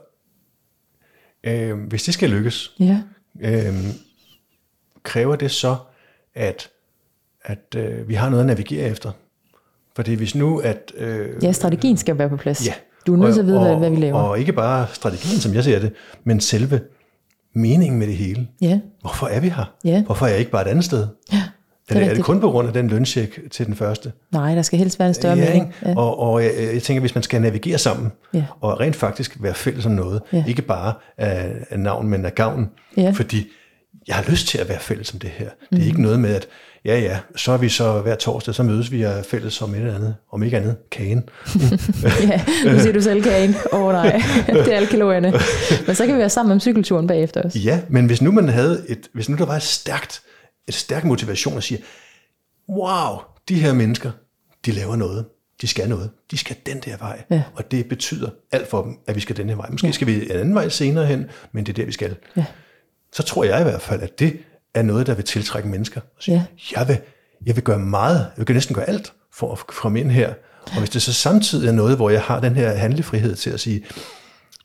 [1.44, 3.02] øh, hvis det skal lykkes, Ja,
[3.40, 3.74] øh,
[5.02, 5.76] kræver det så,
[6.34, 6.68] at,
[7.44, 9.12] at øh, vi har noget at navigere efter?
[9.96, 10.92] Fordi hvis nu, at...
[10.96, 12.66] Øh, ja strategien skal være på plads.
[12.66, 12.74] Ja.
[13.06, 14.18] Du er nødt til at vide, hvad, og, hvad vi laver.
[14.18, 15.92] Og ikke bare strategien, som jeg ser det,
[16.24, 16.80] men selve
[17.54, 18.48] meningen med det hele.
[18.60, 19.72] ja, Hvorfor er vi her?
[19.84, 20.02] Ja.
[20.02, 21.06] Hvorfor er jeg ikke bare et andet sted?
[21.32, 21.42] ja,
[21.88, 24.12] Er det, er det kun på grund af den løncheck til den første?
[24.32, 25.74] Nej, der skal helst være en større ja, mening.
[25.88, 26.00] ikke?
[26.00, 28.44] Og, og jeg, jeg tænker, hvis man skal navigere sammen, Ja.
[28.60, 30.44] og rent faktisk være fælles om noget, Ja.
[30.48, 33.10] ikke bare af, af navn, men af gavn, Ja.
[33.10, 33.46] fordi
[34.08, 35.48] jeg har lyst til at være fælles om det her.
[35.48, 35.86] Det er Mhm.
[35.86, 36.46] ikke noget med, at
[36.84, 39.80] ja, ja, så er vi så hver torsdag, så mødes vi og fælles om et
[39.80, 41.28] eller andet, om ikke andet, kagen.
[42.28, 43.54] ja, nu siger du selv kagen.
[43.72, 45.32] Åh oh, nej, det er alle kalorierne.
[45.86, 47.58] Men så kan vi være sammen om cykelturen bagefter også.
[47.58, 50.22] Ja, men hvis nu man havde et, hvis nu der var et stærkt,
[50.68, 51.82] et stærk motivation at sige,
[52.68, 53.18] wow,
[53.48, 54.10] de her mennesker,
[54.66, 55.24] de laver noget,
[55.60, 57.42] de skal noget, de skal den der vej, Ja.
[57.54, 59.68] og det betyder alt for dem, at vi skal den her vej.
[59.70, 59.92] Måske ja.
[59.92, 62.16] skal vi en anden vej senere hen, men det er der, vi skal.
[62.36, 62.44] Ja.
[63.12, 64.36] Så tror jeg i hvert fald, at det
[64.74, 66.00] er noget, der vil tiltrække mennesker.
[66.00, 66.78] Og sige, Ja.
[66.80, 66.98] jeg, vil,
[67.46, 70.34] jeg vil gøre meget, jeg vil næsten gøre alt for at komme ind her.
[70.66, 73.60] Og hvis det så samtidig er noget, hvor jeg har den her handlefrihed til at
[73.60, 73.84] sige,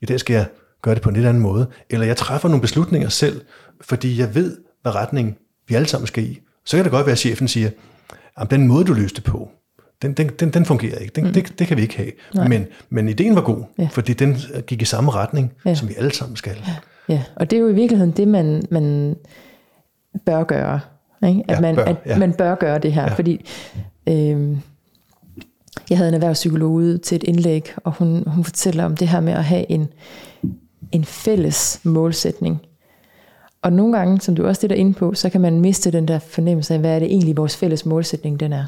[0.02, 0.46] i dag skal jeg
[0.82, 3.42] gøre det på en lidt anden måde, eller jeg træffer nogle beslutninger selv,
[3.82, 5.38] fordi jeg ved, hvad retning
[5.68, 7.70] vi alle sammen skal i, Så kan det godt være, at chefen siger,
[8.38, 9.50] at den måde, du løste på,
[10.02, 11.14] den, den, den, den fungerer ikke.
[11.16, 11.34] Den, mm.
[11.34, 12.12] det, det kan vi ikke have.
[12.50, 13.88] Men, men ideen var god, ja.
[13.92, 14.38] fordi den
[14.68, 15.76] gik i samme retning, ja.
[15.76, 16.58] som vi alle sammen skal.
[16.68, 16.76] Ja.
[17.14, 19.16] ja, og det er jo i virkeligheden det, man, man
[20.26, 20.80] bør gøre.
[21.28, 21.44] Ikke?
[21.48, 22.18] At, ja, man, bør, at ja.
[22.18, 23.14] man bør gøre det her, ja.
[23.14, 23.46] fordi...
[24.10, 24.58] Øh,
[25.90, 29.20] jeg havde en erhvervspsykolog ude til et indlæg, og hun, hun fortæller om det her
[29.20, 29.88] med at have en,
[30.92, 32.62] en fælles målsætning.
[33.62, 36.08] Og nogle gange, som du også det der inde på, så kan man miste den
[36.08, 38.66] der fornemmelse af, hvad er det egentlig vores fælles målsætning den er.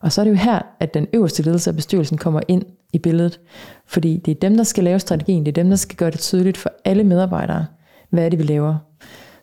[0.00, 2.62] Og så er det jo her, at den øverste ledelse af bestyrelsen kommer ind
[2.92, 3.40] i billedet.
[3.86, 6.20] Fordi det er dem, der skal lave strategien, det er dem, der skal gøre det
[6.20, 7.66] tydeligt for alle medarbejdere,
[8.10, 8.76] hvad er det, vi laver.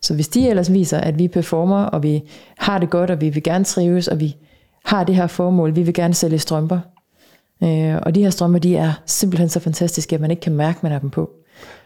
[0.02, 2.24] Så hvis de ellers viser, at vi performer, og vi
[2.58, 4.36] har det godt, og vi vil gerne trives, og vi
[4.86, 6.80] har det her formål, vi vil gerne sælge strømper.
[7.64, 10.78] Øh, og de her strømper, de er simpelthen så fantastiske, at man ikke kan mærke,
[10.78, 11.30] at man har dem på.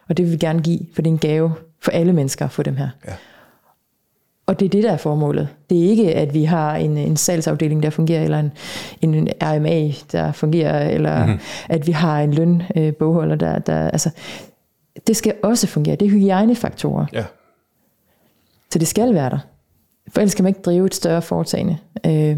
[0.09, 2.51] Og det vil vi gerne give, for det er en gave for alle mennesker at
[2.51, 2.89] få dem her.
[3.07, 3.13] Ja.
[4.47, 5.47] Og det er det, der er formålet.
[5.69, 8.51] Det er ikke, at vi har en, en salgsafdeling, der fungerer, eller en,
[9.01, 11.39] en RMA, der fungerer, eller mm-hmm.
[11.69, 13.89] at vi har en lønbogholder, der, der...
[13.89, 14.09] Altså,
[15.07, 15.95] det skal også fungere.
[15.95, 17.05] Det er hygiejnefaktorer.
[17.13, 17.23] Ja.
[18.75, 19.37] Så det skal være der.
[20.09, 21.77] For ellers kan man ikke drive et større foretagende.
[22.05, 22.37] Øh,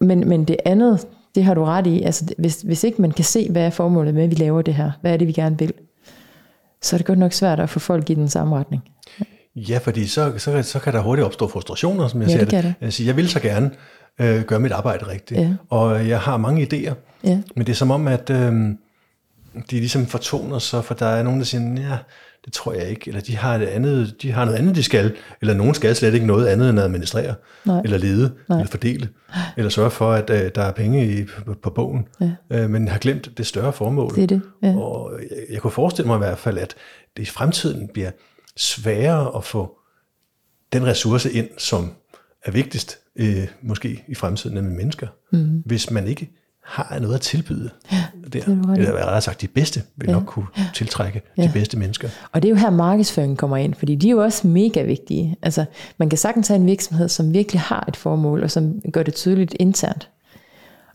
[0.00, 2.02] men, men det andet, det har du ret i.
[2.02, 4.74] Altså, hvis, hvis ikke man kan se, hvad er formålet med, at vi laver det
[4.74, 5.72] her, hvad er det, vi gerne vil,
[6.82, 8.82] så er det godt nok svært at få folk i den samme retning.
[9.56, 12.74] Ja, fordi så, så, så kan der hurtigt opstå frustrationer, som jeg ja, siger det.
[12.80, 13.06] det.
[13.06, 13.70] Jeg vil så gerne
[14.18, 15.54] øh, gøre mit arbejde rigtigt, ja.
[15.70, 16.94] og jeg har mange idéer,
[17.24, 17.38] ja.
[17.56, 18.52] men det er som om, at øh,
[19.70, 21.98] de ligesom fortoner sig, for der er nogen, der siger, ja,
[22.44, 25.16] det tror jeg ikke, eller de har, et andet, de har noget andet, de skal,
[25.40, 27.34] eller nogen skal slet ikke noget andet end at administrere,
[27.64, 27.80] Nej.
[27.84, 28.58] eller lede, Nej.
[28.58, 29.08] eller fordele,
[29.56, 32.64] eller sørge for, at uh, der er penge i, på, på bogen, ja.
[32.64, 34.14] uh, men har glemt det større formål.
[34.14, 34.76] Det er det, ja.
[34.76, 36.74] Og jeg, jeg kunne forestille mig i hvert fald, at
[37.16, 38.10] det i fremtiden bliver
[38.56, 39.78] sværere at få
[40.72, 41.92] den ressource ind, som
[42.44, 43.26] er vigtigst, uh,
[43.62, 45.62] måske i fremtiden, nemlig mennesker, mm.
[45.66, 46.30] hvis man ikke
[46.68, 48.28] har noget at tilbyde ja, der.
[48.28, 51.42] Det Eller rettere sagt, de bedste vil ja, nok kunne ja, tiltrække ja.
[51.42, 52.08] de bedste mennesker.
[52.32, 55.36] Og det er jo her markedsføringen kommer ind, fordi de er jo også mega vigtige.
[55.42, 55.64] Altså,
[55.98, 59.14] man kan sagtens have en virksomhed, som virkelig har et formål, og som gør det
[59.14, 60.10] tydeligt internt.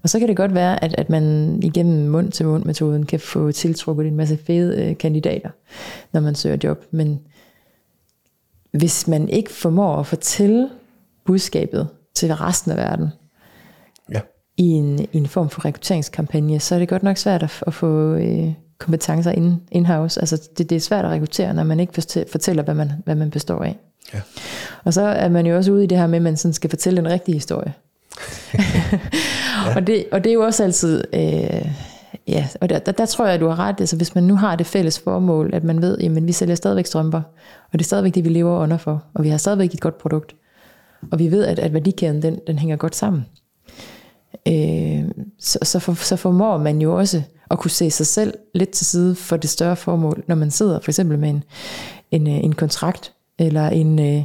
[0.03, 4.15] Og så kan det godt være, at, at man igennem mund-til-mund-metoden kan få tiltrukket en
[4.15, 5.49] masse fede øh, kandidater,
[6.11, 6.85] når man søger job.
[6.91, 7.19] Men
[8.71, 10.69] hvis man ikke formår at fortælle
[11.25, 13.09] budskabet til resten af verden,
[14.57, 17.73] i en, i en form for rekrutteringskampagne, så er det godt nok svært at, at
[17.73, 20.19] få øh, kompetencer in, in-house.
[20.19, 21.93] Altså det, det er svært at rekruttere, når man ikke
[22.31, 23.77] fortæller, hvad man, hvad man består af.
[24.13, 24.21] Ja.
[24.83, 26.69] Og så er man jo også ude i det her med, at man sådan skal
[26.69, 27.73] fortælle den rigtige historie.
[28.53, 29.75] ja.
[29.75, 31.03] og, det, og det er jo også altid...
[31.13, 31.71] Øh,
[32.27, 33.75] ja, og der, der, der tror jeg, at du har ret.
[33.79, 36.85] Altså, hvis man nu har det fælles formål, at man ved, at vi sælger stadigvæk
[36.85, 37.21] strømper,
[37.65, 39.97] og det er stadigvæk det, vi lever under for, og vi har stadigvæk et godt
[39.97, 40.35] produkt,
[41.11, 43.25] og vi ved, at, at værdikæden, den, den hænger godt sammen
[44.47, 45.03] øh,
[45.39, 47.21] så, så, for, så formår man jo også
[47.51, 50.79] at kunne se sig selv lidt til side for det større formål, når man sidder
[50.79, 51.43] for eksempel med en,
[52.11, 54.23] en, øh, en kontrakt, eller en øh,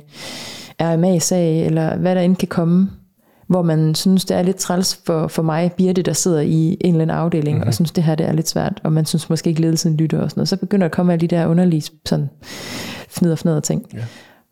[0.81, 2.91] RMA-sag, eller hvad der end kan komme,
[3.49, 6.95] hvor man synes, det er lidt træls for, for mig, Birte, der sidder i en
[6.95, 7.69] eller anden afdeling, mm-hmm.
[7.69, 10.19] og synes, det her det er lidt svært, og man synes måske ikke, ledelsen lytter
[10.21, 10.49] og sådan noget.
[10.49, 12.31] Så begynder der at komme alle de der underlige sådan,
[13.09, 13.99] fnid og fnidder ting, ja.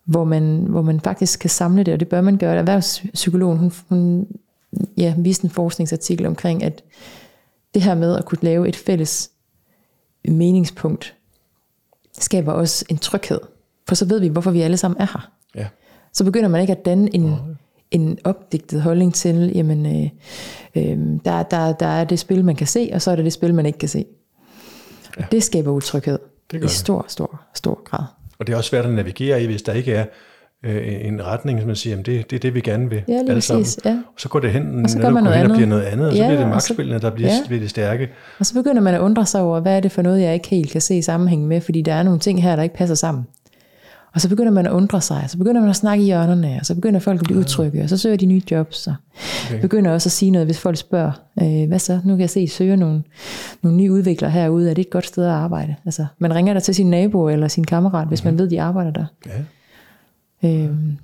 [0.05, 2.55] hvor, man, hvor man faktisk kan samle det, og det bør man gøre.
[2.55, 4.27] Erhvervspsykologen, hun, hun
[4.97, 6.83] ja, viste en forskningsartikel omkring, at
[7.73, 9.31] det her med at kunne lave et fælles
[10.27, 11.15] meningspunkt,
[12.19, 13.39] skaber også en tryghed.
[13.87, 15.31] For så ved vi, hvorfor vi alle sammen er her.
[15.55, 15.67] Ja.
[16.13, 17.39] Så begynder man ikke at danne en, oh.
[17.91, 20.09] en opdigtet holdning til, jamen, øh,
[20.75, 23.33] øh, der, der, der er det spil, man kan se, og så er der det
[23.33, 24.05] spil, man ikke kan se.
[25.19, 25.25] Ja.
[25.31, 26.19] Det skaber utryghed
[26.51, 28.03] det i stor, stor, stor grad.
[28.39, 30.05] Og det er også svært at navigere i, hvis der ikke er
[30.65, 33.03] øh, en retning, som man siger, jamen det, det er det, vi gerne vil.
[33.07, 33.79] Ja, lige præcis.
[33.85, 33.91] Ja.
[33.91, 35.51] Og så går det hen, og så gør man noget andet.
[35.51, 37.39] bliver noget andet, og så ja, bliver det magtspillene, der bliver, ja.
[37.47, 38.09] bliver det stærke.
[38.39, 40.47] Og så begynder man at undre sig over, hvad er det for noget, jeg ikke
[40.47, 43.25] helt kan se sammenhæng med, fordi der er nogle ting her, der ikke passer sammen.
[44.13, 46.57] Og så begynder man at undre sig, og så begynder man at snakke i hjørnerne,
[46.59, 48.95] og så begynder folk at blive utrygge, og så søger de nye jobs, og
[49.45, 49.61] okay.
[49.61, 51.11] begynder også at sige noget, hvis folk spørger,
[51.41, 53.03] øh, hvad så, nu kan jeg se, I søger nogle,
[53.61, 55.75] nogle nye udviklere herude, er det et godt sted at arbejde?
[55.85, 58.37] Altså, man ringer der til sin nabo eller sin kammerat, hvis mm-hmm.
[58.37, 59.05] man ved, de arbejder der.
[59.25, 59.31] Ja.
[60.45, 60.97] Øhm,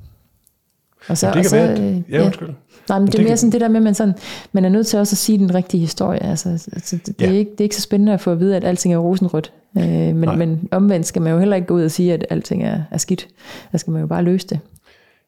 [1.07, 2.49] og så, det kan og så, være, øh, ja, undskyld.
[2.89, 4.14] Nej, men det, det er mere sådan det der med, at man, sådan,
[4.51, 6.23] man er nødt til også at sige den rigtige historie.
[6.23, 7.27] Altså, altså det, ja.
[7.27, 9.53] er ikke, det er ikke så spændende at få at vide, at alting er rosenrødt.
[9.77, 12.64] Øh, men, men omvendt skal man jo heller ikke gå ud og sige, at alting
[12.64, 13.27] er, er skidt.
[13.72, 14.60] Der skal man jo bare løse det.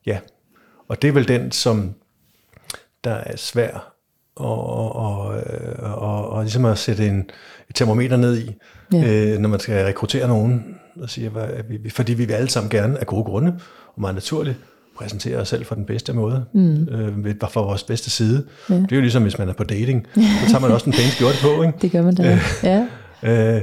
[0.05, 0.17] Ja,
[0.87, 1.93] og det er vel den, som
[3.03, 3.95] der er svær
[4.35, 5.43] og, og, og,
[5.79, 7.29] og, og ligesom at sætte en,
[7.69, 8.55] et termometer ned i,
[8.93, 9.33] ja.
[9.33, 12.69] øh, når man skal rekruttere nogen, og siger, hvad, vi, fordi vi vil alle sammen
[12.69, 13.59] gerne af gode grunde,
[13.95, 14.57] og meget naturligt,
[14.97, 16.87] præsentere os selv for den bedste måde, mm.
[16.89, 18.45] øh, for vores bedste side.
[18.69, 18.75] Ja.
[18.75, 21.11] Det er jo ligesom, hvis man er på dating, så tager man også den pæne
[21.11, 21.77] skjorte på, ikke?
[21.81, 22.87] Det gør man da, ja.
[23.23, 23.61] Øh,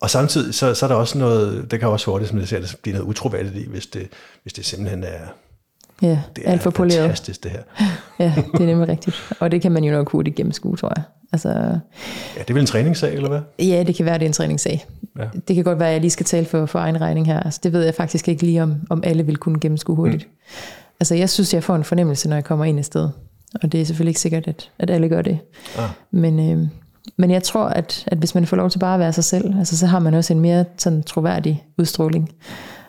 [0.00, 2.60] og samtidig, så, så er der også noget, det kan også hurtigt, som jeg ser
[2.60, 4.08] det, blive noget utroværdigt i, hvis det,
[4.42, 5.26] hvis det simpelthen er,
[6.02, 7.00] ja, det er alt for poleret.
[7.00, 7.60] fantastisk, det her.
[8.18, 9.16] Ja, det er nemlig rigtigt.
[9.40, 11.04] Og det kan man jo nok hurtigt gennemskue, tror jeg.
[11.32, 13.40] Altså, Ja, det er vel en træningssag, eller hvad?
[13.58, 14.84] ja, det kan være, det er en træningssag.
[15.18, 15.24] Ja.
[15.48, 17.40] Det kan godt være, at jeg lige skal tale for, for egen regning her.
[17.40, 20.24] Altså, det ved jeg faktisk ikke lige, om, om alle vil kunne gennemskue hurtigt.
[20.24, 20.46] Mm.
[21.00, 23.12] Altså, jeg synes, jeg får en fornemmelse, når jeg kommer ind i stedet.
[23.62, 25.38] Og det er selvfølgelig ikke sikkert, at, at alle gør det.
[25.78, 25.88] Ah.
[26.10, 26.68] Men, øh,
[27.16, 29.58] men jeg tror, at, at hvis man får lov til bare at være sig selv,
[29.58, 32.30] altså, så har man også en mere sådan, troværdig udstråling.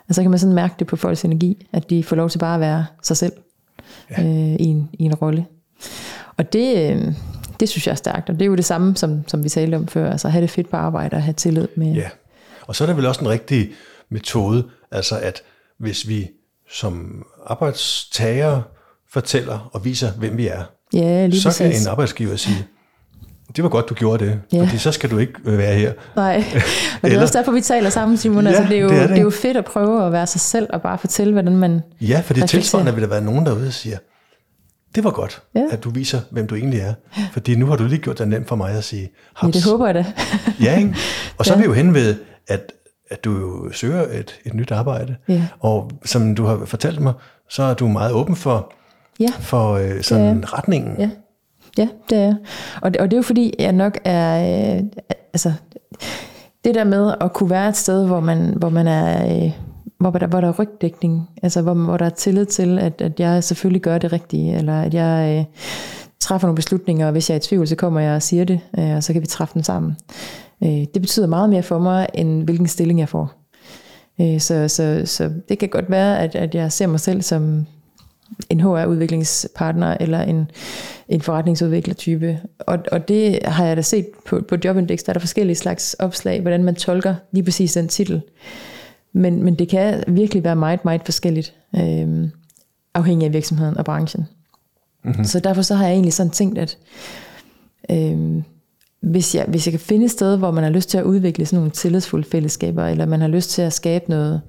[0.09, 2.39] Og så kan man sådan mærke det på folks energi, at de får lov til
[2.39, 3.33] bare at være sig selv
[4.11, 4.23] ja.
[4.23, 5.45] øh, i, en, i en rolle.
[6.37, 7.13] Og det, øh,
[7.59, 9.75] det synes jeg er stærkt, og det er jo det samme, som, som vi talte
[9.75, 12.09] om før, altså at have det fedt på arbejde og have tillid med, Ja,
[12.67, 13.71] og så er det vel også en rigtig
[14.09, 15.41] metode, altså at
[15.79, 16.29] hvis vi
[16.71, 18.61] som arbejdstager
[19.09, 20.63] fortæller og viser, hvem vi er,
[20.93, 21.85] ja lige så kan præcis.
[21.85, 22.67] en arbejdsgiver sige,
[23.55, 24.61] det var godt, du gjorde det, Ja.
[24.63, 25.93] fordi så skal du ikke øh, være her.
[26.15, 26.63] Nej, og det
[27.03, 28.43] er Eller- også derfor, vi taler sammen, Simon.
[28.43, 29.17] Ja, altså, det, er jo, det er det, det.
[29.17, 31.81] er jo fedt at prøve at være sig selv og bare fortælle, hvordan man...
[32.01, 33.97] Ja, for det tilsvarende vil der være nogen derude, der siger,
[34.95, 35.61] det var godt, Ja.
[35.71, 36.93] at du viser, hvem du egentlig er.
[37.33, 39.09] Fordi nu har du lige gjort det nemt for mig at sige,
[39.43, 40.05] Ja, det håber jeg da.
[40.61, 40.95] Ja, ikke?
[41.37, 41.61] Og så er Ja.
[41.61, 42.15] vi jo hen ved,
[42.47, 42.71] at,
[43.11, 45.15] at du jo søger et, et nyt arbejde.
[45.27, 45.43] Ja.
[45.59, 47.13] Og som du har fortalt mig,
[47.49, 48.73] så er du meget åben for,
[49.19, 49.27] Ja.
[49.39, 50.57] for øh, sådan Ja.
[50.57, 50.95] retningen.
[50.99, 51.09] Ja,
[51.77, 52.35] ja det er jeg.
[52.81, 54.76] Og, det- og det er jo fordi, jeg nok er...
[54.77, 54.84] Øh,
[55.34, 55.52] altså,
[56.65, 59.35] det der med at kunne være et sted, hvor man, hvor man er...
[59.45, 59.52] Øh,
[59.99, 63.19] hvor der, hvor der er rygdækning, altså hvor, hvor der er tillid til, at, at
[63.19, 65.45] jeg selvfølgelig gør det rigtige, eller at jeg øh,
[66.19, 68.60] træffer nogle beslutninger, og hvis jeg er i tvivl, så kommer jeg og siger det,
[68.80, 69.95] øh, og så kan vi træffe dem sammen.
[70.64, 73.31] Øh, det betyder meget mere for mig, end hvilken stilling jeg får.
[74.22, 77.65] Øh, så, så, så det kan godt være, at, at jeg ser mig selv som
[78.49, 80.51] en HR-udviklingspartner eller en,
[81.09, 82.39] en forretningsudviklertype.
[82.59, 85.93] Og, og det har jeg da set på, på Jobindex, der er der forskellige slags
[85.93, 88.21] opslag, hvordan man tolker lige præcis den titel.
[89.13, 92.29] Men, men det kan virkelig være meget, meget forskelligt, øh,
[92.93, 94.27] afhængig af virksomheden og branchen.
[95.03, 95.23] Mm-hmm.
[95.23, 96.77] Så derfor så har jeg egentlig sådan tænkt, at
[97.91, 98.43] øh,
[99.01, 101.45] hvis, jeg, hvis jeg kan finde et sted, hvor man har lyst til at udvikle
[101.45, 104.41] sådan nogle tillidsfulde fællesskaber, eller man har lyst til at skabe noget,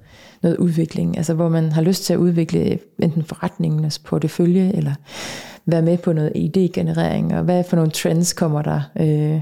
[0.43, 4.93] noget udvikling, altså hvor man har lyst til at udvikle enten forretningens portefølje, eller
[5.65, 9.41] være med på noget idégenerering, og hvad for nogle trends kommer der, øh,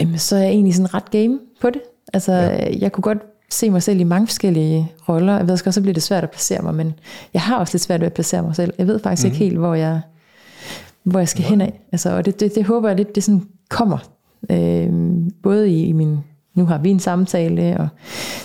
[0.00, 1.80] jamen, så er jeg egentlig sådan ret game på det.
[2.12, 2.78] Altså, ja.
[2.78, 3.18] jeg kunne godt
[3.50, 5.36] se mig selv i mange forskellige roller.
[5.36, 6.94] Jeg ved også, så bliver det svært at placere mig, men
[7.34, 8.74] jeg har også lidt svært ved at placere mig selv.
[8.78, 9.34] Jeg ved faktisk mm-hmm.
[9.34, 10.00] ikke helt, hvor jeg,
[11.04, 11.80] hvor jeg skal hen af.
[11.92, 13.98] Altså, og det, det, det håber jeg lidt, det sådan kommer.
[14.50, 14.88] Øh,
[15.42, 16.18] både i, i min,
[16.54, 17.88] nu har vi en samtale, og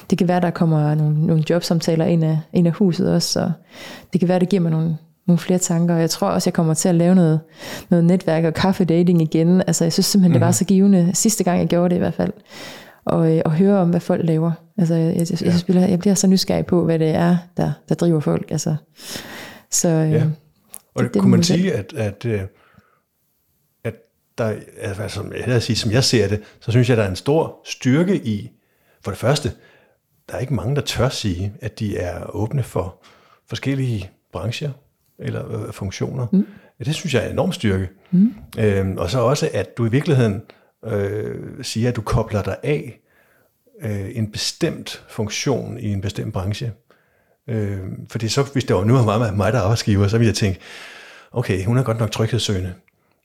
[0.10, 3.52] det kan være, der kommer nogle, nogle jobsamtaler ind af, ind af huset også, og
[4.14, 4.98] det kan være, det giver mig nogle,
[5.28, 7.40] nogle flere tanker, og jeg tror også, jeg kommer til at lave noget,
[7.90, 9.62] noget netværk og kaffedating igen.
[9.68, 10.40] Altså, jeg synes simpelthen, mm-hmm.
[10.40, 12.34] det var så givende, sidste gang jeg gjorde det i hvert fald,
[13.06, 14.52] og, øh, og høre om, hvad folk laver.
[14.78, 17.72] Altså, jeg, jeg, jeg, jeg, bliver, jeg bliver så nysgerrig på, hvad det er, der,
[17.90, 18.52] der driver folk.
[18.52, 18.76] Altså,
[19.72, 20.24] så, øh, Ja.
[20.98, 22.42] Og det- det, kunne man sige, at, at, øh,
[23.84, 23.96] at
[24.38, 27.10] der, altså, som, jeg vil sige, som jeg ser det, så synes jeg, der er
[27.10, 28.52] en stor styrke i,
[29.02, 29.52] for det første,
[30.30, 33.04] der er ikke mange, der tør sige, at de er åbne for
[33.50, 34.72] forskellige brancher
[35.20, 36.28] eller øh, funktioner.
[36.32, 36.48] Mm.
[36.80, 37.90] Ja, det synes jeg er en enorm styrke.
[38.12, 38.34] Mm.
[38.60, 40.42] Øhm, og så også, at du i virkeligheden
[40.86, 43.00] øh, siger, at du kobler dig af
[43.82, 46.72] øh, en bestemt funktion i en bestemt branche.
[47.50, 47.78] Øh,
[48.10, 50.36] fordi så, hvis det var nu var mig, mig der er arbejdsgiver, så ville jeg
[50.36, 50.60] tænke,
[51.32, 52.74] okay, hun er godt nok tryghedssøgende.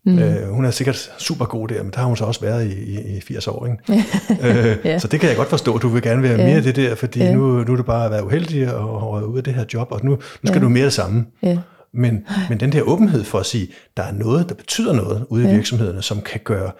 [0.06, 0.18] Mm.
[0.18, 2.72] Øh, hun er sikkert super god der, men der har hun så også været i,
[2.72, 3.66] i, i 80 år.
[3.66, 4.04] Ikke?
[4.70, 4.98] øh, Ja.
[4.98, 7.18] Så det kan jeg godt forstå, du vil gerne være mere af det der, fordi
[7.20, 7.34] Ja.
[7.34, 9.88] nu, nu er det bare at være uheldig og, og ud af det her job,
[9.92, 10.64] og nu, nu skal Ja.
[10.64, 11.24] du mere det samme.
[11.42, 11.58] ja.
[11.94, 15.44] Men, men den der åbenhed for at sige, der er noget, der betyder noget ude
[15.44, 15.54] i Ja.
[15.54, 16.70] virksomhederne, som kan gøre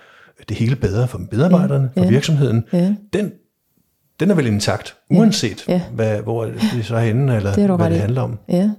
[0.48, 2.09] det hele bedre for medarbejderne, for Ja.
[2.10, 2.94] virksomheden, Ja.
[3.12, 3.32] den,
[4.23, 5.81] den er vel intakt, uanset Ja.
[5.94, 8.39] Hvad, hvor det så er henne, eller Det du hvad det handler om.
[8.49, 8.70] Ja,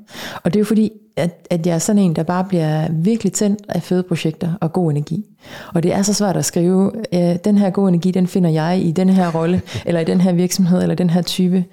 [0.43, 3.33] og det er jo fordi, at, at jeg er sådan en, der bare bliver virkelig
[3.33, 5.25] tændt af fede projekter og god energi.
[5.73, 8.79] Og det er så svært at skrive, øh, den her gode energi, den finder jeg
[8.79, 11.65] i den her rolle, eller i den her virksomhed, eller den her type.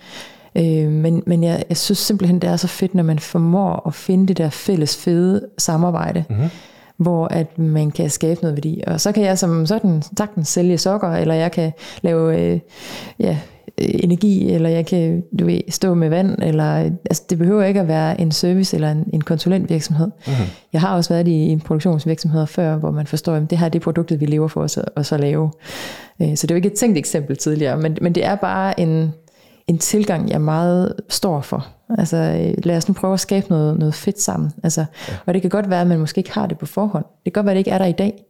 [0.56, 3.94] Øh, men men jeg, jeg synes simpelthen, det er så fedt, når man formår at
[3.94, 6.48] finde det der fælles fede samarbejde, mm-hmm.
[6.96, 8.82] hvor at man kan skabe noget værdi.
[8.86, 11.72] Og så kan jeg som sådan sagtens sælge sokker, eller jeg kan
[12.02, 12.60] lave øh,
[13.20, 13.36] ja,
[13.80, 17.88] energi, eller jeg kan du ved, stå med vand, eller altså, det behøver ikke at
[17.88, 20.06] være en service eller en, en konsulentvirksomhed.
[20.26, 20.44] Mm-hmm.
[20.72, 23.70] Jeg har også været i en produktionsvirksomhed før, hvor man forstår, at det her er
[23.70, 25.50] det produktet, vi lever for os at, og så lave.
[26.22, 28.80] Øh, Så det er jo ikke et tænkt eksempel tidligere, men, men det er bare
[28.80, 29.12] en,
[29.66, 31.66] en tilgang, jeg meget står for.
[31.98, 34.50] Altså, øh, lad os nu prøve at skabe noget, noget fedt sammen.
[34.62, 35.14] Altså, ja.
[35.26, 37.04] Og det kan godt være, at man måske ikke har det på forhånd.
[37.24, 38.24] Det kan godt være, at det ikke er der i dag.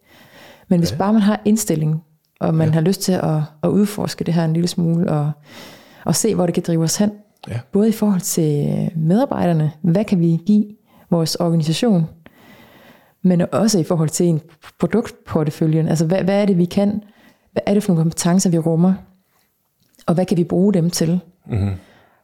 [0.68, 0.96] Men hvis ja.
[0.96, 2.02] bare man har indstilling,
[2.40, 2.74] og man ja.
[2.74, 5.30] har lyst til at, at udforske det her en lille smule, og,
[6.04, 7.10] og se, hvor det kan drive os hen.
[7.48, 7.60] Ja.
[7.72, 10.64] Både i forhold til medarbejderne, hvad kan vi give
[11.10, 12.06] vores organisation,
[13.22, 14.40] men også i forhold til en
[14.78, 15.88] produktporteføljen.
[15.88, 17.02] Altså, hvad, hvad er det, vi kan?
[17.52, 18.94] Hvad er det for nogle kompetencer, vi rummer?
[20.06, 21.20] Og hvad kan vi bruge dem til?
[21.50, 21.70] Mm-hmm.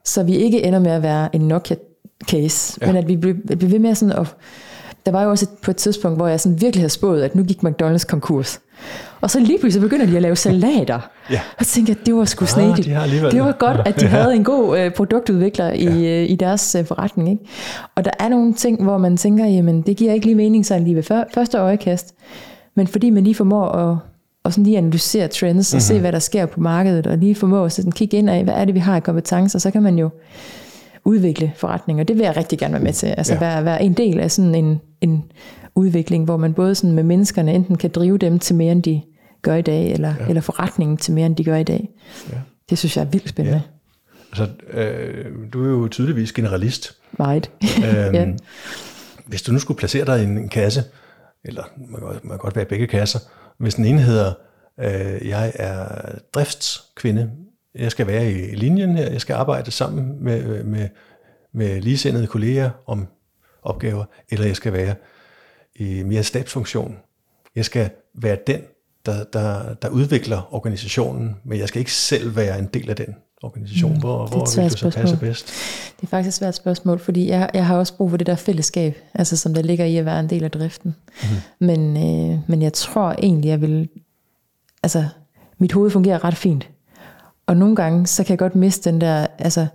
[0.03, 2.87] Så vi ikke ender med at være en Nokia-case, ja.
[2.87, 4.35] men at vi bliver, bliver ved med sådan at...
[5.05, 7.35] Der var jo også et, på et tidspunkt, hvor jeg sådan virkelig havde spået, at
[7.35, 8.59] nu gik McDonald's konkurs.
[9.21, 10.99] Og så lige pludselig begynder de at lave salater.
[11.31, 11.39] Ja.
[11.59, 12.87] Og så tænkte jeg, at det var sgu ah, snedigt.
[12.87, 14.11] De det var godt, at de ja.
[14.11, 16.23] havde en god uh, produktudvikler i, ja.
[16.23, 17.29] uh, i deres uh, forretning.
[17.29, 17.43] Ikke?
[17.95, 20.83] Og der er nogle ting, hvor man tænker, jamen det giver ikke lige mening sådan
[20.83, 22.13] lige ved før, første øjekast.
[22.75, 23.97] Men fordi man lige formår at,
[24.43, 25.81] og sådan lige analysere trends, og mm-hmm.
[25.81, 26.01] se, mhm.
[26.01, 28.65] hvad der sker på markedet, og lige formå at sådan kigge ind af, hvad er
[28.65, 30.09] det, vi har i kompetencer, så kan man jo
[31.05, 32.03] udvikle forretninger.
[32.03, 33.07] Det vil jeg rigtig gerne være med til.
[33.07, 33.39] Altså ja.
[33.39, 35.23] være, være en del af sådan en, en
[35.77, 39.01] udvikling, hvor man både sådan med menneskerne enten kan drive dem til mere, end de
[39.41, 40.27] gør i dag, eller, ja.
[40.27, 41.89] eller forretningen til mere, end de gør i dag.
[42.31, 42.37] Ja.
[42.69, 43.61] Det synes jeg er vildt spændende.
[44.37, 44.41] Ja.
[44.41, 46.97] Altså, øh, du er jo tydeligvis generalist.
[47.17, 47.51] Meget.
[47.63, 48.27] øhm, ja.
[49.25, 50.83] Hvis du nu skulle placere dig i en kasse,
[51.45, 53.19] eller man kan, man kan godt være i begge kasser,
[53.59, 54.33] hvis den ene hedder,
[54.79, 55.85] øh, jeg er
[56.33, 57.31] driftskvinde,
[57.75, 60.89] jeg skal være i linjen her, jeg skal arbejde sammen med, med,
[61.53, 63.07] med ligesindede kolleger om
[63.61, 64.95] opgaver, eller jeg skal være
[65.77, 66.95] i mere stabsfunktion.
[67.55, 68.61] Jeg skal være den,
[69.05, 73.15] der, der, der udvikler organisationen, men jeg skal ikke selv være en del af den
[73.43, 73.93] organisation.
[73.93, 75.47] Mm, hvor hvor vil du så passe bedst?
[75.97, 78.35] Det er faktisk et svært spørgsmål, fordi jeg, jeg har også brug for det der
[78.35, 80.95] fællesskab, altså som der ligger i at være en del af driften.
[81.21, 81.27] Mm.
[81.65, 83.89] Men, øh, men jeg tror egentlig, jeg vil...
[84.83, 85.05] Altså,
[85.57, 86.69] mit hoved fungerer ret fint.
[87.47, 89.27] Og nogle gange, så kan jeg godt miste den der...
[89.39, 89.67] Altså,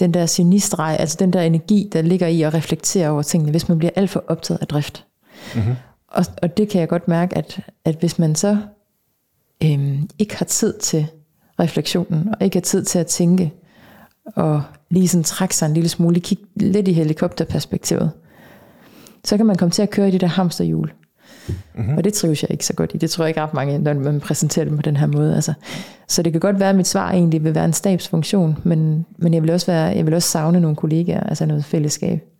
[0.00, 3.68] den der cynistreg, altså den der energi, der ligger i at reflektere over tingene, hvis
[3.68, 5.04] man bliver alt for optaget af drift.
[5.54, 5.74] Mm-hmm.
[6.08, 8.58] Og, og det kan jeg godt mærke, at, at hvis man så
[9.64, 11.06] øhm, ikke har tid til
[11.60, 13.52] refleksionen, og ikke har tid til at tænke,
[14.36, 18.10] og lige sådan trække sig en lille smule, kigge lidt i helikopterperspektivet,
[19.24, 20.92] så kan man komme til at køre i det der hamsterhjul.
[21.74, 21.96] Mm-hmm.
[21.96, 22.98] Og det trives jeg ikke så godt i.
[22.98, 25.34] Det tror jeg ikke ret mange, når man præsenterer det på den her måde.
[25.34, 25.52] Altså,
[26.08, 29.34] så det kan godt være, at mit svar egentlig vil være en stabsfunktion, men, men
[29.34, 32.31] jeg, vil også være, jeg vil også savne nogle kollegaer, altså noget fællesskab.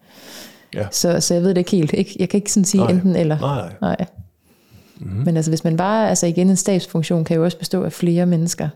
[0.75, 0.87] Ja.
[0.91, 1.93] Så, så jeg ved det ikke helt.
[1.93, 2.91] Ikke, jeg kan ikke sådan sige nej.
[2.91, 3.39] enten eller.
[3.39, 3.73] Nej.
[3.81, 4.07] nej.
[4.97, 5.25] Mm-hmm.
[5.25, 8.27] Men altså, hvis man bare, altså igen, en stabsfunktion kan jo også bestå af flere
[8.27, 8.69] mennesker.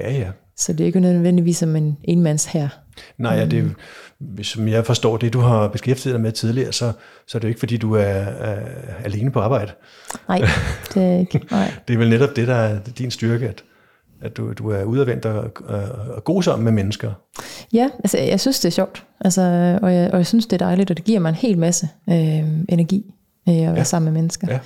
[0.00, 0.28] Ja, ja.
[0.56, 2.68] Så det er ikke nødvendigvis som en enmands her.
[3.18, 6.92] Nej, ja, det er, som jeg forstår det, du har beskæftiget dig med tidligere, så,
[7.26, 8.58] så er det jo ikke, fordi du er, er
[9.04, 9.72] alene på arbejde.
[10.28, 10.48] Nej,
[10.94, 11.40] det er ikke.
[11.50, 11.72] Nej.
[11.88, 13.64] det er vel netop det, der er din styrke, at,
[14.26, 15.50] at du, du er udadvendt og,
[16.16, 17.12] og god sammen med mennesker.
[17.72, 20.66] Ja, altså jeg synes, det er sjovt, altså, og, jeg, og jeg synes, det er
[20.66, 23.14] dejligt, og det giver mig en hel masse øh, energi
[23.48, 23.84] øh, at være ja.
[23.84, 24.48] sammen med mennesker.
[24.50, 24.58] Ja.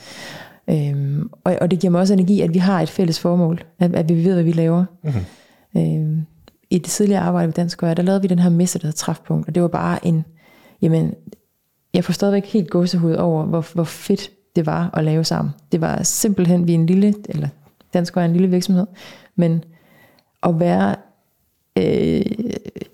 [0.70, 3.95] Øhm, og, og det giver mig også energi, at vi har et fælles formål, at,
[3.95, 4.85] at vi ved, hvad vi laver.
[5.03, 5.24] Mm-hmm.
[5.77, 6.27] Øhm,
[6.70, 9.49] I det tidligere arbejde ved Dansk der lavede vi den her messe, der hedder Træfpunkt,
[9.49, 10.24] og det var bare en,
[10.82, 11.15] jamen,
[11.95, 15.55] jeg får stadigvæk helt gåsehud over, hvor, hvor fedt det var at lave sammen.
[15.73, 17.49] Det var simpelthen, vi en lille, eller
[17.95, 18.87] Dansk er en lille virksomhed,
[19.36, 19.65] men
[20.43, 20.97] at være
[21.77, 22.23] øh,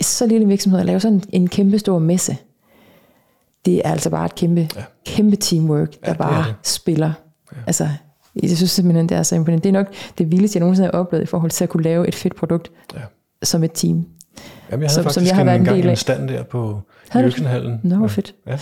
[0.01, 2.37] så lille virksomhed, at lave sådan en kæmpe stor messe,
[3.67, 4.85] det er altså bare et kæmpe, ja.
[5.07, 6.67] kæmpe teamwork, der ja, bare det det.
[6.67, 7.13] spiller
[7.53, 7.57] Ja.
[7.67, 7.89] Altså,
[8.43, 9.63] jeg synes simpelthen, det er så imponerende.
[9.63, 9.87] Det er nok
[10.19, 12.71] det vildeste, jeg nogensinde har oplevet i forhold til at kunne lave et fedt produkt
[12.95, 13.01] ja.
[13.43, 13.95] som et team.
[13.95, 14.07] Jamen,
[14.71, 15.91] jeg havde som, faktisk som jeg har en, været en, del af.
[15.91, 16.81] en stand der på
[17.15, 17.81] Jørgenhallen.
[17.83, 18.35] Nå, hvor fedt.
[18.47, 18.59] Ja.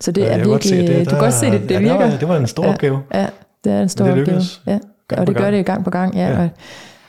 [0.00, 1.98] Så det ja, er virkelig, det, du kan godt se det, det ja, virker.
[1.98, 3.00] Det var, det var en stor ja, opgave.
[3.14, 3.26] Ja,
[3.64, 4.40] det er en stor det opgave.
[4.66, 4.78] Ja.
[5.10, 6.28] Og det gør det gang på gang, ja.
[6.28, 6.42] ja.
[6.42, 6.50] Og,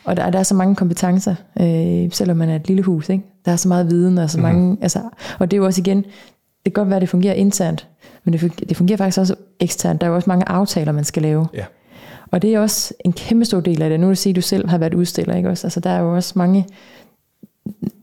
[0.10, 3.10] og der, der er så mange kompetencer, øh, selvom man er et lille hus.
[3.10, 3.24] Ikke?
[3.46, 4.44] Der er så meget viden, og så mm.
[4.44, 5.00] mange, altså,
[5.40, 7.88] og det er jo også igen, det kan godt være, at det fungerer internt,
[8.24, 10.02] men det, det fungerer faktisk også eksternt.
[10.02, 11.48] Der er jo også mange aftaler, man skal lave.
[11.54, 11.66] Ja.
[12.32, 14.00] Og det er også en kæmpe stor del af det.
[14.00, 15.68] Nu vil sige, at du selv har været udstiller, ikke også?
[15.68, 16.66] Altså, der er jo også mange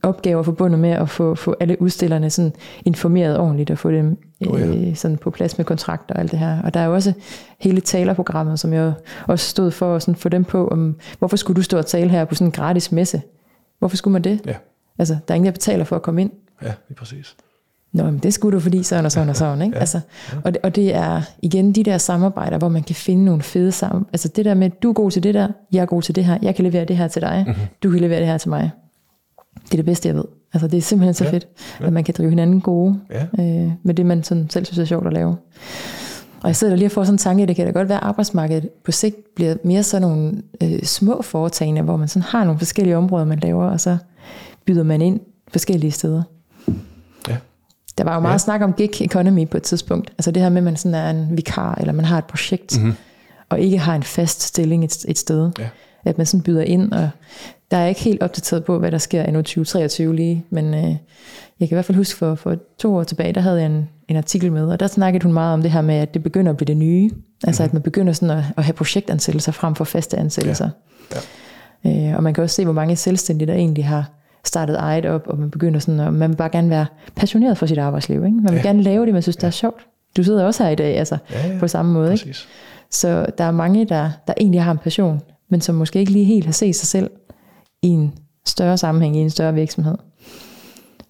[0.03, 2.53] opgaver forbundet med at få, få alle udstillerne sådan
[2.85, 4.17] informeret ordentligt og få dem
[4.47, 4.67] oh, ja.
[4.67, 6.61] øh, sådan på plads med kontrakter og alt det her.
[6.61, 7.13] Og der er jo også
[7.59, 8.93] hele talerprogrammet, som jeg
[9.27, 12.09] også stod for at sådan få dem på, om hvorfor skulle du stå og tale
[12.09, 13.21] her på sådan en gratis messe?
[13.79, 14.41] Hvorfor skulle man det?
[14.45, 14.55] Ja.
[14.99, 16.31] Altså, der er ingen, der betaler for at komme ind.
[16.63, 17.35] Ja, lige præcis.
[17.93, 19.61] Nå, men det skulle du, fordi sådan og sådan og sådan.
[19.61, 19.75] Ikke?
[19.75, 19.79] ja.
[19.79, 19.99] Altså,
[20.43, 23.71] og, det, og det er igen de der samarbejder, hvor man kan finde nogle fede
[23.71, 24.05] sammen.
[24.13, 26.25] Altså det der med, du er god til det der, jeg er god til det
[26.25, 27.61] her, jeg kan levere det her til dig, mm-hmm.
[27.83, 28.71] du kan levere det her til mig.
[29.65, 30.25] Det er det bedste, jeg ved.
[30.53, 31.31] Altså det er simpelthen så ja.
[31.31, 31.47] fedt,
[31.79, 31.85] ja.
[31.85, 33.43] at man kan drive hinanden gode ja.
[33.43, 35.37] øh, med det, man sådan selv synes er sjovt at lave.
[36.41, 37.97] Og jeg sidder lige og får sådan en tanke, at det kan da godt være,
[37.97, 42.43] at arbejdsmarkedet på sigt bliver mere sådan nogle øh, små foretagende, hvor man sådan har
[42.43, 43.97] nogle forskellige områder, man laver, og så
[44.65, 45.19] byder man ind
[45.51, 46.23] forskellige steder.
[47.27, 47.37] Ja.
[47.97, 48.37] Der var jo meget ja.
[48.37, 50.11] snak om gig economy på et tidspunkt.
[50.17, 52.77] Altså det her med, at man sådan er en vikar, eller man har et projekt,
[52.77, 52.93] mm-hmm.
[53.49, 55.51] og ikke har en fast stilling et, et sted.
[55.59, 55.67] Ja.
[56.05, 57.09] At man sådan byder ind, og
[57.71, 60.83] der er ikke helt opdateret på, hvad der sker i 2023 lige, men øh,
[61.59, 63.89] jeg kan i hvert fald huske, for, for to år tilbage, der havde jeg en,
[64.07, 66.51] en artikel med, og der snakkede hun meget om det her med, at det begynder
[66.51, 67.09] at blive det nye.
[67.47, 70.69] Altså at man begynder sådan at, at have projektansættelser frem for faste ansættelser.
[71.85, 72.09] Ja.
[72.09, 74.09] Øh, og man kan også se, hvor mange selvstændige, der egentlig har
[74.45, 77.65] startet eget op, og man begynder sådan, at man vil bare gerne være passioneret for
[77.65, 78.25] sit arbejdsliv.
[78.25, 78.37] Ikke?
[78.37, 78.67] Man vil Ja.
[78.67, 79.81] gerne lave det, man synes, der er sjovt.
[80.17, 82.13] Du sidder også her i dag, altså Ja, ja, på samme måde.
[82.13, 82.25] Ikke?
[82.25, 82.47] Præcis.
[82.91, 86.25] Så der er mange, der, der egentlig har en passion, men som måske ikke lige
[86.25, 87.09] helt har set sig selv
[87.81, 88.13] i en
[88.45, 89.95] større sammenhæng, i en større virksomhed.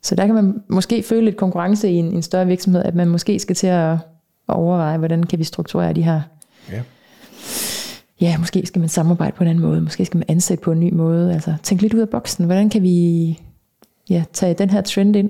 [0.02, 3.08] Så der kan man måske føle lidt konkurrence i en, en større virksomhed, at man
[3.08, 3.92] måske skal til at,
[4.50, 6.22] at overveje, hvordan kan vi strukturere de her.
[6.72, 6.82] Ja.
[8.22, 10.80] Ja, måske skal man samarbejde på en anden måde, måske skal man ansætte på en
[10.80, 12.46] ny måde, altså tænk lidt ud af boksen.
[12.46, 13.40] Hvordan kan vi
[14.10, 15.30] ja, tage den her trend ind?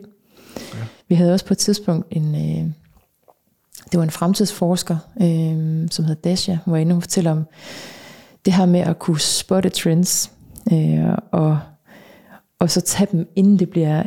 [0.73, 0.79] Ja.
[1.07, 2.71] Vi havde også på et tidspunkt en, øh,
[3.91, 7.45] det var en fremtidsforsker, øh, som hedder Dasha, hvor inde og fortæller om
[8.47, 10.31] det her med at kunne spotte trends,
[10.71, 11.59] øh, og,
[12.59, 14.03] og så tage dem, inden det bliver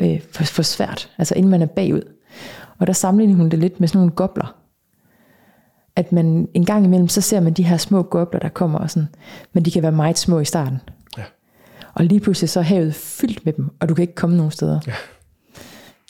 [0.00, 2.02] øh, for, for svært, altså inden man er bagud.
[2.78, 4.56] Og der sammenligner hun det lidt med sådan nogle gobler.
[5.96, 8.90] At man en gang imellem, så ser man de her små gobler, der kommer, og
[8.90, 9.08] sådan,
[9.52, 10.80] men de kan være meget små i starten.
[11.18, 11.24] Ja.
[11.94, 14.52] Og lige pludselig så er havet fyldt med dem, og du kan ikke komme nogen
[14.52, 14.80] steder.
[14.86, 14.92] Ja.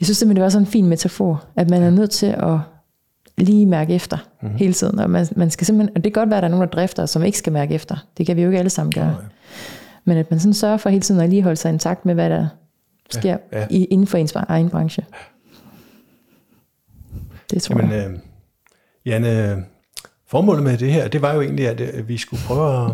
[0.01, 2.59] Jeg synes simpelthen, det var sådan en fin metafor, at man er nødt til at
[3.39, 4.59] lige mærke efter mm-hmm.
[4.59, 4.99] hele tiden.
[4.99, 6.73] Og man, man skal simpelthen, og det kan godt være, at der er nogen, der
[6.73, 8.07] drifter, som ikke skal mærke efter.
[8.19, 9.07] Det kan vi jo ikke alle sammen gøre.
[9.07, 9.23] Nej.
[10.05, 12.15] Men at man sådan sørger for hele tiden at lige holde sig i takt med,
[12.15, 12.49] hvad der
[13.11, 13.67] sker ja.
[13.71, 15.05] I, inden for ens egen branche.
[17.51, 18.11] Det tror Jamen, jeg.
[18.11, 18.19] øh,
[19.07, 19.65] Janne,
[20.27, 22.93] formålet med det her, det var jo egentlig, at øh, vi skulle prøve at,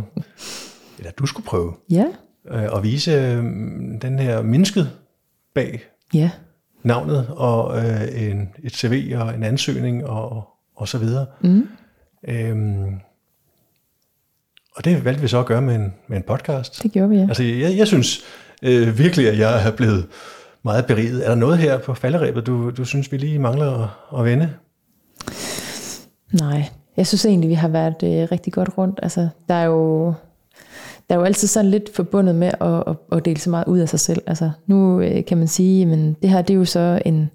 [0.99, 2.07] eller du skulle prøve, Ja,
[2.51, 3.45] øh, at vise øh,
[4.03, 4.91] den her mennesket
[5.55, 5.83] bag
[6.15, 6.31] ja,
[6.83, 11.27] navnet og øh, en, et CV og en ansøgning og, og så videre.
[11.41, 11.69] mm.
[12.29, 13.01] Øhm,
[14.77, 16.83] og det valgte vi så at gøre med en, med en podcast.
[16.83, 17.23] det gjorde vi, ja.
[17.29, 18.21] Altså, jeg, jeg synes
[18.63, 20.07] øh, virkelig, at jeg er blevet
[20.63, 21.25] meget beriget.
[21.25, 24.51] Er der noget her på falderæbet, du, du synes, vi lige mangler at, at vende?
[26.33, 26.65] Nej,
[26.97, 29.01] jeg synes egentlig, vi har været øh, rigtig godt rundt.
[29.03, 30.15] Altså, der er jo
[31.09, 33.79] der er jo altid sådan lidt forbundet med at, at, at dele så meget ud
[33.79, 34.23] af sig selv.
[34.27, 37.31] Altså, nu øh, kan man sige, men det her det er jo så en,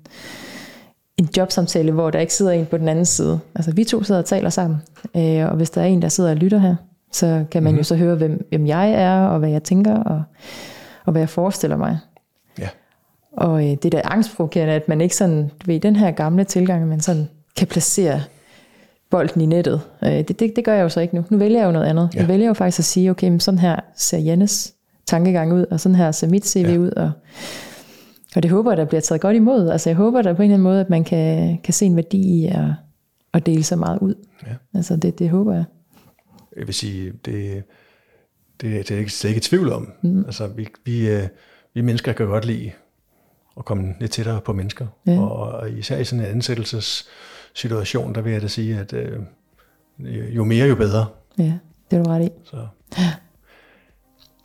[1.20, 3.40] en jobsamtale, hvor der ikke sidder en på den anden side.
[3.56, 4.82] Altså, vi to sidder og taler sammen,
[5.16, 6.76] øh, og hvis der er en, der sidder og lytter her,
[7.12, 7.78] så kan man mm-hmm.
[7.78, 10.24] jo så høre, hvem, hvem jeg er, og hvad jeg tænker, og,
[11.06, 11.98] og hvad jeg forestiller mig.
[12.60, 12.68] Ja.
[13.38, 16.44] Og øh, det der er angstprovokerende, at man ikke sådan, du ved, den her gamle
[16.44, 18.22] tilgang, man sådan kan placere
[19.10, 19.82] bolden i nettet.
[20.04, 21.24] Øh, det, det, det gør jeg jo så ikke nu.
[21.30, 22.10] Nu vælger jeg jo noget andet.
[22.14, 22.20] Ja.
[22.20, 24.74] Jeg vælger jo faktisk at sige, okay, men sådan her ser Jannes
[25.08, 26.78] tankegang ud, og sådan her ser mit CV ja.
[26.78, 27.12] ud, og,
[28.36, 29.70] og det håber jeg, der bliver taget godt imod.
[29.70, 31.96] Altså jeg håber der på en eller anden måde, at man kan, kan se en
[31.96, 32.66] værdi i at,
[33.34, 34.16] at dele så meget ud.
[34.48, 34.54] Ja.
[34.74, 35.64] Altså det, det håber jeg.
[36.58, 37.64] Jeg vil sige, det, det,
[38.62, 39.92] det er jeg ikke- slet ikke i tvivl om.
[40.02, 40.26] Mm.
[40.26, 41.24] Altså, vi, vi, øh,
[41.74, 42.72] vi mennesker kan godt lide
[43.58, 44.88] at komme lidt tættere på mennesker.
[45.08, 45.20] Ja.
[45.20, 49.20] Og, og især i sådan en ansættelsessituation, der vil jeg da sige, at øh,
[50.36, 51.06] jo mere, jo bedre.
[51.38, 51.54] Ja,
[51.92, 52.30] det er du ret i.
[52.44, 52.68] Så.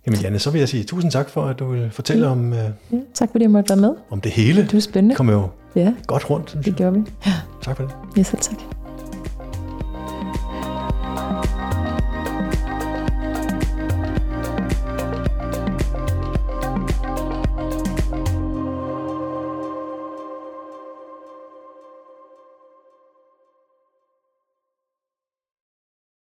[0.07, 2.59] Jamen Janne, så vil jeg sige tusind tak for, at du vil fortælle om, øh,
[2.59, 3.95] Ja, tak fordi jeg måtte være med.
[4.11, 4.63] om det hele.
[4.63, 5.09] Det var spændende.
[5.13, 6.77] Det kom jo Ja, godt rundt, synes det jeg.
[6.77, 7.03] gjorde vi.
[7.27, 7.33] Ja,
[7.63, 7.95] Tak for det.
[8.17, 8.57] ja selv tak.